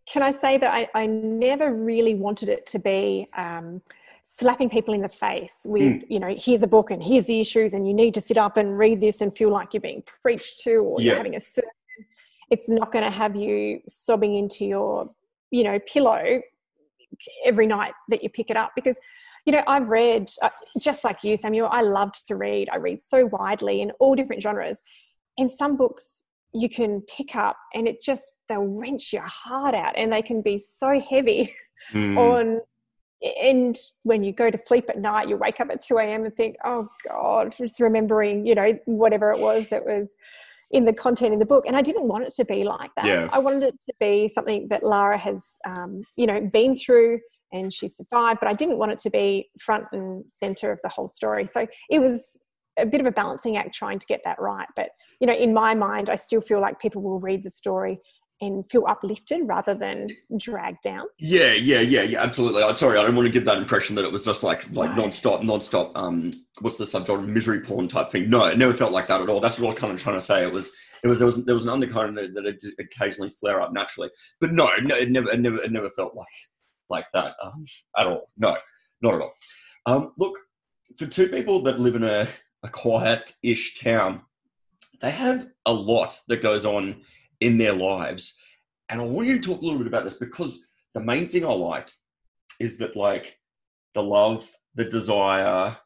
Can 0.07 0.21
I 0.21 0.31
say 0.31 0.57
that 0.57 0.73
I, 0.73 0.87
I 0.93 1.05
never 1.05 1.73
really 1.73 2.15
wanted 2.15 2.49
it 2.49 2.65
to 2.67 2.79
be 2.79 3.27
um, 3.35 3.81
slapping 4.27 4.69
people 4.69 4.93
in 4.93 5.01
the 5.01 5.09
face 5.09 5.61
with, 5.65 5.81
mm. 5.81 6.05
you 6.09 6.19
know, 6.19 6.35
here's 6.37 6.63
a 6.63 6.67
book 6.67 6.91
and 6.91 7.01
here's 7.01 7.27
the 7.27 7.39
issues 7.39 7.73
and 7.73 7.87
you 7.87 7.93
need 7.93 8.13
to 8.13 8.21
sit 8.21 8.37
up 8.37 8.57
and 8.57 8.77
read 8.77 8.99
this 8.99 9.21
and 9.21 9.35
feel 9.35 9.49
like 9.49 9.73
you're 9.73 9.81
being 9.81 10.03
preached 10.21 10.59
to 10.61 10.77
or 10.77 10.99
yeah. 10.99 11.07
you're 11.07 11.17
having 11.17 11.35
a 11.35 11.39
sermon. 11.39 11.69
It's 12.51 12.67
not 12.67 12.91
going 12.91 13.05
to 13.05 13.11
have 13.11 13.35
you 13.35 13.79
sobbing 13.87 14.35
into 14.35 14.65
your, 14.65 15.09
you 15.51 15.63
know, 15.63 15.79
pillow 15.87 16.41
every 17.45 17.67
night 17.67 17.93
that 18.09 18.23
you 18.23 18.29
pick 18.29 18.49
it 18.49 18.57
up 18.57 18.71
because 18.75 18.99
you 19.45 19.53
know 19.53 19.63
i've 19.67 19.87
read 19.87 20.29
uh, 20.41 20.49
just 20.79 21.05
like 21.05 21.23
you 21.23 21.37
samuel 21.37 21.69
i 21.71 21.81
love 21.81 22.11
to 22.27 22.35
read 22.35 22.67
i 22.73 22.75
read 22.75 23.01
so 23.01 23.27
widely 23.27 23.81
in 23.81 23.89
all 23.99 24.15
different 24.15 24.41
genres 24.41 24.81
and 25.37 25.49
some 25.49 25.77
books 25.77 26.23
you 26.53 26.67
can 26.67 27.01
pick 27.01 27.35
up 27.35 27.55
and 27.73 27.87
it 27.87 28.01
just 28.01 28.33
they'll 28.49 28.65
wrench 28.65 29.13
your 29.13 29.27
heart 29.27 29.75
out 29.75 29.93
and 29.95 30.11
they 30.11 30.21
can 30.21 30.41
be 30.41 30.57
so 30.57 30.99
heavy 30.99 31.53
mm. 31.93 32.17
on 32.17 32.59
and 33.41 33.77
when 34.03 34.23
you 34.23 34.31
go 34.31 34.49
to 34.49 34.57
sleep 34.57 34.85
at 34.89 34.99
night 34.99 35.27
you 35.27 35.37
wake 35.37 35.59
up 35.59 35.69
at 35.71 35.81
2 35.81 35.97
a.m 35.97 36.25
and 36.25 36.35
think 36.35 36.55
oh 36.63 36.87
god 37.07 37.53
just 37.57 37.79
remembering 37.79 38.45
you 38.45 38.55
know 38.55 38.77
whatever 38.85 39.31
it 39.31 39.39
was 39.39 39.69
that 39.69 39.85
was 39.85 40.15
in 40.71 40.83
the 40.83 40.93
content 40.93 41.31
in 41.31 41.39
the 41.39 41.45
book. 41.45 41.65
And 41.67 41.75
i 41.75 41.81
didn't 41.81 42.07
want 42.07 42.25
it 42.25 42.33
to 42.35 42.45
be 42.45 42.63
like 42.63 42.91
that. 42.95 43.05
Yeah. 43.05 43.29
i 43.31 43.39
wanted 43.39 43.63
it 43.63 43.75
to 43.85 43.93
be 43.99 44.27
something 44.27 44.67
that 44.69 44.83
lara 44.83 45.17
has 45.17 45.55
um, 45.67 46.03
you 46.15 46.27
know 46.27 46.41
been 46.51 46.75
through 46.75 47.19
and 47.51 47.71
she 47.71 47.87
survived 47.87 48.39
but 48.39 48.49
i 48.49 48.53
didn't 48.53 48.77
want 48.77 48.91
it 48.91 48.99
to 48.99 49.09
be 49.09 49.49
front 49.59 49.85
and 49.91 50.23
center 50.29 50.71
of 50.71 50.79
the 50.83 50.89
whole 50.89 51.07
story. 51.07 51.47
So 51.51 51.65
it 51.89 51.99
was 51.99 52.39
a 52.77 52.85
bit 52.85 52.99
of 52.99 53.07
a 53.07 53.11
balancing 53.11 53.55
act 53.55 53.73
trying 53.73 53.99
to 53.99 54.05
get 54.05 54.19
that 54.25 54.37
right. 54.39 54.67
But 54.75 54.89
you 55.19 55.27
know 55.27 55.35
in 55.35 55.53
my 55.53 55.73
mind 55.73 56.09
i 56.09 56.15
still 56.15 56.41
feel 56.41 56.59
like 56.59 56.79
people 56.79 57.01
will 57.01 57.19
read 57.19 57.43
the 57.43 57.49
story 57.49 57.99
and 58.41 58.69
feel 58.69 58.85
uplifted 58.87 59.41
rather 59.45 59.73
than 59.73 60.09
dragged 60.37 60.81
down. 60.83 61.05
Yeah, 61.17 61.53
yeah, 61.53 61.79
yeah, 61.79 62.03
yeah, 62.03 62.21
absolutely. 62.21 62.63
I'm 62.63 62.75
sorry, 62.75 62.97
I 62.97 63.03
don't 63.03 63.15
want 63.15 63.27
to 63.27 63.31
give 63.31 63.45
that 63.45 63.57
impression 63.57 63.95
that 63.95 64.05
it 64.05 64.11
was 64.11 64.25
just 64.25 64.43
like 64.43 64.69
like 64.71 64.89
no. 64.91 65.03
non-stop, 65.03 65.43
non-stop. 65.43 65.91
Um, 65.95 66.33
what's 66.59 66.77
the 66.77 66.85
subgenre? 66.85 67.25
Misery 67.25 67.61
porn 67.61 67.87
type 67.87 68.11
thing. 68.11 68.29
No, 68.29 68.45
it 68.45 68.57
never 68.57 68.73
felt 68.73 68.91
like 68.91 69.07
that 69.07 69.21
at 69.21 69.29
all. 69.29 69.39
That's 69.39 69.59
what 69.59 69.67
I 69.67 69.69
was 69.71 69.79
kind 69.79 69.93
of 69.93 70.01
trying 70.01 70.15
to 70.15 70.21
say. 70.21 70.43
It 70.43 70.51
was, 70.51 70.71
it 71.03 71.07
was 71.07 71.19
there 71.19 71.25
was 71.25 71.45
there 71.45 71.55
was 71.55 71.65
an 71.65 71.71
undercurrent 71.71 72.15
that, 72.15 72.33
that 72.33 72.45
it 72.45 72.63
occasionally 72.79 73.31
flare 73.39 73.61
up 73.61 73.71
naturally, 73.73 74.09
but 74.41 74.51
no, 74.51 74.69
no, 74.81 74.95
it 74.95 75.09
never, 75.09 75.29
it 75.29 75.39
never, 75.39 75.57
it 75.57 75.71
never 75.71 75.89
felt 75.91 76.15
like 76.15 76.27
like 76.89 77.05
that 77.13 77.35
um, 77.41 77.65
at 77.97 78.07
all. 78.07 78.29
No, 78.37 78.57
not 79.01 79.15
at 79.15 79.21
all. 79.21 79.33
Um, 79.85 80.11
look, 80.17 80.37
for 80.97 81.05
two 81.05 81.29
people 81.29 81.61
that 81.63 81.79
live 81.79 81.95
in 81.95 82.03
a, 82.03 82.27
a 82.63 82.69
quiet-ish 82.69 83.79
town, 83.79 84.21
they 85.01 85.11
have 85.11 85.47
a 85.65 85.73
lot 85.73 86.19
that 86.27 86.41
goes 86.41 86.65
on 86.65 87.01
in 87.39 87.57
their 87.57 87.73
lives. 87.73 88.35
And 88.89 89.01
I 89.01 89.03
want 89.05 89.27
you 89.27 89.39
to 89.39 89.47
talk 89.47 89.61
a 89.61 89.65
little 89.65 89.79
bit 89.79 89.87
about 89.87 90.03
this 90.03 90.17
because 90.17 90.63
the 90.93 91.01
main 91.01 91.27
thing 91.27 91.45
I 91.45 91.51
liked 91.51 91.97
is 92.59 92.77
that 92.77 92.95
like 92.95 93.37
the 93.93 94.03
love, 94.03 94.47
the 94.75 94.85
desire, 94.85 95.77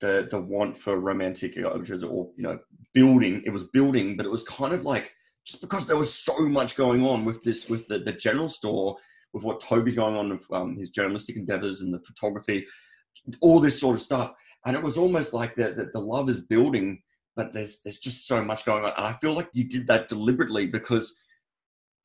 the 0.00 0.28
the 0.30 0.40
want 0.40 0.76
for 0.76 0.98
romantic 0.98 1.56
urges 1.56 2.04
or 2.04 2.30
you 2.36 2.42
know 2.42 2.58
building. 2.92 3.42
It 3.44 3.50
was 3.50 3.64
building, 3.64 4.16
but 4.16 4.26
it 4.26 4.30
was 4.30 4.44
kind 4.44 4.72
of 4.72 4.84
like 4.84 5.12
just 5.44 5.60
because 5.60 5.86
there 5.86 5.96
was 5.96 6.14
so 6.14 6.48
much 6.48 6.76
going 6.76 7.04
on 7.04 7.24
with 7.24 7.42
this 7.42 7.68
with 7.68 7.86
the, 7.88 7.98
the 7.98 8.12
general 8.12 8.48
store, 8.48 8.96
with 9.32 9.44
what 9.44 9.60
Toby's 9.60 9.94
going 9.94 10.16
on 10.16 10.30
with 10.30 10.46
um, 10.52 10.76
his 10.76 10.90
journalistic 10.90 11.36
endeavors 11.36 11.80
and 11.80 11.92
the 11.92 12.00
photography, 12.00 12.66
all 13.40 13.60
this 13.60 13.80
sort 13.80 13.96
of 13.96 14.02
stuff. 14.02 14.32
And 14.66 14.74
it 14.74 14.82
was 14.82 14.96
almost 14.96 15.34
like 15.34 15.54
that 15.56 15.76
the, 15.76 15.90
the 15.92 16.00
love 16.00 16.30
is 16.30 16.46
building 16.46 17.02
but 17.36 17.52
there's 17.52 17.82
there's 17.82 17.98
just 17.98 18.26
so 18.26 18.44
much 18.44 18.64
going 18.64 18.84
on. 18.84 18.92
And 18.96 19.06
i 19.06 19.12
feel 19.14 19.32
like 19.32 19.48
you 19.52 19.64
did 19.64 19.86
that 19.88 20.08
deliberately 20.08 20.66
because 20.66 21.14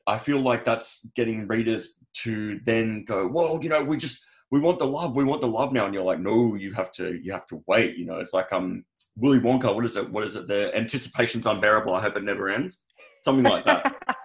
i 0.07 0.17
feel 0.17 0.39
like 0.39 0.65
that's 0.65 1.05
getting 1.15 1.47
readers 1.47 1.95
to 2.13 2.59
then 2.65 3.05
go 3.05 3.27
well 3.27 3.59
you 3.61 3.69
know 3.69 3.83
we 3.83 3.97
just 3.97 4.23
we 4.51 4.59
want 4.59 4.79
the 4.79 4.85
love 4.85 5.15
we 5.15 5.23
want 5.23 5.41
the 5.41 5.47
love 5.47 5.71
now. 5.73 5.85
And 5.85 5.93
you're 5.93 6.03
like 6.03 6.19
no 6.19 6.55
you 6.55 6.73
have 6.73 6.91
to 6.93 7.19
you 7.21 7.31
have 7.31 7.47
to 7.47 7.63
wait. 7.67 7.97
You 7.97 8.05
know 8.05 8.19
it's 8.19 8.33
like 8.33 8.51
um 8.51 8.83
willy 9.15 9.39
wonka 9.39 9.73
what 9.73 9.85
is 9.85 9.97
it 9.97 10.09
what 10.09 10.23
is 10.23 10.35
it? 10.35 10.47
The 10.47 10.75
anticipation's 10.75 11.45
unbearable 11.45 11.93
i 11.93 12.01
hope 12.01 12.15
it 12.17 12.23
never 12.23 12.49
ends. 12.49 12.79
Something 13.23 13.43
like 13.43 13.65
that. 13.65 13.95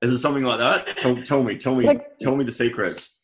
Is 0.00 0.12
it 0.12 0.18
something 0.18 0.44
like 0.44 0.58
that? 0.58 0.96
Tell, 0.96 1.20
tell 1.22 1.42
me 1.42 1.56
tell 1.56 1.74
me 1.74 1.84
like, 1.84 2.18
tell 2.18 2.36
me 2.36 2.44
the 2.44 2.52
secrets. 2.52 3.16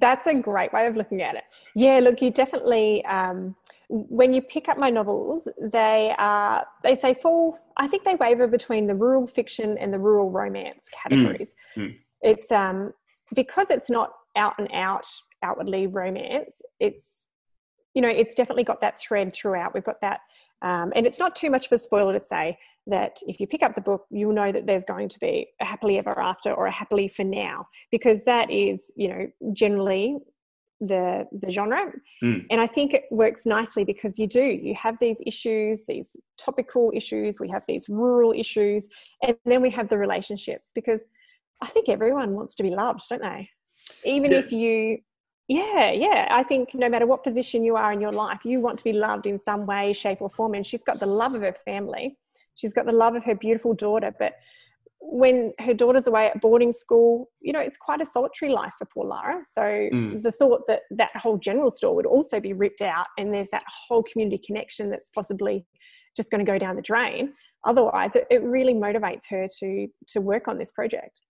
That's 0.00 0.26
a 0.26 0.34
great 0.34 0.70
way 0.72 0.86
of 0.86 0.96
looking 0.96 1.22
at 1.22 1.34
it. 1.34 1.44
Yeah 1.74 1.98
look 2.00 2.20
you 2.20 2.30
definitely 2.30 3.04
um 3.06 3.54
when 3.92 4.32
you 4.32 4.40
pick 4.40 4.68
up 4.70 4.78
my 4.78 4.88
novels, 4.88 5.46
they 5.60 6.14
are 6.18 6.66
they, 6.82 6.94
they 6.96 7.12
fall. 7.12 7.58
I 7.76 7.86
think 7.86 8.04
they 8.04 8.14
waver 8.14 8.46
between 8.48 8.86
the 8.86 8.94
rural 8.94 9.26
fiction 9.26 9.76
and 9.76 9.92
the 9.92 9.98
rural 9.98 10.30
romance 10.30 10.88
categories. 10.90 11.54
Mm. 11.76 11.82
Mm. 11.84 11.96
It's 12.22 12.50
um 12.50 12.94
because 13.34 13.70
it's 13.70 13.90
not 13.90 14.12
out 14.34 14.54
and 14.58 14.68
out 14.72 15.06
outwardly 15.42 15.86
romance. 15.88 16.62
It's 16.80 17.26
you 17.94 18.00
know 18.00 18.08
it's 18.08 18.34
definitely 18.34 18.64
got 18.64 18.80
that 18.80 18.98
thread 18.98 19.34
throughout. 19.34 19.74
We've 19.74 19.84
got 19.84 20.00
that, 20.00 20.20
um, 20.62 20.90
and 20.96 21.06
it's 21.06 21.18
not 21.18 21.36
too 21.36 21.50
much 21.50 21.66
of 21.66 21.72
a 21.72 21.78
spoiler 21.78 22.18
to 22.18 22.24
say 22.24 22.56
that 22.86 23.18
if 23.26 23.40
you 23.40 23.46
pick 23.46 23.62
up 23.62 23.74
the 23.74 23.82
book, 23.82 24.06
you'll 24.10 24.32
know 24.32 24.52
that 24.52 24.66
there's 24.66 24.86
going 24.86 25.10
to 25.10 25.18
be 25.18 25.48
a 25.60 25.66
happily 25.66 25.98
ever 25.98 26.18
after 26.18 26.54
or 26.54 26.64
a 26.64 26.70
happily 26.70 27.08
for 27.08 27.24
now, 27.24 27.66
because 27.90 28.24
that 28.24 28.50
is 28.50 28.90
you 28.96 29.08
know 29.08 29.28
generally 29.52 30.16
the 30.82 31.26
the 31.30 31.48
genre 31.48 31.92
mm. 32.22 32.44
and 32.50 32.60
i 32.60 32.66
think 32.66 32.92
it 32.92 33.04
works 33.10 33.46
nicely 33.46 33.84
because 33.84 34.18
you 34.18 34.26
do 34.26 34.42
you 34.42 34.74
have 34.74 34.96
these 34.98 35.18
issues 35.24 35.86
these 35.86 36.16
topical 36.36 36.90
issues 36.92 37.38
we 37.38 37.48
have 37.48 37.62
these 37.68 37.88
rural 37.88 38.32
issues 38.32 38.88
and 39.24 39.36
then 39.44 39.62
we 39.62 39.70
have 39.70 39.88
the 39.88 39.96
relationships 39.96 40.72
because 40.74 41.00
i 41.60 41.66
think 41.66 41.88
everyone 41.88 42.34
wants 42.34 42.56
to 42.56 42.64
be 42.64 42.70
loved 42.70 43.00
don't 43.08 43.22
they 43.22 43.48
even 44.04 44.32
yeah. 44.32 44.38
if 44.38 44.50
you 44.50 44.98
yeah 45.46 45.92
yeah 45.92 46.26
i 46.30 46.42
think 46.42 46.74
no 46.74 46.88
matter 46.88 47.06
what 47.06 47.22
position 47.22 47.62
you 47.62 47.76
are 47.76 47.92
in 47.92 48.00
your 48.00 48.12
life 48.12 48.40
you 48.44 48.58
want 48.58 48.76
to 48.76 48.84
be 48.84 48.92
loved 48.92 49.26
in 49.26 49.38
some 49.38 49.64
way 49.66 49.92
shape 49.92 50.20
or 50.20 50.30
form 50.30 50.54
and 50.54 50.66
she's 50.66 50.82
got 50.82 50.98
the 50.98 51.06
love 51.06 51.34
of 51.34 51.42
her 51.42 51.54
family 51.64 52.18
she's 52.56 52.72
got 52.72 52.86
the 52.86 52.92
love 52.92 53.14
of 53.14 53.24
her 53.24 53.36
beautiful 53.36 53.72
daughter 53.72 54.12
but 54.18 54.34
when 55.04 55.52
her 55.58 55.74
daughter's 55.74 56.06
away 56.06 56.28
at 56.28 56.40
boarding 56.40 56.72
school, 56.72 57.28
you 57.40 57.52
know, 57.52 57.60
it's 57.60 57.76
quite 57.76 58.00
a 58.00 58.06
solitary 58.06 58.52
life 58.52 58.72
for 58.78 58.86
poor 58.86 59.04
Lara. 59.04 59.42
So 59.52 59.60
mm. 59.60 60.22
the 60.22 60.32
thought 60.32 60.62
that 60.68 60.82
that 60.90 61.10
whole 61.16 61.38
general 61.38 61.70
store 61.70 61.94
would 61.96 62.06
also 62.06 62.40
be 62.40 62.52
ripped 62.52 62.82
out 62.82 63.06
and 63.18 63.34
there's 63.34 63.50
that 63.50 63.64
whole 63.66 64.02
community 64.04 64.40
connection 64.44 64.90
that's 64.90 65.10
possibly 65.10 65.66
just 66.16 66.30
going 66.30 66.44
to 66.44 66.50
go 66.50 66.58
down 66.58 66.76
the 66.76 66.82
drain. 66.82 67.32
Otherwise, 67.66 68.14
it, 68.16 68.26
it 68.30 68.42
really 68.42 68.74
motivates 68.74 69.22
her 69.28 69.46
to 69.60 69.88
to 70.08 70.20
work 70.20 70.48
on 70.48 70.58
this 70.58 70.72
project. 70.72 71.20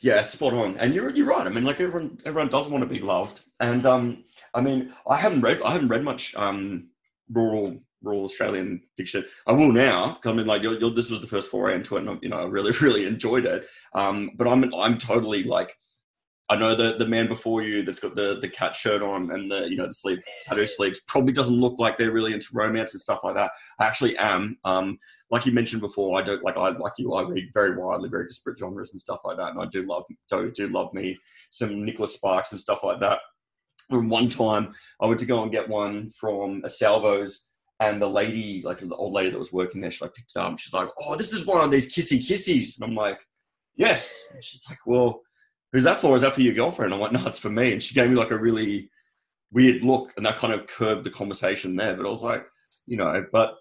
Yeah, 0.00 0.22
spot 0.22 0.54
on. 0.54 0.76
And 0.78 0.94
you're 0.94 1.10
you're 1.10 1.26
right. 1.26 1.46
I 1.46 1.50
mean, 1.50 1.64
like 1.64 1.80
everyone 1.80 2.18
everyone 2.24 2.48
does 2.48 2.68
want 2.68 2.82
to 2.82 2.88
be 2.88 3.00
loved. 3.00 3.40
And 3.60 3.84
um, 3.86 4.24
I 4.54 4.60
mean, 4.60 4.92
I 5.08 5.16
haven't 5.16 5.42
read 5.42 5.60
I 5.62 5.72
haven't 5.72 5.88
read 5.88 6.04
much 6.04 6.34
um 6.36 6.88
rural 7.30 7.78
rural 8.04 8.24
Australian 8.24 8.82
fiction. 8.96 9.24
I 9.46 9.52
will 9.52 9.72
now. 9.72 10.18
I 10.24 10.32
mean, 10.32 10.46
like 10.46 10.62
you're, 10.62 10.78
you're, 10.78 10.90
this 10.90 11.10
was 11.10 11.20
the 11.20 11.26
first 11.26 11.50
foray 11.50 11.74
into 11.74 11.96
it, 11.96 12.06
and 12.06 12.18
you 12.22 12.28
know, 12.28 12.38
I 12.38 12.44
really, 12.44 12.72
really 12.80 13.06
enjoyed 13.06 13.46
it. 13.46 13.66
Um, 13.94 14.30
but 14.36 14.46
I'm, 14.46 14.72
I'm 14.74 14.98
totally 14.98 15.44
like, 15.44 15.74
I 16.50 16.56
know 16.56 16.74
the 16.74 16.96
the 16.98 17.06
man 17.06 17.26
before 17.26 17.62
you 17.62 17.84
that's 17.84 18.00
got 18.00 18.14
the 18.14 18.38
the 18.38 18.48
cat 18.48 18.76
shirt 18.76 19.00
on 19.00 19.30
and 19.30 19.50
the 19.50 19.66
you 19.66 19.76
know 19.76 19.86
the 19.86 19.94
sleeve 19.94 20.18
tattoo 20.42 20.66
sleeves 20.66 21.00
probably 21.08 21.32
doesn't 21.32 21.54
look 21.58 21.78
like 21.78 21.96
they're 21.96 22.12
really 22.12 22.34
into 22.34 22.48
romance 22.52 22.92
and 22.92 23.00
stuff 23.00 23.20
like 23.24 23.34
that. 23.34 23.50
I 23.78 23.86
actually 23.86 24.16
am. 24.18 24.58
Um, 24.64 24.98
like 25.30 25.46
you 25.46 25.52
mentioned 25.52 25.80
before, 25.80 26.20
I 26.20 26.22
don't 26.22 26.44
like 26.44 26.58
I 26.58 26.68
like 26.68 26.92
you. 26.98 27.14
I 27.14 27.22
read 27.22 27.48
very 27.54 27.76
widely, 27.76 28.10
very 28.10 28.26
disparate 28.26 28.58
genres 28.58 28.92
and 28.92 29.00
stuff 29.00 29.20
like 29.24 29.38
that, 29.38 29.52
and 29.52 29.60
I 29.60 29.66
do 29.72 29.86
love 29.86 30.04
do, 30.28 30.50
do 30.50 30.68
love 30.68 30.92
me 30.92 31.18
some 31.48 31.82
Nicholas 31.82 32.14
Sparks 32.14 32.52
and 32.52 32.60
stuff 32.60 32.84
like 32.84 33.00
that. 33.00 33.20
And 33.90 34.10
one 34.10 34.28
time 34.28 34.74
I 35.00 35.06
went 35.06 35.20
to 35.20 35.26
go 35.26 35.42
and 35.42 35.52
get 35.52 35.68
one 35.68 36.10
from 36.10 36.62
a 36.64 36.68
Salvo's 36.68 37.46
and 37.80 38.00
the 38.00 38.08
lady, 38.08 38.62
like 38.64 38.80
the 38.80 38.94
old 38.94 39.12
lady 39.12 39.30
that 39.30 39.38
was 39.38 39.52
working 39.52 39.80
there, 39.80 39.90
she 39.90 40.04
like 40.04 40.14
picked 40.14 40.32
it 40.34 40.38
up 40.38 40.58
she's 40.58 40.72
like, 40.72 40.88
"Oh, 41.00 41.16
this 41.16 41.32
is 41.32 41.46
one 41.46 41.62
of 41.62 41.70
these 41.70 41.92
kissy 41.94 42.18
kissies," 42.18 42.76
and 42.76 42.84
I'm 42.84 42.94
like, 42.94 43.20
"Yes." 43.76 44.16
And 44.32 44.42
she's 44.42 44.64
like, 44.68 44.78
"Well, 44.86 45.22
who's 45.72 45.84
that 45.84 46.00
for? 46.00 46.14
Is 46.14 46.22
that 46.22 46.34
for 46.34 46.42
your 46.42 46.54
girlfriend?" 46.54 46.94
I'm 46.94 47.00
like, 47.00 47.12
"No, 47.12 47.26
it's 47.26 47.38
for 47.38 47.50
me." 47.50 47.72
And 47.72 47.82
she 47.82 47.94
gave 47.94 48.10
me 48.10 48.16
like 48.16 48.30
a 48.30 48.38
really 48.38 48.90
weird 49.52 49.82
look, 49.82 50.12
and 50.16 50.24
that 50.24 50.38
kind 50.38 50.52
of 50.52 50.66
curbed 50.66 51.04
the 51.04 51.10
conversation 51.10 51.76
there. 51.76 51.96
But 51.96 52.06
I 52.06 52.10
was 52.10 52.22
like, 52.22 52.46
you 52.86 52.96
know, 52.96 53.24
but 53.32 53.56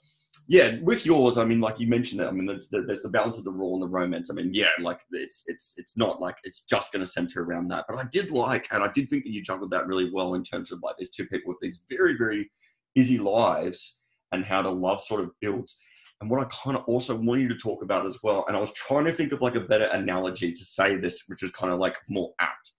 yeah, 0.47 0.78
with 0.82 1.06
yours, 1.06 1.38
I 1.38 1.45
mean, 1.45 1.62
like 1.62 1.80
you 1.80 1.88
mentioned 1.88 2.21
it. 2.21 2.28
I 2.28 2.32
mean, 2.32 2.45
there's 2.45 2.67
the, 2.69 2.82
there's 2.82 3.02
the 3.02 3.10
balance 3.10 3.38
of 3.38 3.45
the 3.45 3.52
raw 3.52 3.73
and 3.73 3.82
the 3.82 3.88
romance. 3.88 4.30
I 4.30 4.36
mean, 4.36 4.52
yeah, 4.54 4.69
like 4.80 4.99
it's 5.12 5.43
it's 5.47 5.73
it's 5.78 5.97
not 5.97 6.21
like 6.21 6.36
it's 6.43 6.63
just 6.63 6.93
going 6.93 7.04
to 7.04 7.12
center 7.12 7.43
around 7.43 7.69
that. 7.69 7.86
But 7.89 7.97
I 7.97 8.04
did 8.12 8.30
like, 8.30 8.67
and 8.71 8.84
I 8.84 8.91
did 8.93 9.10
think 9.10 9.23
that 9.23 9.32
you 9.32 9.41
juggled 9.41 9.71
that 9.71 9.88
really 9.88 10.12
well 10.12 10.36
in 10.36 10.43
terms 10.43 10.71
of 10.71 10.82
like 10.84 10.97
these 10.97 11.10
two 11.10 11.26
people 11.28 11.49
with 11.49 11.60
these 11.62 11.82
very 11.89 12.15
very 12.15 12.52
busy 12.93 13.17
lives 13.17 14.02
and 14.34 14.43
how 14.43 14.62
the 14.62 14.72
love 14.72 15.02
sort 15.02 15.22
of 15.22 15.32
builds. 15.39 15.78
And 16.19 16.30
what 16.30 16.41
I 16.41 16.48
kind 16.63 16.78
of 16.78 16.84
also 16.86 17.15
want 17.15 17.41
you 17.41 17.48
to 17.50 17.56
talk 17.56 17.82
about 17.82 18.06
as 18.06 18.17
well, 18.24 18.46
and 18.48 18.56
I 18.56 18.60
was 18.60 18.74
trying 18.74 19.06
to 19.06 19.13
think 19.13 19.32
of 19.32 19.41
like 19.41 19.56
a 19.56 19.62
better 19.62 19.86
analogy 19.86 20.52
to 20.52 20.63
say 20.63 20.98
this, 20.98 21.24
which 21.28 21.43
is 21.43 21.52
kind 21.52 21.72
of 21.72 21.80
like 21.80 21.96
more 22.10 22.32
apt. 22.39 22.74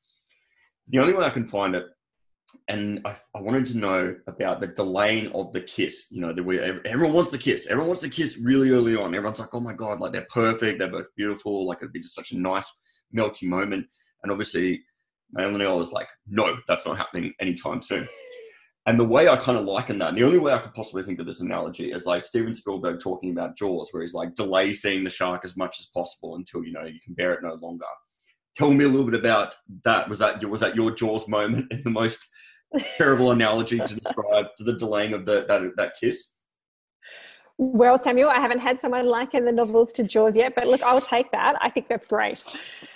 The 0.88 0.98
only 0.98 1.14
way 1.14 1.24
I 1.24 1.30
can 1.30 1.48
find 1.48 1.74
it, 1.74 1.84
and 2.68 3.00
I, 3.04 3.16
I 3.34 3.40
wanted 3.40 3.66
to 3.66 3.78
know 3.78 4.16
about 4.26 4.60
the 4.60 4.68
delaying 4.68 5.32
of 5.32 5.52
the 5.52 5.60
kiss. 5.60 6.08
You 6.10 6.20
know, 6.20 6.32
the 6.32 6.42
way 6.42 6.58
everyone 6.84 7.12
wants 7.12 7.30
the 7.30 7.38
kiss. 7.38 7.66
Everyone 7.66 7.88
wants 7.88 8.02
the 8.02 8.08
kiss 8.08 8.38
really 8.42 8.70
early 8.70 8.96
on. 8.96 9.14
Everyone's 9.14 9.40
like, 9.40 9.54
oh 9.54 9.60
my 9.60 9.72
God, 9.72 10.00
like 10.00 10.12
they're 10.12 10.26
perfect. 10.30 10.78
They're 10.78 10.90
both 10.90 11.06
beautiful. 11.16 11.66
Like 11.66 11.78
it'd 11.78 11.92
be 11.92 12.00
just 12.00 12.14
such 12.14 12.32
a 12.32 12.38
nice, 12.38 12.70
melty 13.16 13.44
moment. 13.44 13.86
And 14.22 14.32
obviously, 14.32 14.82
Maya 15.32 15.74
was 15.74 15.92
like, 15.92 16.08
no, 16.28 16.56
that's 16.68 16.86
not 16.86 16.96
happening 16.96 17.32
anytime 17.40 17.82
soon. 17.82 18.08
And 18.86 19.00
the 19.00 19.04
way 19.04 19.28
I 19.28 19.36
kind 19.36 19.56
of 19.56 19.64
liken 19.64 19.98
that, 19.98 20.10
and 20.10 20.18
the 20.18 20.24
only 20.24 20.38
way 20.38 20.52
I 20.52 20.58
could 20.58 20.74
possibly 20.74 21.02
think 21.02 21.18
of 21.18 21.24
this 21.24 21.40
analogy 21.40 21.90
is 21.90 22.04
like 22.04 22.22
Steven 22.22 22.54
Spielberg 22.54 23.00
talking 23.00 23.30
about 23.30 23.56
Jaws, 23.56 23.88
where 23.90 24.02
he's 24.02 24.12
like, 24.12 24.34
delay 24.34 24.74
seeing 24.74 25.04
the 25.04 25.10
shark 25.10 25.42
as 25.44 25.56
much 25.56 25.76
as 25.80 25.86
possible 25.86 26.36
until 26.36 26.62
you 26.64 26.72
know 26.72 26.84
you 26.84 27.00
can 27.02 27.14
bear 27.14 27.32
it 27.32 27.42
no 27.42 27.54
longer. 27.54 27.86
Tell 28.56 28.70
me 28.70 28.84
a 28.84 28.88
little 28.88 29.06
bit 29.06 29.18
about 29.18 29.54
that. 29.84 30.08
Was 30.08 30.18
that 30.18 30.44
was 30.44 30.60
that 30.60 30.76
your 30.76 30.90
Jaws 30.90 31.26
moment 31.26 31.72
in 31.72 31.82
the 31.82 31.90
most 31.90 32.28
terrible 32.98 33.30
analogy 33.30 33.78
to 33.78 33.94
describe 33.94 34.46
to 34.58 34.64
the 34.64 34.74
delaying 34.74 35.14
of 35.14 35.24
the 35.24 35.46
that 35.48 35.72
that 35.76 35.92
kiss? 35.98 36.30
Well, 37.56 37.98
Samuel, 37.98 38.30
I 38.30 38.40
haven't 38.40 38.58
had 38.58 38.80
someone 38.80 39.06
liken 39.06 39.44
the 39.44 39.52
novels 39.52 39.92
to 39.92 40.02
Jaws 40.02 40.34
yet, 40.34 40.54
but 40.56 40.66
look, 40.66 40.82
I'll 40.82 41.00
take 41.00 41.30
that. 41.30 41.56
I 41.62 41.70
think 41.70 41.86
that's 41.86 42.06
great. 42.06 42.42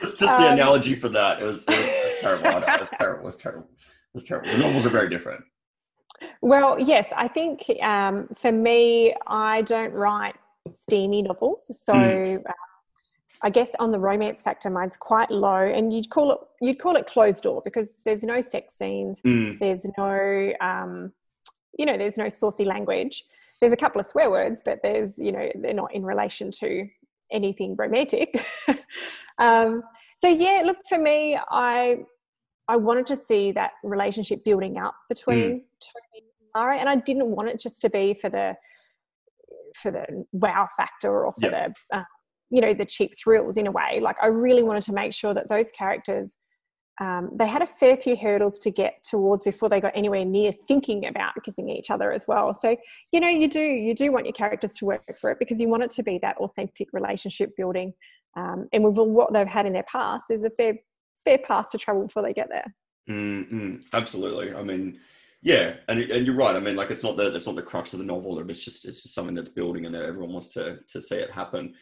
It's 0.01 0.18
just 0.18 0.35
um, 0.35 0.42
the 0.42 0.48
analogy 0.51 0.96
for 0.96 1.09
that. 1.11 1.40
It 1.40 1.44
was, 1.44 1.64
it 1.68 1.70
was 1.70 2.16
terrible. 2.20 2.46
It 2.46 2.81
was 2.81 2.90
terrible. 2.90 3.20
It 3.20 3.24
was 3.24 3.37
terrible. 3.37 3.68
It 3.70 4.14
was 4.14 4.24
terrible. 4.24 4.51
The 4.51 4.59
novels 4.59 4.85
are 4.85 4.90
very 4.90 5.09
different. 5.09 5.44
Well, 6.40 6.78
yes, 6.78 7.09
I 7.14 7.28
think 7.28 7.64
um, 7.83 8.28
for 8.37 8.52
me, 8.52 9.14
I 9.27 9.62
don't 9.62 9.92
write 9.92 10.35
steamy 10.66 11.23
novels, 11.23 11.71
so 11.81 11.92
mm. 11.92 12.38
uh, 12.38 12.52
I 13.42 13.50
guess 13.50 13.71
on 13.79 13.90
the 13.90 13.98
romance 13.98 14.42
factor, 14.42 14.71
mine's 14.71 14.96
quite 14.96 15.31
low, 15.31 15.62
and 15.62 15.92
you'd 15.92 16.10
call 16.10 16.33
it 16.33 16.38
you'd 16.60 16.79
call 16.79 16.96
it 16.96 17.06
closed 17.06 17.42
door 17.42 17.62
because 17.64 18.02
there's 18.04 18.23
no 18.23 18.40
sex 18.40 18.77
scenes, 18.77 19.21
mm. 19.23 19.58
there's 19.58 19.87
no 19.96 20.52
um, 20.60 21.12
you 21.79 21.87
know, 21.87 21.96
there's 21.96 22.16
no 22.16 22.29
saucy 22.29 22.64
language. 22.64 23.25
There's 23.60 23.73
a 23.73 23.77
couple 23.77 24.00
of 24.00 24.06
swear 24.06 24.31
words, 24.31 24.60
but 24.64 24.81
there's 24.83 25.19
you 25.19 25.33
know 25.33 25.42
they're 25.54 25.75
not 25.75 25.94
in 25.94 26.04
relation 26.04 26.50
to 26.60 26.87
anything 27.31 27.77
romantic. 27.77 28.44
um, 29.38 29.83
so 30.19 30.29
yeah, 30.29 30.62
look 30.64 30.79
for 30.88 30.98
me, 30.98 31.38
I 31.50 31.98
I 32.69 32.77
wanted 32.77 33.06
to 33.06 33.16
see 33.16 33.52
that 33.52 33.73
relationship 33.83 34.44
building 34.44 34.79
up 34.79 34.94
between 35.08 35.38
mm. 35.38 35.62
Tony 35.81 36.25
and 36.40 36.48
Lara, 36.54 36.79
and 36.79 36.88
I 36.88 36.96
didn't 36.96 37.29
want 37.29 37.48
it 37.48 37.58
just 37.58 37.81
to 37.83 37.90
be 37.90 38.14
for 38.21 38.29
the 38.29 38.54
for 39.75 39.90
the 39.90 40.25
wow 40.33 40.69
factor 40.77 41.25
or 41.25 41.33
for 41.33 41.50
yep. 41.50 41.73
the 41.90 41.98
uh, 41.98 42.04
you 42.50 42.60
know 42.60 42.75
the 42.75 42.85
cheap 42.85 43.12
thrills 43.23 43.56
in 43.56 43.66
a 43.66 43.71
way. 43.71 44.00
Like 44.00 44.16
I 44.23 44.27
really 44.27 44.62
wanted 44.62 44.83
to 44.85 44.92
make 44.92 45.12
sure 45.12 45.35
that 45.35 45.48
those 45.48 45.71
characters 45.71 46.31
um, 47.00 47.31
they 47.35 47.46
had 47.46 47.62
a 47.62 47.66
fair 47.66 47.96
few 47.96 48.16
hurdles 48.16 48.58
to 48.60 48.71
get 48.71 49.04
towards 49.04 49.44
before 49.44 49.69
they 49.69 49.81
got 49.81 49.92
anywhere 49.94 50.25
near 50.25 50.52
thinking 50.66 51.06
about 51.06 51.33
kissing 51.44 51.69
each 51.69 51.90
other 51.90 52.12
as 52.12 52.25
well. 52.27 52.52
So, 52.52 52.77
you 53.12 53.21
know, 53.21 53.29
you 53.29 53.48
do 53.48 53.60
you 53.60 53.94
do 53.94 54.10
want 54.10 54.27
your 54.27 54.33
characters 54.33 54.75
to 54.77 54.85
work 54.85 55.19
for 55.21 55.31
it 55.31 55.38
because 55.38 55.60
you 55.60 55.69
want 55.69 55.85
it 55.85 55.90
to 55.92 56.02
be 56.02 56.19
that 56.23 56.37
authentic 56.38 56.88
relationship 56.92 57.50
building. 57.56 57.92
Um, 58.37 58.69
and 58.73 58.85
with 58.85 58.96
what 58.96 59.33
they've 59.33 59.46
had 59.46 59.66
in 59.66 59.73
their 59.73 59.85
past, 59.85 60.25
there's 60.29 60.44
a 60.44 60.50
fair 60.50 60.75
fair 61.25 61.38
path 61.38 61.71
to 61.71 61.79
travel 61.79 62.06
before 62.06 62.23
they 62.23 62.33
get 62.33 62.48
there. 62.48 62.75
Mm-hmm. 63.08 63.77
Absolutely. 63.92 64.54
I 64.54 64.62
mean, 64.62 64.98
yeah, 65.42 65.75
and 65.88 66.00
and 66.00 66.27
you're 66.27 66.35
right. 66.35 66.56
I 66.56 66.60
mean, 66.60 66.77
like 66.77 66.90
it's 66.90 67.02
not 67.02 67.16
the 67.16 67.35
it's 67.35 67.46
not 67.46 67.56
the 67.56 67.62
crux 67.62 67.92
of 67.92 68.00
the 68.00 68.04
novel. 68.04 68.38
It's 68.50 68.64
just 68.64 68.85
it's 68.85 69.02
just 69.02 69.14
something 69.14 69.35
that's 69.35 69.50
building, 69.50 69.87
and 69.87 69.94
everyone 69.94 70.33
wants 70.33 70.48
to 70.54 70.79
to 70.92 71.00
see 71.00 71.16
it 71.16 71.31
happen. 71.31 71.75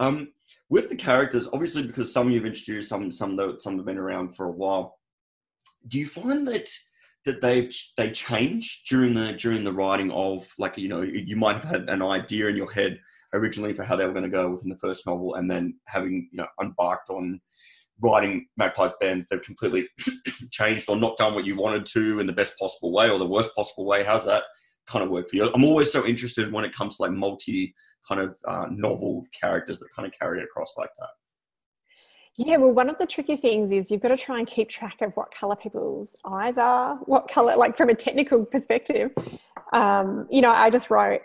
Um, 0.00 0.32
with 0.68 0.88
the 0.88 0.96
characters, 0.96 1.48
obviously, 1.52 1.86
because 1.86 2.12
some 2.12 2.30
you've 2.30 2.46
introduced, 2.46 2.88
some 2.88 3.12
some 3.12 3.36
that 3.36 3.62
some 3.62 3.76
have 3.76 3.86
been 3.86 3.98
around 3.98 4.34
for 4.34 4.46
a 4.46 4.52
while. 4.52 4.98
Do 5.86 5.98
you 5.98 6.06
find 6.06 6.46
that 6.48 6.68
that 7.24 7.40
they've 7.40 7.72
they 7.96 8.10
change 8.10 8.82
during 8.88 9.14
the 9.14 9.32
during 9.32 9.62
the 9.62 9.72
writing 9.72 10.10
of 10.10 10.50
like 10.58 10.76
you 10.76 10.88
know 10.88 11.02
you 11.02 11.36
might 11.36 11.54
have 11.54 11.64
had 11.64 11.88
an 11.88 12.02
idea 12.02 12.48
in 12.48 12.56
your 12.56 12.70
head 12.70 13.00
originally 13.32 13.74
for 13.74 13.84
how 13.84 13.96
they 13.96 14.04
were 14.04 14.12
going 14.12 14.24
to 14.24 14.28
go 14.28 14.50
within 14.50 14.68
the 14.68 14.78
first 14.78 15.06
novel, 15.06 15.36
and 15.36 15.48
then 15.48 15.78
having 15.86 16.28
you 16.32 16.38
know 16.38 16.48
embarked 16.60 17.10
on 17.10 17.40
writing 18.00 18.46
Magpie's 18.56 18.92
Bend, 19.00 19.26
they've 19.30 19.42
completely 19.42 19.88
changed 20.50 20.88
or 20.88 20.96
not 20.96 21.16
done 21.16 21.34
what 21.34 21.46
you 21.46 21.56
wanted 21.56 21.86
to 21.86 22.20
in 22.20 22.26
the 22.26 22.32
best 22.32 22.58
possible 22.58 22.92
way 22.92 23.08
or 23.08 23.18
the 23.18 23.26
worst 23.26 23.54
possible 23.54 23.86
way. 23.86 24.04
How's 24.04 24.24
that 24.26 24.44
kind 24.86 25.04
of 25.04 25.10
work 25.10 25.28
for 25.28 25.36
you? 25.36 25.50
I'm 25.52 25.64
always 25.64 25.90
so 25.90 26.06
interested 26.06 26.52
when 26.52 26.64
it 26.64 26.74
comes 26.74 26.96
to 26.96 27.02
like 27.02 27.12
multi 27.12 27.74
kind 28.08 28.20
of 28.20 28.34
uh, 28.46 28.66
novel 28.70 29.24
characters 29.38 29.78
that 29.78 29.88
kind 29.94 30.06
of 30.06 30.12
carry 30.18 30.40
it 30.40 30.44
across 30.44 30.74
like 30.76 30.90
that. 30.98 31.08
Yeah, 32.36 32.56
well, 32.56 32.72
one 32.72 32.90
of 32.90 32.98
the 32.98 33.06
tricky 33.06 33.36
things 33.36 33.70
is 33.70 33.90
you've 33.90 34.02
got 34.02 34.08
to 34.08 34.16
try 34.16 34.38
and 34.38 34.46
keep 34.46 34.68
track 34.68 35.00
of 35.02 35.12
what 35.12 35.32
color 35.32 35.54
people's 35.54 36.16
eyes 36.24 36.58
are, 36.58 36.96
what 37.04 37.28
color, 37.28 37.56
like 37.56 37.76
from 37.76 37.90
a 37.90 37.94
technical 37.94 38.44
perspective. 38.44 39.12
Um, 39.72 40.26
you 40.30 40.40
know, 40.40 40.50
I 40.50 40.68
just 40.68 40.90
wrote, 40.90 41.20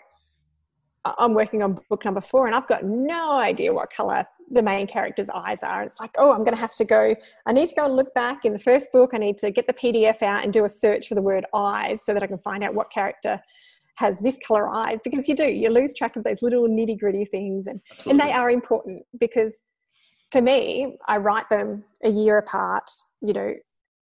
I'm 1.04 1.34
working 1.34 1.62
on 1.64 1.80
book 1.88 2.04
number 2.04 2.20
four, 2.20 2.46
and 2.46 2.54
I've 2.54 2.68
got 2.68 2.84
no 2.84 3.32
idea 3.32 3.72
what 3.72 3.92
color 3.92 4.24
the 4.50 4.62
main 4.62 4.86
character's 4.86 5.28
eyes 5.32 5.58
are. 5.62 5.82
It's 5.82 6.00
like, 6.00 6.10
oh, 6.18 6.32
I'm 6.32 6.44
going 6.44 6.54
to 6.54 6.60
have 6.60 6.74
to 6.74 6.84
go, 6.84 7.14
I 7.46 7.52
need 7.52 7.68
to 7.68 7.74
go 7.74 7.84
and 7.86 7.96
look 7.96 8.12
back 8.14 8.44
in 8.44 8.52
the 8.52 8.58
first 8.58 8.90
book. 8.92 9.10
I 9.14 9.18
need 9.18 9.38
to 9.38 9.50
get 9.50 9.66
the 9.66 9.72
PDF 9.72 10.22
out 10.22 10.44
and 10.44 10.52
do 10.52 10.64
a 10.64 10.68
search 10.68 11.08
for 11.08 11.14
the 11.14 11.22
word 11.22 11.46
eyes 11.54 12.00
so 12.04 12.12
that 12.12 12.22
I 12.22 12.26
can 12.26 12.38
find 12.38 12.64
out 12.64 12.74
what 12.74 12.90
character 12.90 13.40
has 14.00 14.18
this 14.20 14.38
color 14.46 14.68
eyes 14.68 14.98
because 15.04 15.28
you 15.28 15.36
do 15.36 15.44
you 15.44 15.68
lose 15.68 15.92
track 15.92 16.16
of 16.16 16.24
those 16.24 16.40
little 16.40 16.66
nitty 16.66 16.98
gritty 16.98 17.26
things 17.26 17.66
and 17.66 17.80
Absolutely. 17.92 18.10
and 18.10 18.28
they 18.28 18.32
are 18.32 18.50
important 18.50 19.02
because 19.18 19.62
for 20.32 20.40
me 20.40 20.96
i 21.06 21.18
write 21.18 21.44
them 21.50 21.84
a 22.04 22.08
year 22.08 22.38
apart 22.38 22.90
you 23.20 23.34
know 23.34 23.52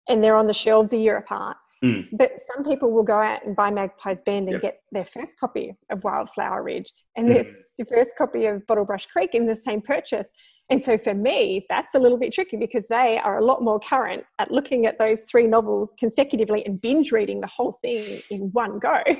and 0.09 0.21
they're 0.21 0.35
on 0.35 0.47
the 0.47 0.53
shelves 0.53 0.91
a 0.91 0.97
year 0.97 1.17
apart 1.17 1.55
mm. 1.85 2.07
but 2.13 2.31
some 2.53 2.63
people 2.63 2.91
will 2.91 3.03
go 3.03 3.17
out 3.17 3.45
and 3.45 3.55
buy 3.55 3.69
magpie's 3.69 4.21
bend 4.21 4.47
and 4.47 4.53
yep. 4.53 4.61
get 4.61 4.81
their 4.91 5.05
first 5.05 5.39
copy 5.39 5.73
of 5.89 6.03
wildflower 6.03 6.63
ridge 6.63 6.91
and 7.15 7.27
mm. 7.27 7.33
this 7.33 7.63
the 7.77 7.85
first 7.85 8.11
copy 8.17 8.45
of 8.45 8.65
bottlebrush 8.67 9.07
creek 9.07 9.31
in 9.33 9.45
the 9.45 9.55
same 9.55 9.81
purchase 9.81 10.27
and 10.69 10.83
so 10.83 10.97
for 10.97 11.13
me, 11.13 11.65
that's 11.69 11.93
a 11.93 11.99
little 11.99 12.17
bit 12.17 12.33
tricky 12.33 12.57
because 12.57 12.87
they 12.87 13.19
are 13.19 13.37
a 13.37 13.45
lot 13.45 13.61
more 13.61 13.79
current 13.79 14.23
at 14.39 14.51
looking 14.51 14.87
at 14.87 14.97
those 14.97 15.21
three 15.29 15.45
novels 15.45 15.93
consecutively 15.99 16.65
and 16.65 16.81
binge 16.81 17.11
reading 17.11 17.39
the 17.39 17.47
whole 17.47 17.77
thing 17.81 18.21
in 18.31 18.51
one 18.51 18.79
go. 18.79 19.01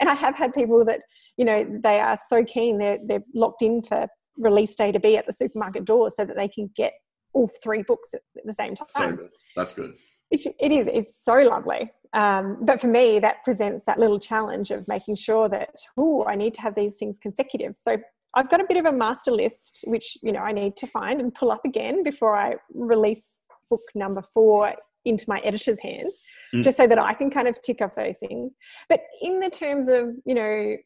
And 0.00 0.08
I 0.08 0.14
have 0.14 0.36
had 0.36 0.54
people 0.54 0.84
that, 0.84 1.00
you 1.36 1.44
know, 1.44 1.66
they 1.82 1.98
are 1.98 2.16
so 2.28 2.44
keen, 2.44 2.78
they're, 2.78 2.98
they're 3.04 3.24
locked 3.34 3.62
in 3.62 3.82
for 3.82 4.06
release 4.36 4.76
day 4.76 4.92
to 4.92 5.00
be 5.00 5.16
at 5.16 5.26
the 5.26 5.32
supermarket 5.32 5.84
door 5.84 6.10
so 6.10 6.24
that 6.24 6.36
they 6.36 6.46
can 6.46 6.70
get 6.76 6.92
all 7.32 7.50
three 7.62 7.82
books 7.82 8.10
at 8.14 8.20
the 8.44 8.54
same 8.54 8.76
time. 8.76 8.86
So 8.88 9.12
good. 9.16 9.30
That's 9.56 9.72
good. 9.72 9.94
It, 10.30 10.46
it 10.60 10.70
is. 10.70 10.88
It's 10.92 11.24
so 11.24 11.34
lovely. 11.34 11.90
Um, 12.14 12.58
but 12.60 12.80
for 12.80 12.86
me, 12.86 13.18
that 13.18 13.42
presents 13.44 13.84
that 13.86 13.98
little 13.98 14.20
challenge 14.20 14.70
of 14.70 14.86
making 14.86 15.16
sure 15.16 15.48
that, 15.48 15.74
oh, 15.96 16.24
I 16.26 16.36
need 16.36 16.54
to 16.54 16.60
have 16.60 16.74
these 16.76 16.96
things 16.96 17.18
consecutive. 17.20 17.76
So 17.76 17.96
I've 18.34 18.48
got 18.48 18.60
a 18.60 18.66
bit 18.68 18.76
of 18.76 18.86
a 18.86 18.92
master 18.92 19.30
list, 19.30 19.84
which 19.86 20.16
you 20.22 20.32
know 20.32 20.40
I 20.40 20.52
need 20.52 20.76
to 20.78 20.86
find 20.86 21.20
and 21.20 21.34
pull 21.34 21.50
up 21.50 21.64
again 21.64 22.02
before 22.02 22.36
I 22.36 22.54
release 22.72 23.44
book 23.70 23.82
number 23.94 24.22
four 24.22 24.74
into 25.04 25.24
my 25.28 25.38
editor's 25.40 25.78
hands, 25.80 26.18
mm. 26.54 26.62
just 26.62 26.76
so 26.76 26.86
that 26.86 26.98
I 26.98 27.14
can 27.14 27.30
kind 27.30 27.48
of 27.48 27.60
tick 27.60 27.80
off 27.80 27.94
those 27.96 28.18
things. 28.18 28.52
But 28.88 29.00
in 29.20 29.40
the 29.40 29.50
terms 29.50 29.88
of 29.88 30.08
you 30.24 30.34
know 30.34 30.76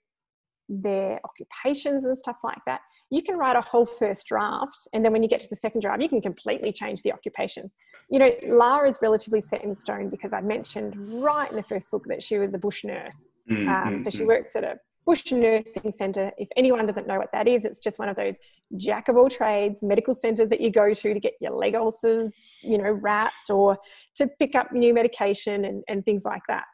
their 0.68 1.20
occupations 1.24 2.04
and 2.04 2.18
stuff 2.18 2.36
like 2.44 2.58
that, 2.66 2.80
you 3.10 3.22
can 3.22 3.36
write 3.38 3.56
a 3.56 3.60
whole 3.60 3.86
first 3.86 4.26
draft, 4.26 4.88
and 4.92 5.04
then 5.04 5.12
when 5.12 5.22
you 5.22 5.28
get 5.28 5.40
to 5.40 5.48
the 5.48 5.56
second 5.56 5.80
draft, 5.80 6.02
you 6.02 6.08
can 6.08 6.20
completely 6.20 6.72
change 6.72 7.02
the 7.02 7.12
occupation. 7.12 7.70
You 8.10 8.18
know, 8.18 8.30
Lara 8.46 8.88
is 8.88 8.98
relatively 9.00 9.40
set 9.40 9.64
in 9.64 9.74
stone 9.74 10.10
because 10.10 10.32
I 10.32 10.40
mentioned 10.40 10.94
right 11.22 11.50
in 11.50 11.56
the 11.56 11.62
first 11.62 11.90
book 11.90 12.04
that 12.08 12.22
she 12.22 12.38
was 12.38 12.54
a 12.54 12.58
bush 12.58 12.84
nurse. 12.84 13.16
Mm-hmm. 13.50 13.68
Um, 13.68 14.02
so 14.02 14.10
she 14.10 14.20
mm. 14.20 14.26
works 14.26 14.56
at 14.56 14.64
a 14.64 14.78
Bush 15.08 15.32
Nursing 15.32 15.90
Centre, 15.90 16.30
if 16.36 16.48
anyone 16.54 16.84
doesn't 16.84 17.06
know 17.06 17.16
what 17.16 17.32
that 17.32 17.48
is, 17.48 17.64
it's 17.64 17.78
just 17.78 17.98
one 17.98 18.10
of 18.10 18.16
those 18.16 18.34
jack 18.76 19.08
of 19.08 19.16
all 19.16 19.30
trades 19.30 19.82
medical 19.82 20.14
centres 20.14 20.50
that 20.50 20.60
you 20.60 20.70
go 20.70 20.92
to 20.92 21.14
to 21.14 21.18
get 21.18 21.32
your 21.40 21.52
leg 21.52 21.74
ulcers, 21.74 22.38
you 22.60 22.76
know, 22.76 22.90
wrapped 22.90 23.48
or 23.48 23.78
to 24.16 24.26
pick 24.38 24.54
up 24.54 24.70
new 24.70 24.92
medication 24.92 25.64
and, 25.64 25.82
and 25.88 26.04
things 26.04 26.26
like 26.26 26.42
that. 26.46 26.64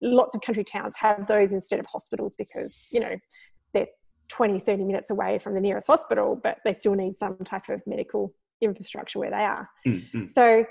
Lots 0.00 0.36
of 0.36 0.40
country 0.42 0.62
towns 0.62 0.94
have 1.00 1.26
those 1.26 1.50
instead 1.50 1.80
of 1.80 1.86
hospitals 1.86 2.36
because, 2.38 2.72
you 2.92 3.00
know, 3.00 3.16
20, 4.28 4.58
30 4.58 4.84
minutes 4.84 5.10
away 5.10 5.38
from 5.38 5.54
the 5.54 5.60
nearest 5.60 5.86
hospital, 5.86 6.38
but 6.42 6.58
they 6.64 6.74
still 6.74 6.94
need 6.94 7.16
some 7.16 7.36
type 7.44 7.68
of 7.68 7.80
medical 7.86 8.34
infrastructure 8.60 9.18
where 9.18 9.30
they 9.30 9.36
are. 9.36 9.68
Mm-hmm. 9.86 10.26
So 10.32 10.64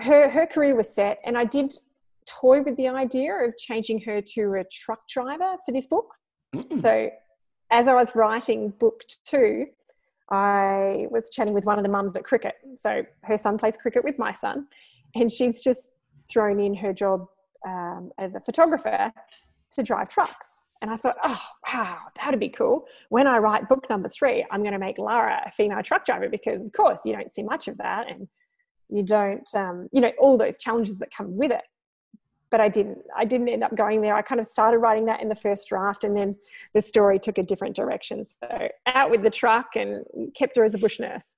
her, 0.00 0.30
her 0.30 0.46
career 0.46 0.74
was 0.74 0.88
set, 0.88 1.18
and 1.24 1.36
I 1.36 1.44
did 1.44 1.76
toy 2.26 2.62
with 2.62 2.76
the 2.76 2.88
idea 2.88 3.32
of 3.34 3.56
changing 3.56 4.00
her 4.00 4.20
to 4.20 4.54
a 4.54 4.64
truck 4.64 5.08
driver 5.08 5.56
for 5.64 5.72
this 5.72 5.86
book 5.86 6.06
Mm. 6.54 6.80
So, 6.80 7.10
as 7.70 7.88
I 7.88 7.94
was 7.94 8.14
writing 8.14 8.72
book 8.78 9.02
two, 9.26 9.66
I 10.30 11.06
was 11.10 11.30
chatting 11.30 11.54
with 11.54 11.64
one 11.64 11.78
of 11.78 11.84
the 11.84 11.90
mums 11.90 12.16
at 12.16 12.24
cricket. 12.24 12.54
So, 12.78 13.02
her 13.22 13.38
son 13.38 13.58
plays 13.58 13.76
cricket 13.76 14.04
with 14.04 14.18
my 14.18 14.32
son, 14.32 14.66
and 15.14 15.30
she's 15.30 15.60
just 15.60 15.88
thrown 16.30 16.60
in 16.60 16.74
her 16.74 16.92
job 16.92 17.26
um, 17.66 18.10
as 18.18 18.34
a 18.34 18.40
photographer 18.40 19.12
to 19.72 19.82
drive 19.82 20.08
trucks. 20.08 20.46
And 20.82 20.90
I 20.90 20.96
thought, 20.96 21.16
oh, 21.22 21.42
wow, 21.72 21.98
that'd 22.16 22.38
be 22.38 22.48
cool. 22.48 22.86
When 23.08 23.26
I 23.26 23.38
write 23.38 23.68
book 23.68 23.88
number 23.88 24.08
three, 24.08 24.44
I'm 24.50 24.60
going 24.60 24.72
to 24.72 24.78
make 24.78 24.98
Lara 24.98 25.42
a 25.46 25.50
female 25.50 25.82
truck 25.82 26.04
driver 26.04 26.28
because, 26.28 26.62
of 26.62 26.72
course, 26.72 27.00
you 27.04 27.14
don't 27.14 27.30
see 27.30 27.42
much 27.42 27.66
of 27.68 27.78
that. 27.78 28.08
And 28.10 28.28
you 28.88 29.02
don't, 29.02 29.48
um, 29.54 29.88
you 29.92 30.00
know, 30.00 30.12
all 30.18 30.36
those 30.36 30.58
challenges 30.58 30.98
that 30.98 31.08
come 31.16 31.36
with 31.36 31.50
it 31.50 31.62
but 32.50 32.60
I 32.60 32.68
didn't. 32.68 32.98
I 33.16 33.24
didn't 33.24 33.48
end 33.48 33.64
up 33.64 33.74
going 33.74 34.00
there. 34.00 34.14
I 34.14 34.22
kind 34.22 34.40
of 34.40 34.46
started 34.46 34.78
writing 34.78 35.06
that 35.06 35.20
in 35.20 35.28
the 35.28 35.34
first 35.34 35.68
draft, 35.68 36.04
and 36.04 36.16
then 36.16 36.36
the 36.74 36.80
story 36.80 37.18
took 37.18 37.38
a 37.38 37.42
different 37.42 37.74
direction. 37.74 38.24
So 38.24 38.68
out 38.86 39.10
with 39.10 39.22
the 39.22 39.30
truck 39.30 39.76
and 39.76 40.04
kept 40.34 40.56
her 40.56 40.64
as 40.64 40.74
a 40.74 40.78
bush 40.78 41.00
nurse. 41.00 41.36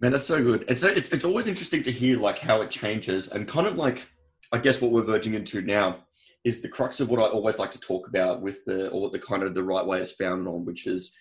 Man, 0.00 0.12
that's 0.12 0.24
so 0.24 0.42
good. 0.42 0.64
It's 0.68 0.82
it's 0.82 1.12
it's 1.12 1.24
always 1.24 1.46
interesting 1.46 1.82
to 1.84 1.92
hear 1.92 2.18
like 2.18 2.38
how 2.38 2.60
it 2.62 2.70
changes, 2.70 3.28
and 3.28 3.48
kind 3.48 3.66
of 3.66 3.78
like 3.78 4.06
I 4.52 4.58
guess 4.58 4.80
what 4.80 4.90
we're 4.92 5.02
verging 5.02 5.34
into 5.34 5.62
now 5.62 6.04
is 6.44 6.60
the 6.60 6.68
crux 6.68 7.00
of 7.00 7.08
what 7.08 7.20
I 7.20 7.24
always 7.24 7.58
like 7.58 7.72
to 7.72 7.80
talk 7.80 8.06
about 8.06 8.42
with 8.42 8.64
the 8.66 8.88
or 8.88 9.10
the 9.10 9.18
kind 9.18 9.42
of 9.42 9.54
the 9.54 9.62
right 9.62 9.84
way 9.84 10.00
is 10.00 10.12
found 10.12 10.46
on, 10.46 10.64
which 10.64 10.86
is 10.86 11.12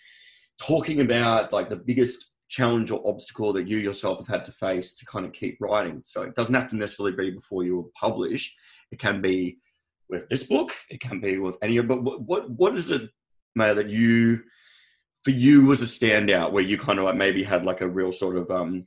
talking 0.61 0.99
about 1.01 1.53
like 1.53 1.69
the 1.69 1.77
biggest 1.77 2.33
challenge 2.49 2.91
or 2.91 3.01
obstacle 3.07 3.53
that 3.53 3.67
you 3.67 3.77
yourself 3.77 4.19
have 4.19 4.27
had 4.27 4.45
to 4.45 4.51
face 4.51 4.93
to 4.95 5.05
kind 5.05 5.25
of 5.25 5.33
keep 5.33 5.57
writing. 5.59 6.01
So 6.03 6.21
it 6.21 6.35
doesn't 6.35 6.53
have 6.53 6.69
to 6.69 6.75
necessarily 6.75 7.15
be 7.15 7.31
before 7.31 7.63
you 7.63 7.91
publish. 7.99 8.55
It 8.91 8.99
can 8.99 9.21
be 9.21 9.57
with 10.09 10.27
this 10.29 10.43
book. 10.43 10.71
It 10.89 10.99
can 10.99 11.19
be 11.19 11.37
with 11.37 11.57
any. 11.61 11.79
But 11.79 12.03
what 12.03 12.21
what, 12.21 12.49
what 12.49 12.75
is 12.75 12.91
it, 12.91 13.09
Maya, 13.55 13.73
that 13.75 13.89
you 13.89 14.41
for 15.23 15.31
you 15.31 15.65
was 15.65 15.81
a 15.81 15.85
standout 15.85 16.51
where 16.51 16.63
you 16.63 16.77
kind 16.77 16.99
of 16.99 17.05
like 17.05 17.15
maybe 17.15 17.43
had 17.43 17.63
like 17.63 17.81
a 17.81 17.87
real 17.87 18.11
sort 18.11 18.35
of 18.35 18.51
um 18.51 18.85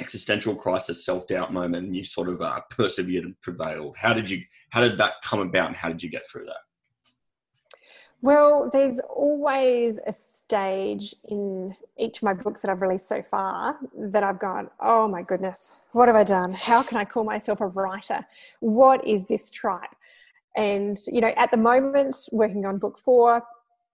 existential 0.00 0.54
crisis, 0.54 1.04
self 1.04 1.26
doubt 1.26 1.52
moment, 1.52 1.86
and 1.86 1.96
you 1.96 2.04
sort 2.04 2.28
of 2.28 2.40
uh, 2.40 2.60
persevered 2.70 3.24
and 3.24 3.40
prevailed. 3.40 3.96
How 3.96 4.12
did 4.12 4.28
you? 4.28 4.42
How 4.70 4.80
did 4.80 4.98
that 4.98 5.14
come 5.22 5.40
about, 5.40 5.68
and 5.68 5.76
how 5.76 5.88
did 5.88 6.02
you 6.02 6.10
get 6.10 6.28
through 6.28 6.46
that? 6.46 6.62
Well, 8.22 8.68
there's 8.70 9.00
always 9.08 9.98
a 10.06 10.12
stage 10.12 11.14
in 11.28 11.74
each 11.96 12.18
of 12.18 12.22
my 12.24 12.34
books 12.34 12.60
that 12.60 12.70
I've 12.70 12.82
released 12.82 13.08
so 13.08 13.22
far 13.22 13.78
that 13.96 14.22
I've 14.22 14.38
gone, 14.38 14.68
oh 14.80 15.08
my 15.08 15.22
goodness, 15.22 15.76
what 15.92 16.08
have 16.08 16.16
I 16.16 16.24
done? 16.24 16.52
How 16.52 16.82
can 16.82 16.98
I 16.98 17.04
call 17.04 17.24
myself 17.24 17.60
a 17.60 17.68
writer? 17.68 18.26
What 18.58 19.06
is 19.06 19.26
this 19.26 19.50
tripe? 19.50 19.94
And, 20.56 20.98
you 21.06 21.20
know, 21.20 21.32
at 21.36 21.50
the 21.50 21.56
moment, 21.56 22.16
working 22.32 22.66
on 22.66 22.78
book 22.78 22.98
four, 22.98 23.42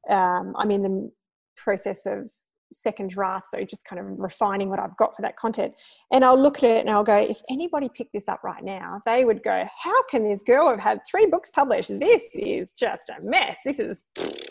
um, 0.09 0.54
I'm 0.57 0.70
in 0.70 0.82
the 0.82 1.12
process 1.57 2.07
of 2.07 2.28
second 2.73 3.11
draft, 3.11 3.47
so 3.51 3.62
just 3.64 3.85
kind 3.85 4.01
of 4.01 4.07
refining 4.19 4.69
what 4.69 4.79
I've 4.79 4.97
got 4.97 5.14
for 5.14 5.23
that 5.23 5.37
content. 5.37 5.75
And 6.12 6.25
I'll 6.25 6.41
look 6.41 6.59
at 6.59 6.64
it 6.64 6.81
and 6.81 6.91
I'll 6.91 7.05
go, 7.05 7.17
if 7.17 7.41
anybody 7.51 7.89
picked 7.89 8.12
this 8.12 8.29
up 8.29 8.43
right 8.43 8.62
now, 8.62 9.01
they 9.07 9.25
would 9.25 9.43
go, 9.43 9.64
How 9.83 10.03
can 10.05 10.29
this 10.29 10.43
girl 10.43 10.69
have 10.71 10.81
had 10.81 11.01
three 11.11 11.27
books 11.27 11.51
published? 11.55 11.91
This 11.99 12.23
is 12.35 12.73
just 12.73 13.09
a 13.11 13.23
mess. 13.23 13.57
This 13.64 13.79
is, 13.79 14.03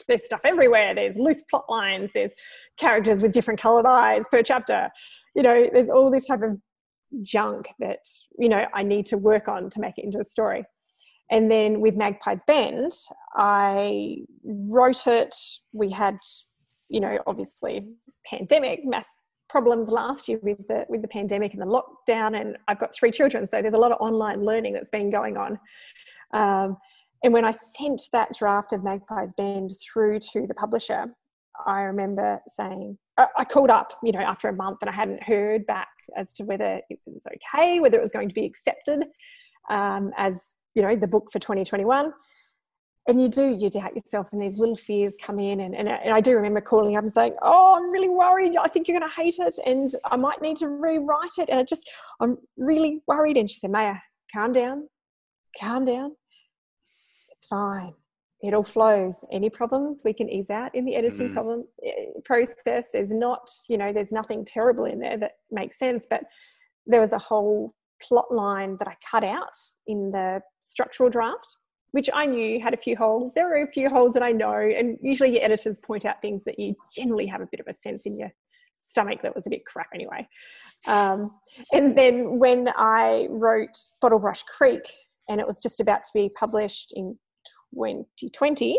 there's 0.07 0.25
stuff 0.25 0.41
everywhere. 0.45 0.95
There's 0.95 1.17
loose 1.17 1.43
plot 1.49 1.65
lines, 1.69 2.11
there's 2.13 2.31
characters 2.77 3.21
with 3.21 3.33
different 3.33 3.59
colored 3.59 3.85
eyes 3.85 4.23
per 4.31 4.43
chapter. 4.43 4.89
You 5.35 5.43
know, 5.43 5.69
there's 5.71 5.89
all 5.89 6.09
this 6.09 6.27
type 6.27 6.41
of 6.41 6.57
junk 7.23 7.67
that, 7.79 7.99
you 8.37 8.49
know, 8.49 8.65
I 8.73 8.83
need 8.83 9.05
to 9.07 9.17
work 9.17 9.47
on 9.47 9.69
to 9.69 9.79
make 9.79 9.97
it 9.97 10.05
into 10.05 10.19
a 10.19 10.23
story. 10.23 10.65
And 11.31 11.49
then 11.49 11.81
with 11.81 11.95
Magpie's 11.95 12.41
Bend, 12.45 12.91
I 13.35 14.17
wrote 14.43 15.07
it. 15.07 15.35
We 15.73 15.89
had, 15.89 16.17
you 16.89 16.99
know, 16.99 17.17
obviously 17.25 17.87
pandemic, 18.29 18.85
mass 18.85 19.13
problems 19.49 19.89
last 19.89 20.27
year 20.27 20.39
with 20.41 20.67
the 20.67 20.85
with 20.89 21.01
the 21.01 21.07
pandemic 21.07 21.53
and 21.53 21.61
the 21.61 21.65
lockdown. 21.65 22.39
And 22.39 22.57
I've 22.67 22.79
got 22.79 22.95
three 22.95 23.11
children, 23.11 23.47
so 23.47 23.61
there's 23.61 23.73
a 23.73 23.77
lot 23.77 23.91
of 23.91 23.97
online 23.99 24.43
learning 24.43 24.73
that's 24.73 24.89
been 24.89 25.11
going 25.11 25.37
on. 25.37 25.59
Um, 26.33 26.77
and 27.23 27.33
when 27.33 27.45
I 27.45 27.53
sent 27.79 28.01
that 28.11 28.33
draft 28.37 28.73
of 28.73 28.81
Magpie's 28.81 29.33
Bend 29.33 29.71
through 29.81 30.19
to 30.31 30.45
the 30.47 30.53
publisher, 30.53 31.05
I 31.65 31.81
remember 31.81 32.39
saying, 32.47 32.97
I 33.17 33.45
called 33.45 33.69
up, 33.69 33.97
you 34.03 34.11
know, 34.11 34.19
after 34.19 34.49
a 34.49 34.53
month 34.53 34.79
and 34.81 34.89
I 34.89 34.93
hadn't 34.93 35.23
heard 35.23 35.65
back 35.65 35.87
as 36.17 36.33
to 36.33 36.43
whether 36.43 36.81
it 36.89 36.99
was 37.05 37.25
okay, 37.27 37.79
whether 37.79 37.97
it 37.97 38.01
was 38.01 38.11
going 38.11 38.27
to 38.27 38.35
be 38.35 38.45
accepted 38.45 39.05
um, 39.69 40.11
as 40.17 40.53
you 40.73 40.81
know 40.81 40.95
the 40.95 41.07
book 41.07 41.29
for 41.31 41.39
2021 41.39 42.11
and 43.07 43.21
you 43.21 43.29
do 43.29 43.55
you 43.59 43.69
doubt 43.69 43.95
yourself 43.95 44.27
and 44.31 44.41
these 44.41 44.57
little 44.57 44.75
fears 44.75 45.15
come 45.21 45.39
in 45.39 45.61
and, 45.61 45.75
and, 45.75 45.87
and 45.87 46.13
i 46.13 46.19
do 46.19 46.35
remember 46.35 46.61
calling 46.61 46.97
up 46.97 47.03
and 47.03 47.13
saying 47.13 47.35
oh 47.41 47.75
i'm 47.77 47.91
really 47.91 48.09
worried. 48.09 48.57
I 48.57 48.67
think 48.67 48.87
you're 48.87 48.97
going 48.97 49.09
to 49.09 49.15
hate 49.15 49.35
it 49.39 49.55
and 49.65 49.93
i 50.05 50.15
might 50.15 50.41
need 50.41 50.57
to 50.57 50.67
rewrite 50.67 51.37
it. 51.37 51.49
And 51.49 51.59
i 51.59 51.63
just 51.63 51.89
i'm 52.19 52.37
really 52.57 53.01
worried. 53.07 53.37
And 53.37 53.49
she 53.49 53.59
said 53.59 53.71
maya 53.71 53.95
calm 54.33 54.53
down. 54.53 54.89
Calm 55.59 55.85
down. 55.85 56.11
It's 57.31 57.45
fine. 57.45 57.93
It 58.41 58.53
all 58.53 58.63
flows. 58.63 59.23
Any 59.31 59.49
problems 59.49 60.01
we 60.03 60.13
can 60.13 60.29
ease 60.29 60.49
out 60.49 60.75
in 60.75 60.85
the 60.85 60.95
editing 60.95 61.29
mm. 61.29 61.33
problem 61.33 61.65
eh, 61.83 62.11
process. 62.25 62.85
There's 62.91 63.11
not 63.11 63.49
you 63.69 63.77
know 63.77 63.93
there's 63.93 64.11
nothing 64.11 64.45
terrible 64.45 64.85
in 64.85 64.99
there 64.99 65.17
that 65.17 65.31
makes 65.51 65.79
sense. 65.79 66.05
But 66.09 66.23
there 66.85 67.01
was 67.01 67.13
a 67.13 67.17
whole 67.17 67.73
plot 68.01 68.31
line 68.31 68.75
that 68.77 68.87
i 68.89 68.95
cut 69.09 69.23
out 69.23 69.55
in 69.87 70.11
the 70.11 70.41
structural 70.59 71.09
draft, 71.09 71.55
which 71.95 72.09
I 72.13 72.25
knew 72.25 72.59
had 72.59 72.73
a 72.73 72.77
few 72.77 72.97
holes. 72.97 73.31
There 73.33 73.49
are 73.49 73.63
a 73.63 73.71
few 73.71 73.87
holes 73.87 74.11
that 74.15 74.21
I 74.21 74.33
know, 74.33 74.51
and 74.51 74.97
usually 75.01 75.31
your 75.31 75.45
editors 75.45 75.79
point 75.79 76.03
out 76.03 76.21
things 76.21 76.43
that 76.43 76.59
you 76.59 76.75
generally 76.93 77.25
have 77.25 77.39
a 77.39 77.45
bit 77.45 77.61
of 77.61 77.67
a 77.69 77.73
sense 77.73 78.05
in 78.05 78.19
your 78.19 78.33
stomach 78.85 79.21
that 79.23 79.33
was 79.33 79.47
a 79.47 79.49
bit 79.49 79.65
crap 79.65 79.87
anyway. 79.95 80.27
Um, 80.87 81.31
and 81.71 81.97
then 81.97 82.37
when 82.37 82.67
I 82.75 83.27
wrote 83.29 83.77
Bottlebrush 84.03 84.43
Creek, 84.43 84.81
and 85.29 85.39
it 85.39 85.47
was 85.47 85.57
just 85.57 85.79
about 85.79 86.03
to 86.03 86.09
be 86.13 86.27
published 86.37 86.91
in 86.97 87.17
2020, 87.73 88.77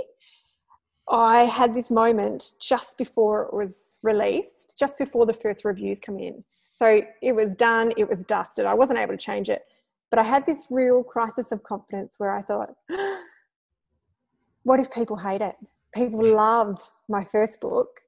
I 1.10 1.44
had 1.44 1.74
this 1.74 1.90
moment 1.90 2.52
just 2.60 2.98
before 2.98 3.44
it 3.44 3.54
was 3.54 3.96
released, 4.02 4.74
just 4.78 4.98
before 4.98 5.24
the 5.24 5.32
first 5.32 5.64
reviews 5.64 6.00
come 6.00 6.18
in. 6.18 6.44
So 6.70 7.00
it 7.22 7.32
was 7.32 7.56
done, 7.56 7.94
it 7.96 8.10
was 8.10 8.24
dusted. 8.24 8.66
I 8.66 8.74
wasn't 8.74 8.98
able 8.98 9.12
to 9.12 9.16
change 9.16 9.48
it. 9.48 9.62
But 10.10 10.18
I 10.18 10.22
had 10.22 10.46
this 10.46 10.66
real 10.70 11.02
crisis 11.02 11.52
of 11.52 11.62
confidence 11.62 12.14
where 12.18 12.34
I 12.34 12.42
thought, 12.42 12.74
what 14.62 14.80
if 14.80 14.90
people 14.90 15.16
hate 15.16 15.40
it? 15.40 15.56
People 15.94 16.20
mm. 16.20 16.34
loved 16.34 16.82
my 17.08 17.24
first 17.24 17.60
book 17.60 18.00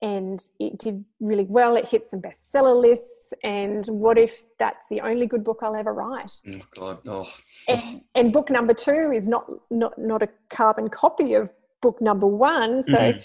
and 0.00 0.40
it 0.60 0.78
did 0.78 1.04
really 1.18 1.44
well. 1.44 1.76
It 1.76 1.88
hit 1.88 2.06
some 2.06 2.20
bestseller 2.20 2.80
lists. 2.80 3.32
And 3.42 3.84
what 3.86 4.16
if 4.16 4.44
that's 4.58 4.86
the 4.90 5.00
only 5.00 5.26
good 5.26 5.42
book 5.42 5.58
I'll 5.62 5.74
ever 5.74 5.92
write? 5.92 6.32
Oh 6.46 6.60
God, 6.76 7.04
no. 7.04 7.26
And, 7.66 8.02
and 8.14 8.32
book 8.32 8.50
number 8.50 8.74
two 8.74 9.12
is 9.12 9.26
not, 9.26 9.50
not, 9.70 9.98
not 9.98 10.22
a 10.22 10.28
carbon 10.50 10.88
copy 10.88 11.34
of 11.34 11.52
book 11.80 12.00
number 12.00 12.26
one. 12.26 12.82
So 12.82 12.96
mm 12.96 13.22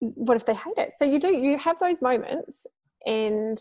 what 0.00 0.36
if 0.36 0.46
they 0.46 0.54
hate 0.54 0.78
it? 0.78 0.92
So 0.98 1.04
you 1.04 1.18
do, 1.18 1.28
you 1.36 1.58
have 1.58 1.78
those 1.78 2.00
moments 2.00 2.66
and 3.04 3.60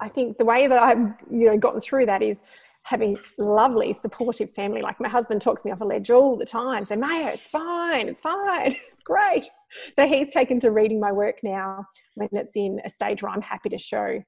I 0.00 0.08
think 0.08 0.38
the 0.38 0.44
way 0.44 0.66
that 0.66 0.78
I've 0.78 1.14
you 1.30 1.46
know 1.46 1.58
gotten 1.58 1.80
through 1.80 2.06
that 2.06 2.22
is 2.22 2.42
having 2.88 3.18
lovely 3.36 3.92
supportive 3.92 4.50
family. 4.54 4.80
Like 4.80 4.98
my 4.98 5.10
husband 5.10 5.42
talks 5.42 5.62
me 5.62 5.70
off 5.70 5.82
a 5.82 5.84
ledge 5.84 6.10
all 6.10 6.36
the 6.36 6.46
time, 6.46 6.86
say, 6.86 6.96
Maya, 6.96 7.32
it's 7.34 7.46
fine, 7.46 8.08
it's 8.08 8.20
fine, 8.20 8.72
it's 8.92 9.02
great. 9.02 9.50
So 9.94 10.06
he's 10.06 10.30
taken 10.30 10.58
to 10.60 10.70
reading 10.70 10.98
my 10.98 11.12
work 11.12 11.36
now 11.42 11.84
when 12.14 12.30
it's 12.32 12.56
in 12.56 12.80
a 12.86 12.90
stage 12.90 13.22
where 13.22 13.30
I'm 13.30 13.42
happy 13.42 13.68
to 13.68 13.78
show 13.78 14.22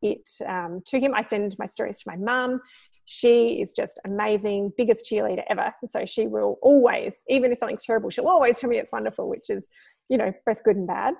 it 0.00 0.30
um, 0.46 0.80
to 0.86 1.00
him. 1.00 1.12
I 1.12 1.22
send 1.22 1.56
my 1.58 1.66
stories 1.66 1.98
to 2.00 2.10
my 2.10 2.16
mum. 2.16 2.60
She 3.06 3.60
is 3.60 3.72
just 3.72 3.98
amazing, 4.04 4.72
biggest 4.76 5.06
cheerleader 5.10 5.42
ever. 5.50 5.74
So 5.84 6.06
she 6.06 6.28
will 6.28 6.58
always, 6.62 7.24
even 7.28 7.50
if 7.50 7.58
something's 7.58 7.84
terrible, 7.84 8.10
she'll 8.10 8.28
always 8.28 8.60
tell 8.60 8.70
me 8.70 8.78
it's 8.78 8.92
wonderful, 8.92 9.28
which 9.28 9.50
is, 9.50 9.64
you 10.08 10.18
know, 10.18 10.32
both 10.46 10.62
good 10.62 10.76
and 10.76 10.86
bad. 10.86 11.14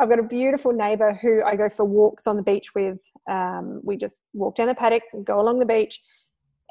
I've 0.00 0.08
got 0.08 0.18
a 0.18 0.24
beautiful 0.24 0.72
neighbour 0.72 1.12
who 1.12 1.42
I 1.44 1.56
go 1.56 1.68
for 1.68 1.84
walks 1.84 2.26
on 2.26 2.36
the 2.36 2.42
beach 2.42 2.74
with. 2.74 2.98
Um, 3.30 3.82
we 3.84 3.98
just 3.98 4.18
walk 4.32 4.56
down 4.56 4.68
the 4.68 4.74
paddock 4.74 5.02
and 5.12 5.26
go 5.26 5.38
along 5.38 5.58
the 5.58 5.66
beach. 5.66 6.00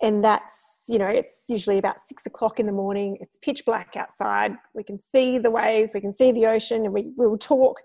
And 0.02 0.24
that's, 0.24 0.86
you 0.88 0.98
know, 0.98 1.08
it's 1.08 1.46
usually 1.48 1.78
about 1.78 2.00
six 2.00 2.26
o'clock 2.26 2.60
in 2.60 2.66
the 2.66 2.72
morning. 2.72 3.18
It's 3.22 3.38
pitch 3.38 3.66
black 3.66 3.96
outside. 3.96 4.54
We 4.74 4.84
can 4.84 4.98
see 4.98 5.38
the 5.38 5.52
waves, 5.52 5.92
we 5.94 6.02
can 6.02 6.14
see 6.14 6.32
the 6.32 6.48
ocean, 6.48 6.86
and 6.86 6.94
we 6.94 7.12
will 7.18 7.38
talk 7.38 7.80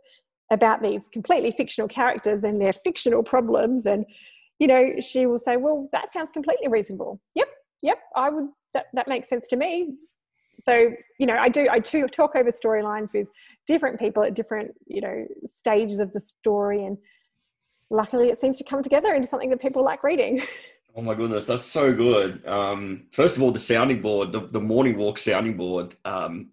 about 0.51 0.83
these 0.83 1.09
completely 1.09 1.51
fictional 1.51 1.89
characters 1.89 2.45
and 2.45 2.61
their 2.61 2.73
fictional 2.73 3.23
problems. 3.23 3.85
And, 3.85 4.07
you 4.59 4.67
know, 4.67 4.93
she 5.01 5.27
will 5.27 5.41
say, 5.41 5.57
Well, 5.57 5.89
that 5.93 6.13
sounds 6.13 6.31
completely 6.31 6.69
reasonable. 6.69 7.21
Yep, 7.35 7.49
yep, 7.83 7.99
I 8.17 8.31
would, 8.31 8.49
that, 8.73 8.87
that 8.95 9.09
makes 9.09 9.29
sense 9.29 9.47
to 9.49 9.57
me 9.57 9.97
so 10.59 10.93
you 11.19 11.27
know 11.27 11.37
i 11.37 11.49
do 11.49 11.67
i 11.71 11.79
do 11.79 12.07
talk 12.07 12.35
over 12.37 12.51
storylines 12.51 13.13
with 13.15 13.29
different 13.67 13.99
people 13.99 14.23
at 14.23 14.35
different 14.35 14.73
you 14.87 15.01
know 15.01 15.27
stages 15.45 16.01
of 16.01 16.13
the 16.13 16.21
story 16.21 16.85
and 16.85 16.99
luckily 17.91 18.29
it 18.29 18.39
seems 18.39 18.59
to 18.59 18.65
come 18.65 18.83
together 18.83 19.15
into 19.15 19.27
something 19.29 19.51
that 19.51 19.61
people 19.61 19.85
like 19.85 20.03
reading. 20.03 20.43
Oh 20.97 21.03
my 21.03 21.15
goodness 21.15 21.49
that's 21.49 21.65
so 21.65 21.93
good. 21.93 22.47
Um, 22.47 23.09
first 23.11 23.37
of 23.37 23.43
all 23.43 23.51
the 23.51 23.59
sounding 23.59 24.01
board 24.01 24.31
the, 24.31 24.47
the 24.47 24.61
morning 24.61 24.97
walk 24.97 25.19
sounding 25.19 25.57
board 25.57 25.97
um, 26.05 26.51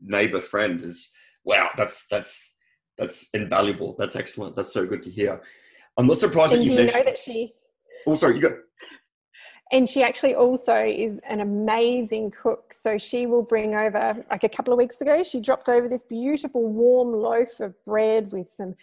neighbor 0.00 0.40
friend 0.40 0.82
is 0.82 1.10
wow 1.44 1.70
that's 1.76 2.08
that's 2.08 2.54
that's 2.98 3.28
invaluable. 3.34 3.94
That's 3.96 4.16
excellent. 4.16 4.56
That's 4.56 4.72
so 4.72 4.84
good 4.84 5.00
to 5.04 5.10
hear. 5.10 5.40
I'm 5.96 6.08
not 6.08 6.18
surprised 6.18 6.54
and 6.54 6.62
that 6.62 6.72
you, 6.72 6.76
you 6.76 6.86
know 6.86 7.04
that 7.04 7.16
she 7.16 7.54
oh 8.06 8.16
sorry 8.16 8.34
you 8.34 8.42
got 8.42 8.54
and 9.72 9.88
she 9.88 10.02
actually 10.02 10.34
also 10.34 10.76
is 10.76 11.18
an 11.28 11.40
amazing 11.40 12.30
cook. 12.30 12.74
So 12.74 12.98
she 12.98 13.26
will 13.26 13.42
bring 13.42 13.74
over, 13.74 14.22
like 14.30 14.44
a 14.44 14.48
couple 14.48 14.72
of 14.72 14.78
weeks 14.78 15.00
ago, 15.00 15.22
she 15.22 15.40
dropped 15.40 15.70
over 15.70 15.88
this 15.88 16.02
beautiful 16.02 16.68
warm 16.68 17.12
loaf 17.14 17.58
of 17.58 17.74
bread 17.84 18.30
with 18.32 18.50
some 18.50 18.74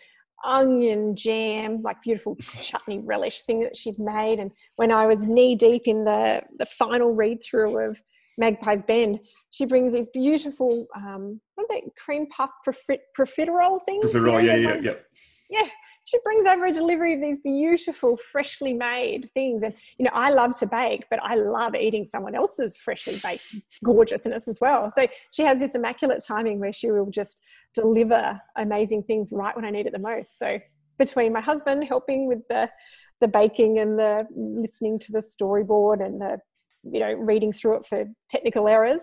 onion 0.43 1.15
jam, 1.15 1.81
like 1.83 2.01
beautiful 2.01 2.35
chutney 2.61 2.99
relish 2.99 3.41
thing 3.41 3.61
that 3.61 3.77
she'd 3.77 3.99
made. 3.99 4.39
And 4.39 4.51
when 4.77 4.91
I 4.91 5.05
was 5.05 5.25
knee 5.25 5.55
deep 5.55 5.83
in 5.85 6.05
the, 6.05 6.41
the 6.57 6.65
final 6.65 7.13
read 7.13 7.43
through 7.43 7.77
of 7.89 8.01
Magpie's 8.39 8.83
Bend, 8.83 9.19
she 9.51 9.65
brings 9.65 9.93
these 9.93 10.09
beautiful, 10.09 10.87
um, 10.95 11.39
what 11.53 11.65
are 11.65 11.67
they, 11.69 11.83
cream 12.03 12.25
puff 12.27 12.49
profit, 12.63 13.01
profiterole 13.15 13.83
things? 13.85 14.05
Profiterole, 14.05 14.43
yeah, 14.43 14.55
yeah, 14.55 14.77
yeah. 14.81 14.93
Yeah, 15.51 15.67
she 16.09 16.17
brings 16.23 16.47
over 16.47 16.65
a 16.65 16.71
delivery 16.71 17.13
of 17.13 17.21
these 17.21 17.37
beautiful, 17.37 18.17
freshly 18.17 18.73
made 18.73 19.29
things. 19.35 19.61
And, 19.61 19.75
you 19.99 20.05
know, 20.05 20.11
I 20.11 20.31
love 20.31 20.57
to 20.57 20.65
bake, 20.65 21.05
but 21.07 21.19
I 21.21 21.35
love 21.35 21.75
eating 21.75 22.03
someone 22.03 22.33
else's 22.33 22.75
freshly 22.75 23.19
baked 23.21 23.55
gorgeousness 23.83 24.47
as 24.47 24.57
well. 24.59 24.91
So 24.95 25.07
she 25.31 25.43
has 25.43 25.59
this 25.59 25.75
immaculate 25.75 26.23
timing 26.25 26.59
where 26.59 26.73
she 26.73 26.89
will 26.89 27.11
just 27.11 27.39
deliver 27.75 28.41
amazing 28.57 29.03
things 29.03 29.29
right 29.31 29.55
when 29.55 29.65
I 29.65 29.69
need 29.69 29.85
it 29.85 29.93
the 29.93 29.99
most. 29.99 30.39
So 30.39 30.57
between 30.97 31.31
my 31.31 31.41
husband 31.41 31.83
helping 31.83 32.25
with 32.25 32.47
the, 32.49 32.71
the 33.21 33.27
baking 33.27 33.77
and 33.77 33.99
the 33.99 34.25
listening 34.35 34.97
to 34.99 35.11
the 35.11 35.21
storyboard 35.21 36.03
and 36.03 36.19
the, 36.19 36.39
you 36.91 37.01
know, 37.01 37.13
reading 37.13 37.53
through 37.53 37.77
it 37.77 37.85
for 37.85 38.05
technical 38.29 38.67
errors, 38.67 39.01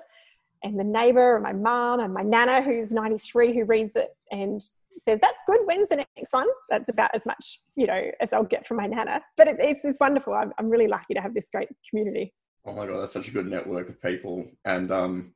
and 0.65 0.81
the 0.81 0.85
neighbor 0.85 1.37
and 1.37 1.45
my 1.45 1.53
mom 1.53 2.01
and 2.01 2.13
my 2.13 2.23
nana 2.23 2.63
who's 2.63 2.91
93 2.91 3.55
who 3.55 3.65
reads 3.67 3.95
it 3.95 4.17
and 4.33 4.63
says 4.99 5.19
that's 5.21 5.43
good. 5.47 5.61
When's 5.65 5.89
the 5.89 5.97
next 5.97 6.33
one? 6.33 6.49
That's 6.71 6.89
about 6.89 7.11
as 7.15 7.27
much 7.27 7.61
you 7.77 7.87
know 7.87 8.11
as 8.21 8.33
i'll 8.33 8.45
get 8.45 8.67
from 8.67 8.79
my 8.79 8.87
nana. 8.87 9.23
But 9.37 9.49
it, 9.49 9.57
it's, 9.59 9.85
it's 9.85 10.01
wonderful. 10.01 10.35
I'm, 10.35 10.53
I'm 10.59 10.69
really 10.69 10.89
lucky 10.89 11.15
to 11.15 11.21
have 11.21 11.35
this 11.35 11.49
great 11.53 11.69
community. 11.89 12.33
Oh 12.65 12.73
my 12.73 12.87
god 12.87 13.01
that's 13.01 13.13
such 13.13 13.29
a 13.29 13.33
good 13.33 13.47
network 13.47 13.89
of 13.89 14.01
people. 14.01 14.47
And 14.65 14.91
um 14.91 15.33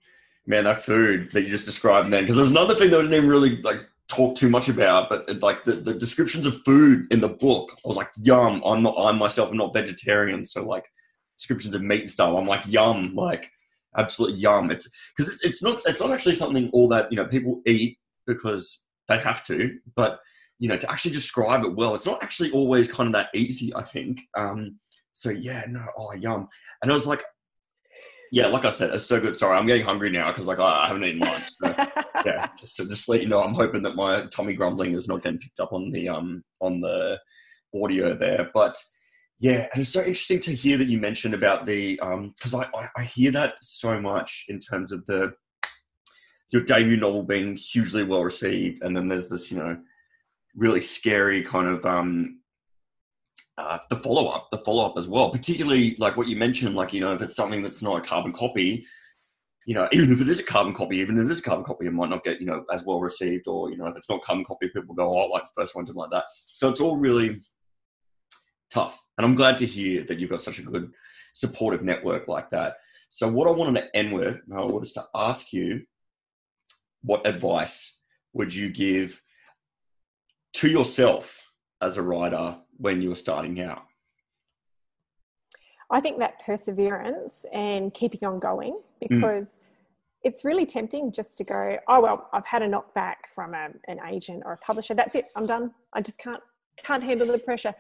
man 0.47 0.65
that 0.65 0.83
food 0.83 1.31
that 1.33 1.43
you 1.43 1.49
just 1.49 1.67
described 1.67 2.13
then 2.13 2.23
because 2.23 2.37
there 2.37 2.43
was 2.43 2.51
another 2.51 2.75
thing 2.75 2.91
that 2.91 2.99
I 2.99 3.03
didn't 3.03 3.15
even 3.15 3.29
really 3.29 3.61
like 3.63 3.81
talk 4.09 4.35
too 4.35 4.51
much 4.51 4.69
about 4.69 5.09
but 5.09 5.25
it, 5.29 5.41
like 5.41 5.65
the, 5.65 5.73
the 5.73 5.95
descriptions 5.95 6.45
of 6.45 6.61
food 6.65 7.07
in 7.13 7.21
the 7.21 7.29
book 7.29 7.71
i 7.85 7.89
was 7.89 7.97
like 7.97 8.11
yum. 8.17 8.61
I'm 8.65 8.83
not 8.83 8.97
i 8.99 9.13
myself 9.13 9.51
am 9.51 9.57
not 9.57 9.73
vegetarian. 9.73 10.45
So 10.45 10.65
like 10.65 10.85
descriptions 11.39 11.75
of 11.75 11.83
meat 11.83 12.03
and 12.03 12.11
stuff 12.11 12.37
i'm 12.37 12.47
like 12.47 12.67
yum 12.67 13.15
like 13.15 13.51
absolutely 13.97 14.39
yum. 14.39 14.71
It's 14.71 14.89
because 15.17 15.33
it's, 15.33 15.45
it's 15.45 15.63
not 15.63 15.81
it's 15.87 16.01
not 16.01 16.13
actually 16.13 16.35
something 16.35 16.71
all 16.73 16.89
that 16.89 17.11
you 17.11 17.17
know 17.17 17.27
people 17.27 17.63
eat 17.67 17.99
because 18.27 18.85
they 19.11 19.19
have 19.19 19.45
to, 19.45 19.79
but 19.95 20.21
you 20.59 20.69
know, 20.69 20.77
to 20.77 20.91
actually 20.91 21.13
describe 21.13 21.65
it 21.65 21.75
well, 21.75 21.95
it's 21.95 22.07
not 22.07 22.23
actually 22.23 22.51
always 22.53 22.91
kind 22.91 23.09
of 23.09 23.13
that 23.15 23.29
easy. 23.35 23.75
I 23.75 23.83
think. 23.83 24.21
Um, 24.37 24.79
so 25.13 25.31
yeah, 25.31 25.65
no, 25.69 25.85
oh 25.99 26.13
yum, 26.15 26.49
and 26.83 26.91
I 26.91 26.95
was 26.95 27.07
like, 27.07 27.23
yeah, 28.33 28.47
like 28.47 28.65
I 28.65 28.71
said, 28.71 28.91
it's 28.95 29.07
so 29.07 29.21
good. 29.21 29.37
Sorry, 29.37 29.57
I'm 29.57 29.67
getting 29.67 29.85
hungry 29.85 30.11
now 30.11 30.31
because 30.31 30.47
like 30.47 30.61
I 30.61 30.87
haven't 30.87 31.05
eaten 31.05 31.21
lunch. 31.21 31.49
So, 31.51 31.67
yeah, 32.25 32.49
just 32.59 32.77
to 32.77 32.87
just 32.87 33.09
let 33.09 33.21
you 33.21 33.29
know, 33.29 33.41
I'm 33.41 33.55
hoping 33.55 33.83
that 33.83 33.97
my 33.97 34.27
tummy 34.27 34.55
grumbling 34.55 34.95
is 34.95 35.09
not 35.09 35.23
getting 35.23 35.39
picked 35.39 35.61
up 35.61 35.73
on 35.73 35.91
the 35.91 36.09
um 36.09 36.45
on 36.61 36.81
the 36.81 37.19
audio 37.75 38.15
there. 38.15 38.51
But 38.55 38.77
yeah, 39.41 39.67
and 39.73 39.83
it's 39.83 39.93
so 39.93 40.01
interesting 40.01 40.41
to 40.41 40.55
hear 40.55 40.77
that 40.79 40.89
you 40.89 40.99
mentioned 40.99 41.35
about 41.35 41.67
the 41.67 41.99
um 42.01 42.33
because 42.37 42.55
I, 42.55 42.69
I 42.75 42.89
I 42.99 43.05
hear 43.05 43.33
that 43.33 43.55
so 43.63 44.01
much 44.01 44.45
in 44.49 44.61
terms 44.61 44.93
of 44.93 45.05
the 45.07 45.33
your 46.51 46.62
debut 46.62 46.96
novel 46.96 47.22
being 47.22 47.57
hugely 47.57 48.05
well 48.05 48.24
received, 48.24 48.82
and 48.82 48.96
then 48.96 49.09
there's 49.09 49.28
this 49.28 49.51
you 49.51 49.59
know 49.59 49.78
really 50.57 50.80
scary 50.80 51.42
kind 51.42 51.68
of 51.68 51.86
um 51.86 52.40
uh, 53.61 53.78
the 53.90 53.96
follow 53.96 54.28
up, 54.28 54.48
the 54.51 54.59
follow 54.59 54.86
up 54.86 54.96
as 54.96 55.07
well, 55.07 55.30
particularly 55.30 55.94
like 55.98 56.16
what 56.16 56.28
you 56.28 56.36
mentioned, 56.36 56.74
like, 56.74 56.94
you 56.94 57.01
know, 57.01 57.12
if 57.12 57.20
it's 57.20 57.36
something 57.36 57.62
that's 57.62 57.82
not 57.82 57.98
a 57.98 58.09
carbon 58.09 58.32
copy, 58.32 58.86
you 59.66 59.74
know, 59.74 59.86
even 59.92 60.11
if 60.12 60.20
it 60.20 60.28
is 60.28 60.40
a 60.40 60.44
carbon 60.44 60.72
copy, 60.72 60.96
even 60.96 61.18
if 61.18 61.26
it 61.26 61.30
is 61.30 61.40
a 61.40 61.42
carbon 61.42 61.64
copy, 61.64 61.86
it 61.86 61.92
might 61.92 62.09
not 62.09 62.24
get, 62.24 62.40
you 62.40 62.46
know, 62.46 62.64
as 62.72 62.84
well 62.86 63.01
received, 63.01 63.46
or, 63.46 63.70
you 63.70 63.76
know, 63.76 63.86
if 63.86 63.96
it's 63.96 64.09
not 64.09 64.22
carbon 64.22 64.44
copy, 64.44 64.68
people 64.68 64.94
go, 64.94 65.07
oh, 65.07 65.26
like 65.26 65.44
the 65.44 65.61
first 65.61 65.74
one, 65.74 65.86
something 65.86 66.01
like 66.01 66.11
that. 66.11 66.24
So 66.46 66.70
it's 66.70 66.80
all 66.80 66.96
really 66.96 67.42
tough. 68.70 69.03
And 69.18 69.26
I'm 69.26 69.34
glad 69.34 69.59
to 69.59 69.66
hear 69.66 70.05
that 70.09 70.18
you've 70.18 70.30
got 70.30 70.42
such 70.42 70.59
a 70.59 70.62
good 70.62 70.90
supportive 71.34 71.82
network 71.82 72.28
like 72.28 72.48
that. 72.51 72.76
So 73.11 73.28
what 73.28 73.46
I 73.46 73.51
wanted 73.51 73.80
to 73.80 73.96
end 73.96 74.14
with, 74.14 74.36
I 74.55 74.62
was 74.62 74.92
to 74.92 75.05
ask 75.14 75.53
you, 75.53 75.82
what 77.03 77.26
advice 77.26 78.01
would 78.32 78.55
you 78.55 78.70
give 78.70 79.20
to 80.55 80.68
yourself 80.68 81.53
as 81.80 81.96
a 81.96 82.03
writer 82.03 82.59
when 82.76 83.01
you 83.01 83.09
were 83.09 83.14
starting 83.14 83.61
out? 83.61 83.84
I 85.90 86.01
think 86.01 86.18
that 86.20 86.44
perseverance 86.44 87.44
and 87.53 87.92
keeping 87.92 88.26
on 88.26 88.38
going 88.38 88.80
because 89.01 89.46
mm. 89.46 89.61
it's 90.22 90.44
really 90.44 90.64
tempting 90.64 91.11
just 91.11 91.36
to 91.38 91.44
go, 91.44 91.78
oh 91.88 92.01
well, 92.01 92.28
I've 92.32 92.46
had 92.46 92.62
a 92.62 92.68
knockback 92.68 93.16
from 93.34 93.55
a, 93.55 93.68
an 93.88 93.98
agent 94.09 94.42
or 94.46 94.53
a 94.53 94.59
publisher. 94.59 94.94
That's 94.94 95.16
it. 95.16 95.26
I'm 95.34 95.46
done. 95.46 95.72
I 95.92 96.01
just 96.01 96.18
can't 96.18 96.42
can't 96.84 97.03
handle 97.03 97.26
the 97.26 97.38
pressure. 97.38 97.74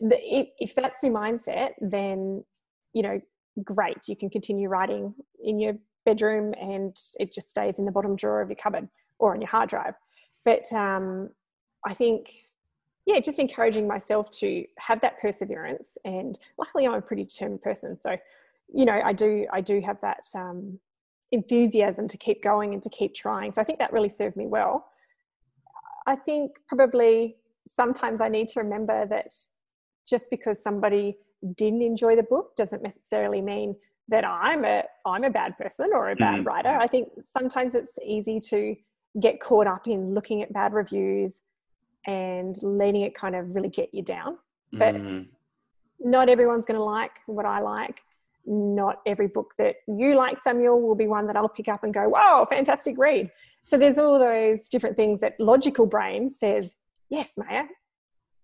The, 0.00 0.18
if, 0.22 0.48
if 0.58 0.74
that's 0.74 1.02
your 1.02 1.12
mindset, 1.12 1.70
then 1.80 2.44
you 2.92 3.02
know, 3.02 3.20
great. 3.64 3.96
You 4.06 4.16
can 4.16 4.28
continue 4.28 4.68
writing 4.68 5.14
in 5.42 5.58
your 5.58 5.74
bedroom 6.06 6.54
and 6.58 6.96
it 7.20 7.34
just 7.34 7.50
stays 7.50 7.78
in 7.78 7.84
the 7.84 7.92
bottom 7.92 8.16
drawer 8.16 8.40
of 8.40 8.48
your 8.48 8.56
cupboard 8.56 8.88
or 9.18 9.34
on 9.34 9.42
your 9.42 9.50
hard 9.50 9.68
drive. 9.68 9.94
But 10.46 10.72
um, 10.72 11.28
I 11.84 11.92
think 11.92 12.46
yeah, 13.06 13.20
just 13.20 13.38
encouraging 13.38 13.86
myself 13.86 14.30
to 14.40 14.64
have 14.78 15.00
that 15.02 15.20
perseverance. 15.20 15.96
And 16.04 16.38
luckily, 16.58 16.86
I'm 16.86 16.94
a 16.94 17.00
pretty 17.00 17.24
determined 17.24 17.62
person, 17.62 17.98
so 17.98 18.16
you 18.72 18.84
know, 18.84 19.00
I 19.04 19.12
do 19.12 19.46
I 19.52 19.60
do 19.60 19.80
have 19.80 19.98
that 20.00 20.24
um, 20.34 20.78
enthusiasm 21.32 22.08
to 22.08 22.16
keep 22.16 22.42
going 22.42 22.74
and 22.74 22.82
to 22.82 22.90
keep 22.90 23.14
trying. 23.14 23.50
So 23.52 23.60
I 23.60 23.64
think 23.64 23.78
that 23.78 23.92
really 23.92 24.08
served 24.08 24.36
me 24.36 24.46
well. 24.46 24.86
I 26.06 26.16
think 26.16 26.52
probably 26.68 27.36
sometimes 27.68 28.20
I 28.20 28.28
need 28.28 28.48
to 28.50 28.60
remember 28.60 29.06
that 29.06 29.34
just 30.08 30.30
because 30.30 30.62
somebody 30.62 31.16
didn't 31.56 31.82
enjoy 31.82 32.16
the 32.16 32.22
book 32.22 32.56
doesn't 32.56 32.82
necessarily 32.82 33.40
mean 33.40 33.76
that 34.08 34.24
I'm 34.24 34.64
a 34.64 34.84
I'm 35.04 35.24
a 35.24 35.30
bad 35.30 35.56
person 35.58 35.90
or 35.92 36.10
a 36.10 36.16
bad 36.16 36.40
mm. 36.40 36.46
writer. 36.46 36.76
I 36.80 36.86
think 36.86 37.08
sometimes 37.28 37.74
it's 37.74 37.98
easy 38.04 38.40
to 38.40 38.76
get 39.20 39.40
caught 39.40 39.66
up 39.66 39.86
in 39.86 40.14
looking 40.14 40.42
at 40.42 40.52
bad 40.52 40.72
reviews 40.72 41.40
and 42.06 42.56
letting 42.62 43.02
it 43.02 43.14
kind 43.14 43.34
of 43.34 43.54
really 43.54 43.68
get 43.68 43.92
you 43.92 44.02
down. 44.02 44.38
But 44.72 44.94
mm. 44.94 45.26
not 45.98 46.28
everyone's 46.28 46.66
going 46.66 46.78
to 46.78 46.84
like 46.84 47.12
what 47.26 47.46
I 47.46 47.60
like. 47.60 48.02
Not 48.44 49.00
every 49.06 49.26
book 49.26 49.54
that 49.58 49.76
you 49.88 50.14
like, 50.14 50.38
Samuel, 50.38 50.80
will 50.80 50.94
be 50.94 51.08
one 51.08 51.26
that 51.26 51.36
I'll 51.36 51.48
pick 51.48 51.66
up 51.66 51.82
and 51.82 51.92
go, 51.92 52.08
wow, 52.08 52.46
fantastic 52.48 52.96
read. 52.96 53.30
So 53.64 53.76
there's 53.76 53.98
all 53.98 54.18
those 54.18 54.68
different 54.68 54.96
things 54.96 55.20
that 55.20 55.34
logical 55.40 55.86
brain 55.86 56.30
says, 56.30 56.76
yes, 57.08 57.36
Maya, 57.36 57.64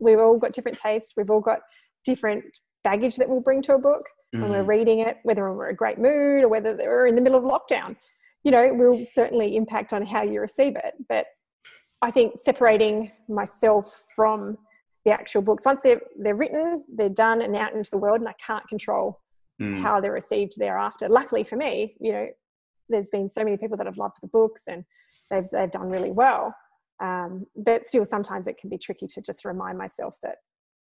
we've 0.01 0.19
all 0.19 0.39
got 0.39 0.53
different 0.53 0.79
tastes. 0.79 1.11
We've 1.17 1.31
all 1.31 1.41
got 1.41 1.61
different 2.05 2.45
baggage 2.83 3.15
that 3.17 3.29
we'll 3.29 3.41
bring 3.41 3.63
to 3.63 3.75
a 3.75 3.79
book 3.79 4.09
mm. 4.35 4.41
when 4.41 4.51
we're 4.51 4.65
mm. 4.65 4.69
reading 4.69 5.01
it, 5.01 5.19
whether 5.23 5.53
we're 5.53 5.69
in 5.69 5.75
a 5.75 5.77
great 5.77 5.99
mood 5.99 6.45
or 6.45 6.49
whether 6.49 6.75
we're 6.77 7.07
in 7.07 7.15
the 7.15 7.21
middle 7.21 7.39
of 7.39 7.45
lockdown. 7.45 7.97
You 8.45 8.51
know, 8.51 8.65
it 8.65 8.75
will 8.75 9.05
certainly 9.13 9.57
impact 9.57 9.93
on 9.93 10.05
how 10.05 10.23
you 10.23 10.41
receive 10.41 10.77
it. 10.77 10.95
But 11.09 11.27
I 12.03 12.11
think 12.11 12.39
separating 12.39 13.13
myself 13.29 14.05
from 14.15 14.59
the 15.05 15.13
actual 15.13 15.43
books 15.43 15.65
once 15.65 15.83
they're 15.83 16.01
they're 16.19 16.35
written, 16.35 16.85
they're 16.95 17.09
done 17.09 17.43
and 17.43 17.57
out 17.57 17.75
into 17.75 17.91
the 17.91 17.99
world, 17.99 18.21
and 18.21 18.29
I 18.29 18.35
can't 18.45 18.67
control 18.69 19.21
mm. 19.61 19.81
how 19.81 20.01
they're 20.01 20.13
received 20.13 20.55
thereafter. 20.57 21.09
Luckily 21.09 21.45
for 21.45 21.57
me, 21.57 21.97
you 22.01 22.13
know, 22.13 22.29
there's 22.89 23.11
been 23.11 23.29
so 23.29 23.45
many 23.45 23.57
people 23.57 23.77
that 23.77 23.87
have 23.87 23.97
loved 23.97 24.17
the 24.23 24.29
books 24.29 24.63
and 24.69 24.85
they've 25.31 25.49
they've 25.53 25.71
done 25.71 25.89
really 25.89 26.13
well. 26.13 26.55
Um, 27.01 27.47
but 27.57 27.85
still, 27.85 28.05
sometimes 28.05 28.47
it 28.47 28.59
can 28.59 28.71
be 28.71 28.79
tricky 28.79 29.07
to 29.09 29.21
just 29.21 29.45
remind 29.45 29.77
myself 29.77 30.15
that 30.23 30.37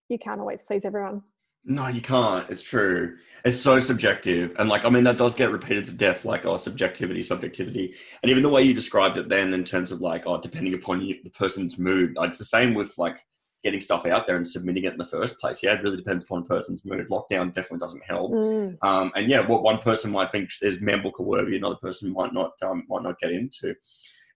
you 0.09 0.19
can't 0.19 0.41
always 0.41 0.63
please 0.63 0.85
everyone. 0.85 1.23
No, 1.67 1.89
you 1.89 2.01
can't. 2.01 2.49
It's 2.49 2.63
true. 2.63 3.17
It's 3.45 3.61
so 3.61 3.81
subjective. 3.81 4.55
And 4.59 4.69
like, 4.69 4.85
I 4.85 4.89
mean, 4.89 5.03
that 5.05 5.19
does 5.19 5.35
get 5.35 5.51
repeated 5.51 5.85
to 5.87 5.93
death, 5.93 6.25
like, 6.25 6.47
oh, 6.47 6.57
subjectivity, 6.57 7.23
subjectivity. 7.23 7.95
And 8.23 8.31
even 8.31 8.45
the 8.45 8.49
way 8.49 8.63
you 8.63 8.73
described 8.73 9.19
it 9.19 9.29
then 9.29 9.53
in 9.53 9.65
terms 9.65 9.91
of 9.91 10.01
like, 10.01 10.27
oh, 10.27 10.41
depending 10.41 10.75
upon 10.75 11.01
you, 11.01 11.17
the 11.23 11.31
person's 11.31 11.77
mood, 11.77 12.17
it's 12.21 12.39
the 12.39 12.45
same 12.45 12.75
with 12.75 12.97
like 12.99 13.19
getting 13.65 13.81
stuff 13.81 14.07
out 14.07 14.29
there 14.29 14.37
and 14.37 14.49
submitting 14.49 14.85
it 14.85 14.93
in 14.93 14.99
the 14.99 15.05
first 15.05 15.41
place. 15.41 15.61
Yeah, 15.61 15.73
it 15.73 15.83
really 15.83 15.97
depends 15.97 16.23
upon 16.23 16.43
a 16.43 16.45
person's 16.45 16.85
mood. 16.85 17.09
Lockdown 17.09 17.53
definitely 17.53 17.79
doesn't 17.79 18.05
help. 18.05 18.31
Mm. 18.31 18.79
Um, 18.83 19.11
and 19.17 19.29
yeah, 19.29 19.45
what 19.45 19.65
one 19.65 19.79
person 19.79 20.13
might 20.13 20.31
think 20.31 20.51
is 20.63 20.79
book 20.79 21.19
worthy, 21.19 21.57
another 21.57 21.77
person 21.77 22.13
might 22.13 22.33
not, 22.33 22.53
um, 22.63 22.85
might 22.89 23.03
not 23.03 23.19
get 23.19 23.33
into. 23.33 23.75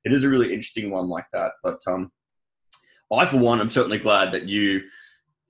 It 0.05 0.12
is 0.12 0.24
a 0.24 0.28
really 0.28 0.53
interesting 0.53 0.91
one 0.91 1.09
like 1.09 1.26
that. 1.33 1.53
But 1.62 1.81
um, 1.87 2.11
I, 3.12 3.26
for 3.26 3.37
one, 3.37 3.61
I'm 3.61 3.70
certainly 3.70 3.99
glad 3.99 4.33
that 4.33 4.49
you 4.49 4.83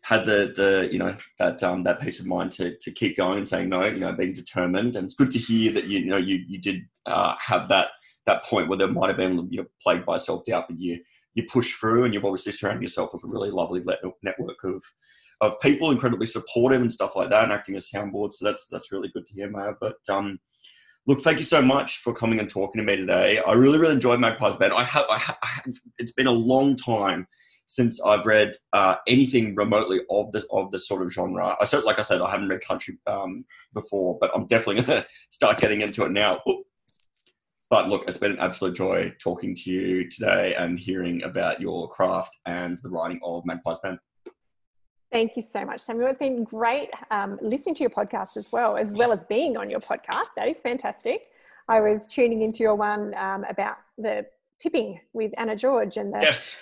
had 0.02 0.26
the 0.26 0.52
the 0.56 0.88
you 0.90 0.98
know 0.98 1.16
that 1.38 1.62
um, 1.62 1.82
that 1.84 2.00
peace 2.00 2.20
of 2.20 2.26
mind 2.26 2.52
to 2.52 2.76
to 2.80 2.90
keep 2.90 3.16
going 3.16 3.38
and 3.38 3.48
saying 3.48 3.68
no, 3.68 3.84
you 3.84 4.00
know, 4.00 4.12
being 4.12 4.32
determined. 4.32 4.96
And 4.96 5.04
it's 5.04 5.14
good 5.14 5.30
to 5.32 5.38
hear 5.38 5.72
that 5.72 5.86
you, 5.86 6.00
you 6.00 6.06
know 6.06 6.16
you 6.16 6.42
you 6.48 6.58
did 6.58 6.82
uh, 7.06 7.34
have 7.38 7.68
that 7.68 7.88
that 8.26 8.44
point 8.44 8.68
where 8.68 8.78
there 8.78 8.88
might 8.88 9.08
have 9.08 9.16
been 9.16 9.48
you 9.50 9.58
know 9.58 9.66
plagued 9.82 10.06
by 10.06 10.16
self 10.16 10.44
doubt, 10.44 10.66
but 10.68 10.78
you 10.78 11.00
you 11.34 11.44
push 11.44 11.74
through, 11.74 12.04
and 12.04 12.14
you've 12.14 12.24
obviously 12.24 12.52
surrounded 12.52 12.82
yourself 12.82 13.12
with 13.12 13.24
a 13.24 13.28
really 13.28 13.50
lovely 13.50 13.82
network 14.22 14.64
of 14.64 14.82
of 15.42 15.58
people, 15.60 15.90
incredibly 15.90 16.26
supportive 16.26 16.80
and 16.80 16.92
stuff 16.92 17.16
like 17.16 17.30
that, 17.30 17.44
and 17.44 17.52
acting 17.52 17.76
as 17.76 17.90
soundboard. 17.90 18.32
So 18.32 18.44
that's 18.44 18.66
that's 18.68 18.92
really 18.92 19.10
good 19.12 19.26
to 19.26 19.34
hear, 19.34 19.50
Maya. 19.50 19.72
But 19.78 19.96
um, 20.08 20.38
look, 21.06 21.20
thank 21.20 21.38
you 21.38 21.44
so 21.44 21.60
much 21.60 21.98
for 21.98 22.14
coming 22.14 22.40
and 22.40 22.48
talking 22.48 22.80
to 22.80 22.86
me 22.86 22.96
today. 22.96 23.38
I 23.38 23.52
really 23.52 23.78
really 23.78 23.94
enjoyed 23.94 24.20
Magpie's 24.20 24.54
have, 24.54 24.72
I 24.72 24.84
have, 24.84 25.06
I 25.10 25.46
have 25.46 25.74
it's 25.98 26.12
been 26.12 26.26
a 26.26 26.32
long 26.32 26.74
time 26.74 27.26
since 27.70 28.02
I've 28.02 28.26
read 28.26 28.56
uh, 28.72 28.96
anything 29.06 29.54
remotely 29.54 30.00
of 30.10 30.32
the 30.32 30.44
of 30.50 30.72
the 30.72 30.78
sort 30.80 31.02
of 31.02 31.12
genre. 31.12 31.56
I 31.60 31.64
so 31.64 31.78
like 31.78 32.00
I 32.00 32.02
said, 32.02 32.20
I 32.20 32.28
haven't 32.28 32.48
read 32.48 32.62
country 32.62 32.98
um, 33.06 33.44
before, 33.72 34.18
but 34.20 34.32
I'm 34.34 34.48
definitely 34.48 34.82
going 34.82 35.02
to 35.02 35.06
start 35.28 35.58
getting 35.58 35.80
into 35.80 36.04
it 36.04 36.10
now. 36.10 36.42
But 37.70 37.88
look, 37.88 38.08
it's 38.08 38.18
been 38.18 38.32
an 38.32 38.40
absolute 38.40 38.74
joy 38.74 39.14
talking 39.20 39.54
to 39.54 39.70
you 39.70 40.10
today 40.10 40.56
and 40.56 40.80
hearing 40.80 41.22
about 41.22 41.60
your 41.60 41.88
craft 41.88 42.36
and 42.44 42.76
the 42.82 42.88
writing 42.88 43.20
of 43.22 43.44
Magpie's 43.44 43.78
Bend. 43.78 44.00
Thank 45.12 45.36
you 45.36 45.44
so 45.48 45.64
much, 45.64 45.82
Samuel. 45.82 46.08
It's 46.08 46.18
been 46.18 46.42
great 46.42 46.90
um, 47.12 47.38
listening 47.40 47.76
to 47.76 47.82
your 47.84 47.90
podcast 47.90 48.36
as 48.36 48.50
well, 48.50 48.76
as 48.76 48.90
well 48.90 49.12
as 49.12 49.22
being 49.22 49.56
on 49.56 49.70
your 49.70 49.80
podcast. 49.80 50.26
That 50.34 50.48
is 50.48 50.56
fantastic. 50.60 51.28
I 51.68 51.80
was 51.80 52.08
tuning 52.08 52.42
into 52.42 52.64
your 52.64 52.74
one 52.74 53.14
um, 53.14 53.44
about 53.48 53.76
the 53.96 54.26
tipping 54.58 55.00
with 55.12 55.32
Anna 55.38 55.54
George 55.54 55.96
and 55.96 56.12
the 56.12 56.18
yes 56.20 56.56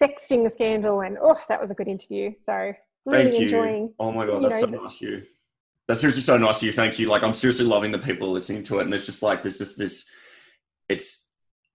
sexting 0.00 0.50
scandal, 0.50 1.00
and 1.00 1.16
oh, 1.20 1.36
that 1.48 1.60
was 1.60 1.70
a 1.70 1.74
good 1.74 1.88
interview. 1.88 2.32
So 2.44 2.72
really 3.04 3.24
Thank 3.24 3.34
you. 3.34 3.42
enjoying. 3.42 3.94
Oh 3.98 4.12
my 4.12 4.26
god, 4.26 4.44
that's 4.44 4.62
know, 4.62 4.78
so 4.78 4.82
nice 4.82 4.96
of 4.96 5.08
you. 5.08 5.22
That's 5.88 6.00
seriously 6.00 6.22
so 6.22 6.36
nice 6.36 6.58
of 6.58 6.62
you. 6.64 6.72
Thank 6.72 6.98
you. 6.98 7.08
Like 7.08 7.22
I'm 7.22 7.34
seriously 7.34 7.64
loving 7.64 7.90
the 7.90 7.98
people 7.98 8.30
listening 8.30 8.62
to 8.64 8.80
it, 8.80 8.84
and 8.84 8.94
it's 8.94 9.06
just 9.06 9.22
like 9.22 9.42
there's 9.42 9.58
just 9.58 9.78
this. 9.78 10.08
It's, 10.88 11.26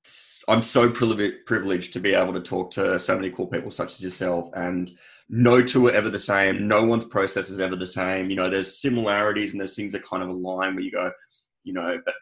it's 0.02 0.44
I'm 0.48 0.62
so 0.62 0.90
privileged 0.90 1.94
to 1.94 2.00
be 2.00 2.14
able 2.14 2.34
to 2.34 2.42
talk 2.42 2.72
to 2.72 2.98
so 3.00 3.16
many 3.16 3.30
cool 3.30 3.48
people 3.48 3.72
such 3.72 3.94
as 3.94 4.04
yourself, 4.04 4.50
and 4.56 4.92
no 5.30 5.62
two 5.62 5.88
are 5.88 5.92
ever 5.92 6.10
the 6.10 6.20
same. 6.20 6.68
No 6.68 6.84
one's 6.84 7.06
process 7.06 7.50
is 7.50 7.60
ever 7.60 7.76
the 7.76 7.86
same. 7.86 8.30
You 8.30 8.36
know, 8.36 8.50
there's 8.50 8.82
similarities 8.82 9.52
and 9.52 9.60
there's 9.60 9.76
things 9.76 9.94
that 9.94 10.04
kind 10.04 10.22
of 10.22 10.30
align 10.30 10.76
where 10.76 10.84
you 10.84 10.92
go, 10.92 11.10
you 11.64 11.74
know, 11.74 11.98
but 12.04 12.16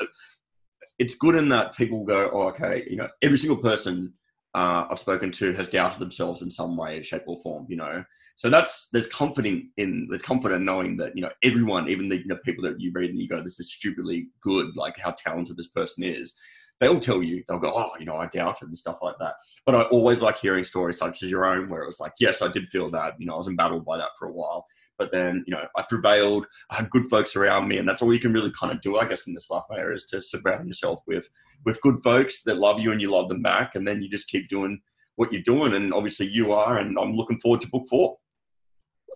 it's 1.00 1.16
good 1.16 1.36
in 1.36 1.50
that 1.50 1.76
people 1.76 2.04
go, 2.04 2.30
oh, 2.32 2.50
okay, 2.50 2.86
you 2.88 2.98
know, 2.98 3.08
every 3.24 3.38
single 3.38 3.58
person 3.58 4.14
uh, 4.56 4.86
I've 4.90 5.00
spoken 5.00 5.32
to 5.34 5.54
has 5.54 5.70
doubted 5.70 6.00
themselves 6.00 6.42
in 6.42 6.50
some 6.50 6.76
way, 6.76 7.04
shape, 7.04 7.24
or 7.28 7.40
form. 7.42 7.66
You 7.70 7.78
know, 7.78 8.04
so 8.36 8.50
that's 8.50 8.90
there's 8.90 9.08
comforting 9.08 9.70
in 9.78 10.08
there's 10.10 10.22
comfort 10.22 10.54
in 10.54 10.66
knowing 10.66 10.98
that 10.98 11.16
you 11.16 11.22
know 11.22 11.32
everyone, 11.44 11.90
even 11.90 12.08
the 12.08 12.18
you 12.18 12.28
know, 12.28 12.38
people 12.44 12.64
that 12.64 12.80
you 12.80 12.92
read 12.94 13.12
and 13.12 13.20
you 13.20 13.28
go, 13.28 13.42
this 13.42 13.60
is 13.60 13.74
stupidly 13.74 14.28
good, 14.42 14.76
like 14.76 14.98
how 14.98 15.12
talented 15.12 15.58
this 15.58 15.70
person 15.70 16.04
is. 16.04 16.34
They'll 16.80 17.00
tell 17.00 17.22
you, 17.22 17.44
they'll 17.48 17.60
go, 17.60 17.74
oh, 17.76 17.92
you 18.00 18.06
know, 18.06 18.16
I 18.16 18.28
doubt 18.28 18.62
it 18.62 18.68
and 18.68 18.78
stuff 18.78 19.00
like 19.02 19.16
that. 19.20 19.36
But 19.66 19.76
I 19.76 19.84
always 19.84 20.22
like 20.22 20.38
hearing 20.38 20.64
stories 20.64 20.98
such 20.98 21.24
as 21.24 21.30
your 21.30 21.46
own, 21.46 21.70
where 21.70 21.84
it 21.84 21.88
was 21.88 22.00
like, 22.00 22.14
yes, 22.20 22.42
I 22.42 22.48
did 22.48 22.68
feel 22.68 22.90
that, 22.92 23.14
you 23.20 23.26
know, 23.26 23.34
I 23.34 23.38
was 23.38 23.48
embattled 23.48 23.86
by 23.86 23.98
that 23.98 24.12
for 24.18 24.28
a 24.28 24.32
while. 24.32 24.66
But 24.98 25.12
then, 25.12 25.44
you 25.48 25.54
know, 25.54 25.66
I 25.78 25.84
prevailed. 25.88 26.46
I 26.70 26.76
had 26.76 26.90
good 26.90 27.10
folks 27.10 27.36
around 27.36 27.68
me, 27.68 27.78
and 27.78 27.88
that's 27.88 28.02
all 28.02 28.14
you 28.14 28.20
can 28.20 28.34
really 28.34 28.52
kind 28.52 28.74
of 28.74 28.82
do, 28.82 28.98
I 28.98 29.08
guess, 29.08 29.28
in 29.28 29.34
this 29.34 29.50
life, 29.50 29.64
Maya, 29.70 29.94
is 29.94 30.06
to 30.06 30.22
surround 30.22 30.68
yourself 30.68 31.02
with 31.08 31.30
with 31.66 31.82
good 31.82 32.00
folks 32.04 32.44
that 32.44 32.58
love 32.58 32.80
you 32.80 32.92
and 32.92 33.02
you 33.02 33.10
love 33.10 33.30
them 33.30 33.42
back, 33.42 33.76
and 33.76 33.88
then 33.88 34.02
you 34.02 34.10
just 34.10 34.28
keep 34.28 34.50
doing 34.50 34.82
what 35.16 35.32
you're 35.32 35.42
doing. 35.42 35.74
And 35.74 35.94
obviously, 35.94 36.28
you 36.28 36.52
are, 36.52 36.78
and 36.78 36.98
I'm 37.00 37.14
looking 37.14 37.40
forward 37.40 37.62
to 37.62 37.70
book 37.70 37.88
four. 37.90 38.18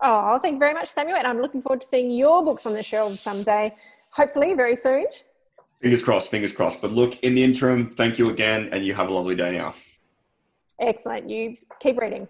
Oh, 0.01 0.39
thank 0.39 0.53
you 0.53 0.59
very 0.59 0.74
much, 0.74 0.89
Samuel. 0.89 1.18
And 1.18 1.28
I'm 1.28 1.41
looking 1.41 1.61
forward 1.61 1.82
to 1.82 1.88
seeing 1.89 2.11
your 2.11 2.43
books 2.43 2.66
on 2.66 2.74
the 2.74 2.84
shelves 2.84 3.20
someday, 3.20 3.76
hopefully 4.11 4.53
very 4.53 4.76
soon. 4.76 5.05
Fingers 5.84 6.02
crossed, 6.02 6.32
fingers 6.32 6.54
crossed. 6.54 6.82
But 6.82 6.92
look, 6.92 7.20
in 7.24 7.36
the 7.36 7.44
interim, 7.44 7.90
thank 7.90 8.18
you 8.18 8.30
again, 8.30 8.70
and 8.72 8.86
you 8.86 8.94
have 8.94 9.10
a 9.10 9.14
lovely 9.14 9.36
day 9.36 9.58
now. 9.58 9.76
Excellent. 10.80 11.30
You 11.30 11.58
keep 11.82 12.00
reading. 12.00 12.26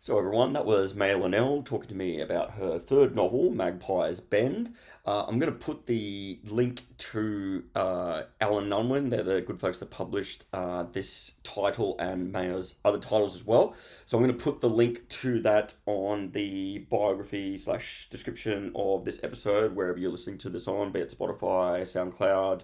So, 0.00 0.16
everyone, 0.16 0.52
that 0.52 0.64
was 0.64 0.94
Maya 0.94 1.18
Linnell 1.18 1.60
talking 1.64 1.88
to 1.88 1.94
me 1.94 2.20
about 2.20 2.52
her 2.52 2.78
third 2.78 3.16
novel, 3.16 3.50
Magpie's 3.50 4.20
Bend. 4.20 4.72
Uh, 5.04 5.24
I'm 5.26 5.40
going 5.40 5.52
to 5.52 5.58
put 5.58 5.86
the 5.86 6.38
link 6.44 6.84
to 6.98 7.64
uh, 7.74 8.22
Allen 8.40 8.72
Unwin. 8.72 9.10
They're 9.10 9.24
the 9.24 9.40
good 9.40 9.58
folks 9.58 9.80
that 9.80 9.90
published 9.90 10.44
uh, 10.52 10.84
this 10.92 11.32
title 11.42 11.96
and 11.98 12.30
Maya's 12.30 12.76
other 12.84 13.00
titles 13.00 13.34
as 13.34 13.44
well. 13.44 13.74
So, 14.04 14.16
I'm 14.16 14.24
going 14.24 14.38
to 14.38 14.42
put 14.42 14.60
the 14.60 14.70
link 14.70 15.08
to 15.08 15.40
that 15.40 15.74
on 15.84 16.30
the 16.30 16.86
biography 16.88 17.58
slash 17.58 18.08
description 18.08 18.70
of 18.76 19.04
this 19.04 19.18
episode, 19.24 19.74
wherever 19.74 19.98
you're 19.98 20.12
listening 20.12 20.38
to 20.38 20.48
this 20.48 20.68
on, 20.68 20.92
be 20.92 21.00
it 21.00 21.12
Spotify, 21.18 21.82
SoundCloud. 21.82 22.62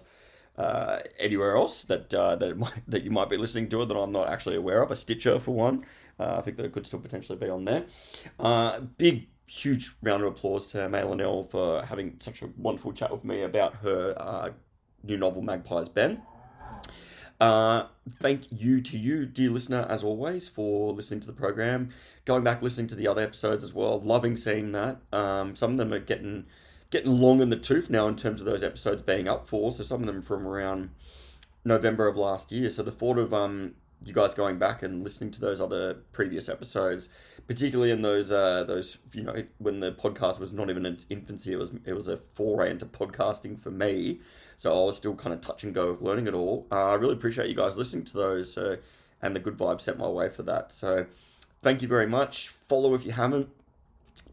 Uh, 0.57 0.99
anywhere 1.19 1.57
else 1.57 1.83
that 1.83 2.13
uh, 2.13 2.33
that 2.37 2.57
might, 2.57 2.71
that 2.87 3.03
you 3.03 3.11
might 3.11 3.29
be 3.29 3.35
listening 3.35 3.67
to 3.67 3.81
it 3.81 3.87
that 3.87 3.97
I'm 3.97 4.13
not 4.13 4.29
actually 4.29 4.55
aware 4.55 4.81
of, 4.81 4.89
a 4.89 4.95
Stitcher 4.95 5.37
for 5.37 5.53
one. 5.53 5.83
Uh, 6.19 6.37
I 6.37 6.41
think 6.41 6.57
that 6.57 6.65
it 6.65 6.71
could 6.71 6.85
still 6.85 6.99
potentially 6.99 7.37
be 7.37 7.49
on 7.49 7.65
there. 7.65 7.85
Uh, 8.39 8.79
big, 8.79 9.27
huge 9.45 9.93
round 10.01 10.23
of 10.23 10.29
applause 10.29 10.65
to 10.67 10.87
Maya 10.89 11.07
Linnell 11.07 11.43
for 11.43 11.83
having 11.85 12.17
such 12.19 12.41
a 12.41 12.49
wonderful 12.57 12.93
chat 12.93 13.11
with 13.11 13.23
me 13.23 13.41
about 13.41 13.75
her 13.77 14.15
uh, 14.17 14.49
new 15.03 15.17
novel, 15.17 15.41
Magpie's 15.41 15.89
Bend. 15.89 16.21
Uh, 17.39 17.87
thank 18.09 18.45
you 18.49 18.79
to 18.81 18.97
you, 18.97 19.25
dear 19.25 19.49
listener, 19.49 19.85
as 19.89 20.03
always, 20.03 20.47
for 20.47 20.93
listening 20.93 21.19
to 21.19 21.27
the 21.27 21.33
program. 21.33 21.89
Going 22.23 22.43
back, 22.43 22.61
listening 22.61 22.87
to 22.87 22.95
the 22.95 23.07
other 23.07 23.21
episodes 23.21 23.63
as 23.63 23.73
well. 23.73 23.99
Loving 23.99 24.37
seeing 24.37 24.71
that. 24.71 24.97
Um, 25.11 25.55
some 25.55 25.71
of 25.71 25.77
them 25.77 25.93
are 25.93 25.99
getting 25.99 26.45
getting 26.91 27.11
long 27.11 27.41
in 27.41 27.49
the 27.49 27.57
tooth 27.57 27.89
now 27.89 28.07
in 28.07 28.15
terms 28.15 28.39
of 28.39 28.45
those 28.45 28.63
episodes 28.63 29.01
being 29.01 29.27
up 29.27 29.47
for. 29.49 29.71
So 29.71 29.83
some 29.83 30.01
of 30.01 30.07
them 30.07 30.21
from 30.21 30.47
around 30.47 30.91
November 31.65 32.07
of 32.07 32.15
last 32.15 32.51
year. 32.51 32.69
So 32.69 32.83
the 32.83 32.91
thought 32.91 33.17
of 33.17 33.33
um, 33.33 33.73
you 34.03 34.13
guys 34.13 34.33
going 34.33 34.57
back 34.57 34.83
and 34.83 35.03
listening 35.03 35.31
to 35.31 35.41
those 35.41 35.59
other 35.59 35.95
previous 36.11 36.49
episodes, 36.49 37.09
particularly 37.47 37.91
in 37.91 38.01
those 38.01 38.31
uh, 38.31 38.63
those 38.65 38.97
you 39.13 39.23
know 39.23 39.43
when 39.57 39.79
the 39.79 39.91
podcast 39.91 40.39
was 40.39 40.53
not 40.53 40.69
even 40.69 40.85
in 40.85 40.93
its 40.93 41.05
infancy, 41.09 41.53
it 41.53 41.57
was 41.57 41.71
it 41.85 41.93
was 41.93 42.07
a 42.07 42.17
foray 42.17 42.69
into 42.71 42.85
podcasting 42.85 43.59
for 43.59 43.71
me. 43.71 44.19
So 44.57 44.71
I 44.71 44.85
was 44.85 44.95
still 44.95 45.15
kind 45.15 45.33
of 45.33 45.41
touch 45.41 45.63
and 45.63 45.73
go 45.73 45.91
with 45.91 46.01
learning 46.01 46.27
it 46.27 46.33
all. 46.33 46.67
Uh, 46.71 46.91
I 46.91 46.93
really 46.95 47.13
appreciate 47.13 47.49
you 47.49 47.55
guys 47.55 47.77
listening 47.77 48.05
to 48.05 48.13
those, 48.13 48.53
so, 48.53 48.77
and 49.21 49.35
the 49.35 49.39
good 49.39 49.57
vibes 49.57 49.81
set 49.81 49.97
my 49.97 50.07
way 50.07 50.29
for 50.29 50.43
that. 50.43 50.71
So 50.71 51.07
thank 51.61 51.81
you 51.81 51.87
very 51.87 52.07
much. 52.07 52.49
Follow 52.69 52.93
if 52.93 53.05
you 53.05 53.11
haven't. 53.11 53.49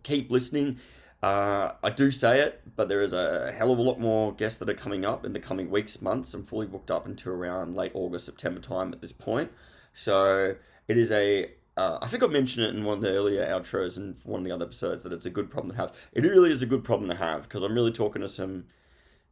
Keep 0.03 0.31
listening. 0.31 0.79
Uh, 1.23 1.73
I 1.85 1.91
do 1.91 2.11
say 2.11 2.41
it, 2.41 2.63
but 2.75 2.89
there 2.89 3.01
is 3.01 3.13
a 3.13 3.53
hell 3.53 3.71
of 3.71 3.79
a 3.79 3.83
lot 3.83 4.01
more 4.01 4.33
guests 4.33 4.59
that 4.59 4.69
are 4.69 4.75
coming 4.75 5.05
up 5.05 5.25
in 5.25 5.33
the 5.33 5.39
coming 5.39 5.71
weeks, 5.71 6.03
months. 6.03 6.35
I'm 6.35 6.43
fully 6.43 6.67
booked 6.67 6.91
up 6.91 7.07
until 7.07 7.33
around 7.33 7.77
late 7.77 7.93
August, 7.95 8.27
September 8.27 8.61
time 8.61 8.93
at 8.93 9.01
this 9.01 9.13
point. 9.13 9.53
So 9.95 10.57
it 10.89 10.99
is 10.99 11.13
a. 11.13 11.51
Uh, 11.77 11.99
I 12.03 12.07
think 12.09 12.23
I 12.23 12.27
mentioned 12.27 12.67
it 12.67 12.75
in 12.75 12.85
one 12.85 12.99
of 12.99 13.03
the 13.03 13.11
earlier 13.11 13.47
outros 13.47 13.97
and 13.97 14.17
one 14.25 14.41
of 14.41 14.45
the 14.45 14.51
other 14.51 14.67
episodes 14.67 15.05
that 15.05 15.13
it's 15.13 15.25
a 15.25 15.31
good 15.31 15.49
problem 15.51 15.71
to 15.71 15.77
have. 15.77 15.95
It 16.13 16.25
really 16.25 16.51
is 16.51 16.61
a 16.61 16.67
good 16.67 16.85
problem 16.85 17.09
to 17.09 17.17
have 17.17 17.45
because 17.45 17.63
I'm 17.63 17.73
really 17.73 17.93
talking 17.93 18.21
to 18.21 18.29
some 18.29 18.65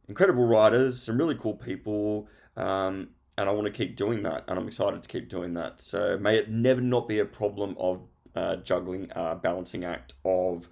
incredible 0.07 0.45
writers, 0.45 1.01
some 1.03 1.17
really 1.17 1.35
cool 1.35 1.53
people, 1.53 2.27
um, 2.55 3.09
and 3.37 3.47
I 3.47 3.51
want 3.51 3.67
to 3.67 3.71
keep 3.71 3.95
doing 3.95 4.23
that, 4.23 4.45
and 4.47 4.57
I'm 4.57 4.67
excited 4.67 5.03
to 5.03 5.09
keep 5.09 5.29
doing 5.29 5.53
that. 5.53 5.81
So 5.81 6.17
may 6.17 6.37
it 6.37 6.49
never 6.49 6.81
not 6.81 7.07
be 7.07 7.19
a 7.19 7.25
problem 7.25 7.75
of 7.77 8.01
uh, 8.35 8.55
juggling, 8.55 9.11
uh, 9.15 9.35
balancing 9.35 9.83
act 9.83 10.15
of 10.25 10.67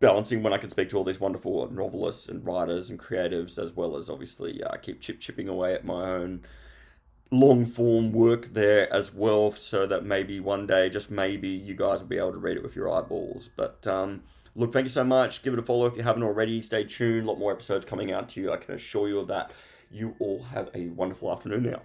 balancing 0.00 0.42
when 0.42 0.52
I 0.52 0.58
can 0.58 0.70
speak 0.70 0.90
to 0.90 0.96
all 0.96 1.04
these 1.04 1.20
wonderful 1.20 1.70
novelists 1.70 2.28
and 2.28 2.44
writers 2.44 2.90
and 2.90 2.98
creatives, 2.98 3.58
as 3.58 3.74
well 3.74 3.96
as 3.96 4.08
obviously 4.08 4.62
uh, 4.62 4.76
keep 4.76 5.00
chip 5.00 5.20
chipping 5.20 5.48
away 5.48 5.74
at 5.74 5.84
my 5.84 6.10
own 6.10 6.42
long 7.30 7.66
form 7.66 8.12
work 8.12 8.54
there 8.54 8.92
as 8.92 9.12
well, 9.12 9.52
so 9.52 9.86
that 9.86 10.04
maybe 10.04 10.40
one 10.40 10.66
day, 10.66 10.88
just 10.88 11.10
maybe, 11.10 11.48
you 11.48 11.74
guys 11.74 12.00
will 12.00 12.08
be 12.08 12.18
able 12.18 12.32
to 12.32 12.38
read 12.38 12.56
it 12.56 12.62
with 12.62 12.76
your 12.76 12.90
eyeballs. 12.92 13.50
But 13.54 13.86
um, 13.86 14.22
look, 14.54 14.72
thank 14.72 14.84
you 14.84 14.90
so 14.90 15.04
much. 15.04 15.42
Give 15.42 15.52
it 15.52 15.58
a 15.58 15.62
follow 15.62 15.86
if 15.86 15.96
you 15.96 16.02
haven't 16.02 16.22
already. 16.22 16.60
Stay 16.62 16.84
tuned. 16.84 17.26
A 17.26 17.30
lot 17.30 17.38
more 17.38 17.52
episodes 17.52 17.84
coming 17.84 18.12
out 18.12 18.28
to 18.30 18.40
you. 18.40 18.52
I 18.52 18.56
can 18.56 18.74
assure 18.74 19.08
you 19.08 19.18
of 19.18 19.28
that. 19.28 19.50
You 19.90 20.14
all 20.18 20.42
have 20.44 20.70
a 20.74 20.86
wonderful 20.88 21.32
afternoon 21.32 21.64
now. 21.64 21.80